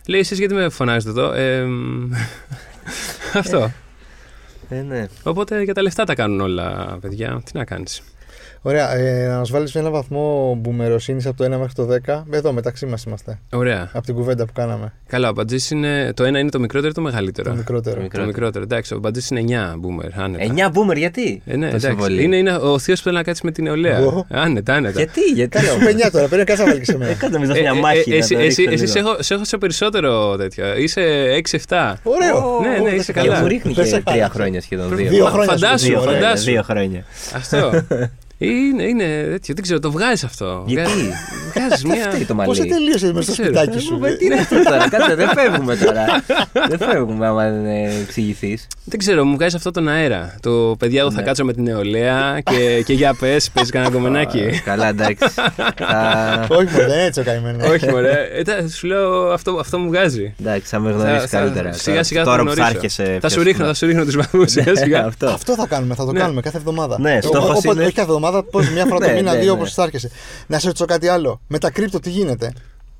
Λέει 0.07 0.21
εσείς 0.21 0.39
γιατί 0.39 0.55
με 0.55 0.69
φωνάζετε 0.69 1.11
εδώ; 1.11 1.33
Ε, 1.33 1.65
μ, 1.65 2.11
αυτό. 3.35 3.73
Ε, 4.69 4.81
ναι. 4.81 5.07
Οπότε 5.23 5.63
για 5.63 5.75
τα 5.75 5.83
λεφτά 5.83 6.05
τα 6.05 6.15
κάνουν 6.15 6.41
όλα, 6.41 6.99
παιδιά. 7.01 7.43
Τι 7.45 7.57
να 7.59 7.65
κάνεις. 7.65 8.03
Ωραία, 8.69 8.95
ε, 8.97 9.27
να 9.29 9.37
μας 9.39 9.51
βάλεις 9.51 9.75
ένα 9.75 9.91
βαθμό 9.91 10.55
μπουμεροσύνης 10.61 11.27
από 11.27 11.37
το 11.37 11.45
1 11.45 11.49
μέχρι 11.59 11.73
το 11.75 11.89
10. 12.07 12.25
Εδώ 12.31 12.53
μεταξύ 12.53 12.87
μας 12.87 13.03
είμαστε. 13.05 13.39
Ωραία. 13.53 13.91
Από 13.93 14.07
την 14.07 14.15
κουβέντα 14.15 14.45
που 14.47 14.53
κάναμε. 14.53 14.93
Καλά, 15.07 15.29
ο 15.29 15.33
Μπατζής 15.33 15.71
είναι. 15.71 16.13
Το 16.15 16.25
ένα 16.25 16.39
είναι 16.39 16.51
το 16.51 16.61
μικρότερο 16.61 16.89
ή 16.91 16.95
το 16.95 17.01
μεγαλύτερο; 17.01 17.51
Το 17.51 17.57
μικρότερο. 17.57 17.97
Το 17.97 18.03
μικρό. 18.03 18.21
Το 18.21 18.27
μικρότερο. 18.27 18.65
Εντάξει, 18.65 18.95
ο 18.95 18.99
Μπατζής 18.99 19.31
είναι 19.31 19.41
9 19.41 19.75
boomer. 19.75 20.09
Άνετα. 20.15 20.45
9 20.55 20.69
boomer, 20.69 20.97
γιατί; 20.97 21.43
Ε, 21.47 21.57
ναι, 21.57 21.71
τόσο 21.71 21.87
εντάξει. 21.87 22.07
πολύ. 22.07 22.23
Είναι, 22.23 22.37
είναι 22.37 22.53
ο 22.57 22.79
θείος 22.79 22.99
που 22.99 23.05
θέλει 23.05 23.17
να 23.17 23.23
κάτσει 23.23 23.41
με 23.45 23.51
την 23.51 23.65
νεολαία. 23.65 23.97
Εγώ. 23.99 24.27
Άνετα, 24.31 24.75
άνετα. 24.75 24.99
Γιατί, 24.99 25.21
γιατί. 25.35 25.49
Κάτσε 25.57 25.71
όμως; 25.71 25.85
με 25.85 25.91
9 25.91 26.11
τώρα, 26.11 26.27
πρέπει 26.27 26.37
να 26.37 26.45
κάτσει 26.45 26.63
να 26.63 26.69
βάλεις 26.69 26.87
και 26.87 26.93
σε 26.93 26.99
μένα. 26.99 27.11
Έκανα 27.11 27.33
νομίζω 27.33 27.53
Ε, 27.55 27.61
μια 27.61 27.73
ε, 27.77 27.81
μάχη. 27.81 28.11
ε, 28.11 28.13
να 28.13 28.17
εσύ, 28.17 28.35
το 28.35 28.41
εσύ, 28.41 28.63
ρίξω 28.63 28.73
εσύ 28.85 28.87
σε 28.93 28.99
λίγο. 28.99 29.11
έχω, 29.11 29.23
σε 29.23 29.35
έχω 29.35 29.45
σε 29.45 29.57
περισσότερο 29.59 30.37
τέτοιο. 30.37 30.77
Είσαι 30.77 31.03
6-7. 31.69 31.95
Ωραίο. 32.03 32.61
Ναι, 32.63 32.69
ναι, 32.69 32.91
Ω, 32.91 32.95
είσαι 32.95 33.13
δεν 33.13 33.23
Και 33.23 33.29
καλά. 33.29 33.41
μου 33.41 33.47
ρίχνει 33.47 33.73
Δεν 33.73 33.87
σε 33.87 33.97
και 33.97 34.03
τρία 34.03 34.15
χάλασε. 34.15 34.33
χρόνια 34.39 34.61
σχεδόν. 34.61 34.97
Δύο 34.97 35.09
Δύο 35.11 35.25
χρόνια 35.27 35.53
Φαντάσου, 35.53 35.87
Δύο 35.87 36.01
χρόνια, 36.01 36.21
φαντάσου. 36.21 36.45
Δύο 36.45 36.63
χρόνια. 36.63 37.05
Αυτό. 37.35 37.71
Είναι, 38.39 38.83
είναι 38.83 39.05
τέτοιο. 39.31 39.55
Δεν 39.55 39.63
ξέρω, 39.63 39.81
το 39.81 39.91
βγάζεις 39.91 40.25
αυτό. 40.25 40.63
Γιατί; 40.67 40.91
Βγάζει 41.55 41.87
μια. 41.91 42.11
Φταίει 42.11 42.25
το 42.25 42.35
Πώς 42.35 42.59
μαλλί. 42.59 42.71
τελείωσε 42.73 43.13
με 43.13 43.23
στο 43.23 43.33
ξέρω. 43.33 43.49
σπιτάκι 43.49 43.79
σου; 43.79 44.01
Ε, 44.05 44.13
Τι 44.17 44.25
είναι 44.25 44.35
αυτό 44.35 44.63
τώρα, 44.63 44.89
κάτσε, 44.93 45.15
δεν 45.15 45.29
φεύγουμε 45.29 45.77
τώρα. 45.77 46.05
Δεν 46.69 46.79
φεύγουμε 46.79 47.27
άμα 47.27 47.51
δεν 47.51 47.67
εξηγηθείς. 48.03 48.67
Δεν 48.85 48.99
ξέρω, 48.99 49.25
μου 49.25 49.35
βγάζει 49.35 49.57
αυτό 49.57 49.71
τον 49.71 49.89
αέρα. 49.89 50.35
Το 50.41 50.77
παιδιά, 50.79 51.01
εγώ 51.01 51.11
θα 51.11 51.17
Ναι. 51.21 51.27
κάτσω 51.27 51.45
με 51.45 51.53
την 51.53 51.63
νεολαία 51.63 52.41
και, 52.45 52.83
και 52.85 52.93
για 52.93 53.17
πες, 53.21 53.51
παίζει 53.51 53.71
κανένα 53.71 53.91
κομμενάκι. 53.93 54.61
Καλά, 54.65 54.89
εντάξει. 54.89 55.29
Θα- 55.77 56.47
Όχι, 56.49 56.65
μόνο 56.73 56.87
δεν 56.87 56.89
είναι 56.89 57.05
έτσι 57.05 57.21
ο 57.21 57.25
καημένος. 57.25 57.69
Όχι, 57.69 57.91
μωρέ. 57.91 58.29
Ε, 58.35 58.43
τα- 58.43 58.69
σου 58.69 58.87
λέω 58.87 59.33
αυτό, 59.33 59.57
αυτό 59.61 59.79
μου 59.79 59.89
βγάζει. 59.89 60.35
Εντάξει, 60.41 60.69
θα 60.69 60.79
με 60.79 60.91
γνωρίσει 60.91 61.19
Θα- 61.19 61.27
θα- 61.27 61.39
καλύτερα. 61.39 61.73
Σιγά 61.73 62.03
σιγά 62.03 62.25
θα 62.25 62.31
Τώρα 62.31 62.43
που 62.43 62.49
θα 62.49 62.55
γνωρίσω. 62.55 62.77
έρχεσαι. 62.77 63.19
Θα 63.21 63.29
σου 63.29 63.35
πιο 63.35 63.45
ρίχνω, 63.45 63.53
συχνά. 63.65 63.67
θα 63.67 63.75
σου 63.75 63.87
ρίχνω 63.87 64.05
τους 64.05 64.17
βαθμού 64.17 64.47
σιγά 64.49 64.77
σιγά. 64.77 65.05
Αυτό. 65.07 65.27
Αυτό 65.29 65.55
θα 65.55 65.67
κάνουμε, 65.67 65.95
θα 65.95 66.05
το 66.05 66.13
Ναι. 66.13 66.19
κάνουμε 66.19 66.41
κάθε 66.41 66.57
εβδομάδα. 66.57 67.01
Ναι, 67.01 67.19
Ο- 67.23 67.27
στόχος 67.27 67.51
όποτε- 67.51 67.73
είναι- 67.75 67.85
Όχι 67.85 67.93
κάθε 67.95 68.09
εβδομάδα, 68.09 68.25
πώς 68.43 68.71
μια 68.71 68.85
φορά 68.87 69.07
το 69.07 69.13
Ναι, 69.13 69.13
μήνα, 69.19 69.33
ναι, 69.33 69.39
δύο 69.39 69.47
ναι. 69.47 69.59
όπως 69.59 69.75
θα 69.75 69.83
έρχεσαι. 69.83 70.11
Να 70.47 70.59
σε 70.59 70.67
ρωτήσω 70.67 70.85
κάτι 70.85 71.09
άλλο. 71.09 71.41
Με 71.49 71.59
τα 71.59 71.71
κρύπτο 71.71 72.01
τι 72.01 72.11
γίνεται; 72.11 72.53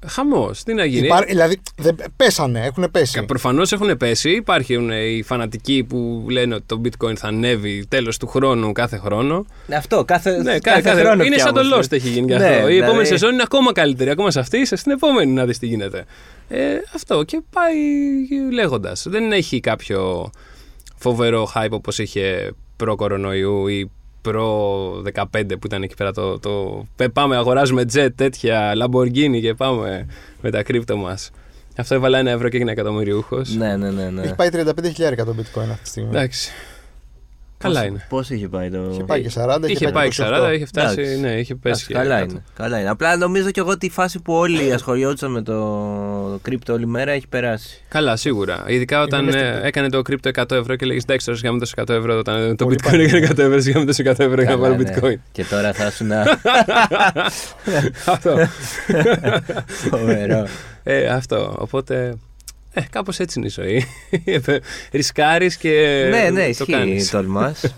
Χαμός, 0.09 0.63
τι 0.63 0.75
να 0.75 0.85
γίνει; 0.85 1.07
Υπά- 1.07 1.25
Δηλαδή, 1.27 1.61
δεν- 1.77 1.97
πέσανε, 2.17 2.65
έχουν 2.65 2.89
πέσει. 2.91 3.23
Προφανώς 3.23 3.73
έχουν 3.73 3.97
πέσει. 3.97 4.31
Υπάρχουν 4.31 4.91
ε, 4.91 5.01
οι 5.03 5.23
φανατικοί 5.23 5.85
που 5.89 6.27
λένε 6.29 6.55
ότι 6.55 6.65
το 6.67 6.81
bitcoin 6.85 7.17
θα 7.17 7.27
ανέβει 7.27 7.87
τέλος 7.89 8.17
του 8.19 8.27
χρόνου 8.27 8.73
κάθε 8.73 8.97
χρόνο. 8.97 9.47
Αυτό, 9.77 10.05
κάθε, 10.05 10.43
Ναι, 10.43 10.59
κάθε, 10.59 10.81
κάθε, 10.81 11.01
χρόνο 11.03 11.25
Είναι 11.25 11.35
πια 11.35 11.45
σαν 11.45 11.55
το 11.55 11.61
όμως. 11.61 11.87
Lost 11.87 11.93
έχει 11.93 12.09
γίνει 12.09 12.33
γι' 12.33 12.39
Ναι, 12.39 12.45
αυτό. 12.45 12.53
Η 12.53 12.57
δηλαδή- 12.57 12.77
επόμενη 12.79 13.07
σεζόν 13.07 13.33
είναι 13.33 13.43
ακόμα 13.43 13.73
καλύτερη. 13.73 14.11
Ακόμα 14.11 14.31
σε 14.31 14.41
αυτή, 14.41 14.59
είσαι 14.59 14.77
στην 14.77 14.93
επόμενη 14.93 15.33
να 15.33 15.45
δεις 15.45 15.59
τι 15.59 15.67
γίνεται. 15.67 16.05
Ε, 16.49 16.59
αυτό 16.95 17.23
και 17.23 17.41
πάει 17.53 17.75
λέγοντας. 18.53 19.07
Δεν 19.09 19.33
έχει 19.33 19.61
κάποιο 19.61 20.31
φοβερό 20.97 21.51
hype 21.55 21.71
όπως 21.71 21.99
είχε 21.99 22.53
προ-κορονοϊού 22.77 23.67
ή 23.69 23.91
προ-15 24.31 25.25
που 25.49 25.67
ήταν 25.67 25.83
εκεί 25.83 25.95
πέρα 25.95 26.13
το, 26.13 26.39
το. 26.39 26.85
«Πε, 26.97 27.09
Πάμε, 27.09 27.37
αγοράζουμε 27.37 27.85
jet 27.93 28.09
τέτοια 28.15 28.73
Lamborghini 28.77 29.41
και 29.41 29.55
πάμε 29.55 30.07
με 30.41 30.51
τα 30.51 30.63
κρύπτο 30.63 30.97
μας. 30.97 31.31
Αυτό 31.77 31.95
έβαλα 31.95 32.19
ένα 32.19 32.31
ευρώ 32.31 32.49
και 32.49 32.57
έγινε 32.57 32.71
εκατομμυριούχος. 32.73 33.55
Ναι, 33.55 33.77
ναι, 33.77 33.91
ναι. 33.91 34.11
ναι. 34.11 34.23
Έχει 34.23 34.35
πάει 34.35 34.49
35.000 34.53 34.63
το 35.17 35.35
bitcoin 35.39 35.69
αυτή 35.71 35.83
τη 35.83 35.89
στιγμή. 35.89 36.09
Εντάξει. 36.09 36.51
Καλά 37.59 37.81
Πώς- 37.81 37.89
είναι. 37.89 38.07
Πώς 38.09 38.31
είχε 38.31 38.49
πάει 38.49 38.71
το. 38.71 38.89
Είχε 38.93 39.05
πάει 39.05 39.23
και 39.23 39.31
40, 39.35 39.59
Είχε 39.69 39.89
πάει 39.89 40.09
40, 40.13 40.53
είχε 40.55 40.67
φτάσει. 40.67 41.01
Εντάξει. 41.01 41.21
Ναι, 41.21 41.29
είχε 41.31 41.55
πέσει. 41.55 41.61
Εντάξει, 41.65 41.87
και 41.87 41.93
καλά 41.95 42.19
κάτω. 42.19 42.31
είναι. 42.31 42.43
Καλά 42.57 42.81
είναι. 42.81 42.89
Απλά 42.91 43.17
νομίζω 43.17 43.51
κι 43.51 43.59
εγώ 43.59 43.79
τη 43.79 43.91
φάση 43.91 44.21
που 44.23 44.33
όλοι 44.35 44.73
ασχολιόντουσαν 44.73 45.31
με 45.31 45.43
το 45.43 46.39
κρύπτο 46.43 46.73
όλη 46.73 46.87
μέρα 46.87 47.11
έχει 47.13 47.29
περάσει. 47.29 47.81
Καλά, 47.89 48.17
σίγουρα. 48.17 48.65
Ειδικά 48.67 49.03
όταν 49.03 49.25
μες 49.25 49.35
ε, 49.35 49.39
στο- 49.57 49.67
έκανε 49.67 49.89
το 49.89 50.03
κρύπτο 50.03 50.31
100 50.35 50.51
ευρώ 50.57 50.77
και 50.77 50.87
λέγε 50.87 50.99
Εντάξει, 51.03 51.27
τώρα 51.27 51.39
σιγά 51.39 51.53
δώσω 51.53 51.75
100 51.77 51.89
ευρώ. 51.89 52.19
Όταν 52.19 52.57
το 52.57 52.65
Πολύ 52.65 52.77
bitcoin 52.83 52.91
πάνε. 52.91 53.03
έκανε 53.03 53.27
100 53.27 53.39
ευρώ, 53.39 53.61
σιγά 53.61 53.85
δώσω 53.85 54.03
100 54.03 54.09
ευρώ 54.19 54.43
για 54.43 54.45
να 54.45 54.45
Καλά, 54.45 54.61
πάρω 54.61 54.75
ναι. 54.75 54.95
bitcoin. 55.15 55.21
Και 55.33 55.45
τώρα 55.45 55.73
θα 55.73 55.91
σου 55.91 56.05
να. 56.05 56.25
αυτό. 58.15 58.37
Φοβερό. 59.91 60.47
ε, 60.83 61.07
αυτό. 61.07 61.55
Οπότε. 61.59 62.17
Ε, 62.79 62.81
κάπως 62.91 63.19
έτσι 63.19 63.39
είναι 63.39 63.47
η 63.49 63.51
ζωή. 63.51 63.85
Ρισκάρεις 64.93 65.57
και. 65.57 66.07
ναι, 66.11 66.31
ναι, 66.31 66.43
το 66.43 66.49
ισχύει. 66.49 66.73
κάνεις. 66.73 67.11
Τολμάς. 67.11 67.75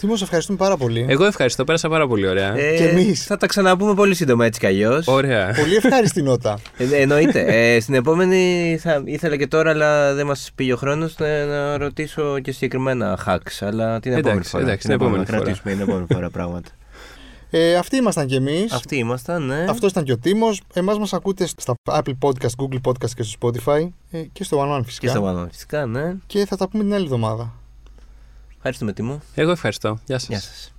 Τίμω, 0.00 0.16
σε 0.16 0.24
ευχαριστούμε 0.24 0.58
πάρα 0.58 0.76
πολύ. 0.76 1.06
Εγώ 1.08 1.24
ευχαριστώ, 1.24 1.64
πέρασα 1.64 1.88
πάρα 1.88 2.06
πολύ 2.06 2.28
ωραία. 2.28 2.52
Και 2.76 2.84
εμείς. 2.88 3.24
Θα 3.24 3.36
τα 3.36 3.46
ξαναπούμε 3.46 3.94
πολύ 3.94 4.14
σύντομα 4.14 4.44
έτσι 4.46 4.60
κι 4.60 4.66
αλλιώς. 4.66 5.06
Ωραία. 5.06 5.54
Πολύ 5.60 5.74
ευχάριστη 5.74 6.22
νότα. 6.22 6.58
Ε, 6.76 6.84
εννοείται. 7.00 7.40
Ε, 7.74 7.80
στην 7.80 7.94
επόμενη 7.94 8.76
θα 8.80 9.02
ήθελα 9.04 9.36
και 9.36 9.46
τώρα, 9.46 9.70
αλλά 9.70 10.14
δεν 10.14 10.26
μας 10.26 10.50
πήγε 10.54 10.72
ο 10.72 10.76
χρόνος 10.76 11.14
να, 11.18 11.44
να 11.44 11.76
ρωτήσω 11.78 12.38
και 12.38 12.52
συγκεκριμένα 12.52 13.18
hacks. 13.26 13.56
Αλλά 13.60 14.00
την 14.00 14.12
επόμενη 14.12 14.30
Εντάξει, 14.30 14.50
φορά. 14.50 14.62
εντάξει, 14.62 14.86
την 14.86 14.94
επόμενη 14.94 15.18
να 15.18 15.24
φορά. 15.24 15.38
κρατήσουμε 15.38 15.72
την 15.72 15.80
επόμενη 15.82 16.06
φορά 16.12 16.30
πράγματα. 16.30 16.68
Ε, 17.50 17.76
αυτοί 17.76 17.96
ήμασταν 17.96 18.26
κι 18.26 18.34
εμείς. 18.34 18.72
Αυτοί 18.72 18.96
ήμασταν, 18.96 19.46
ναι. 19.46 19.64
Αυτός 19.68 19.90
ήταν 19.90 20.04
και 20.04 20.12
ο 20.12 20.18
Τίμος. 20.18 20.62
Εμάς 20.72 20.98
μας 20.98 21.12
ακούτε 21.12 21.46
στα 21.46 21.74
Apple 21.90 22.14
Podcast, 22.20 22.50
Google 22.56 22.80
Podcast 22.84 23.10
και 23.16 23.22
στο 23.22 23.38
Spotify 23.40 23.88
ε, 24.10 24.22
και 24.22 24.44
στο 24.44 24.58
One 24.60 24.78
One 24.78 24.82
φυσικά. 24.84 25.06
Και 25.06 25.12
στο 25.12 25.44
One 25.44 25.46
Φυσικά, 25.50 25.86
ναι. 25.86 26.14
Και 26.26 26.46
θα 26.46 26.56
τα 26.56 26.68
πούμε 26.68 26.82
την 26.82 26.94
άλλη 26.94 27.04
εβδομάδα. 27.04 27.52
Ευχαριστούμε, 28.56 28.92
Τίμο. 28.92 29.20
Εγώ 29.34 29.50
ευχαριστώ. 29.50 29.98
Γεια 30.06 30.18
σας. 30.18 30.28
Γεια 30.28 30.40
σας. 30.40 30.72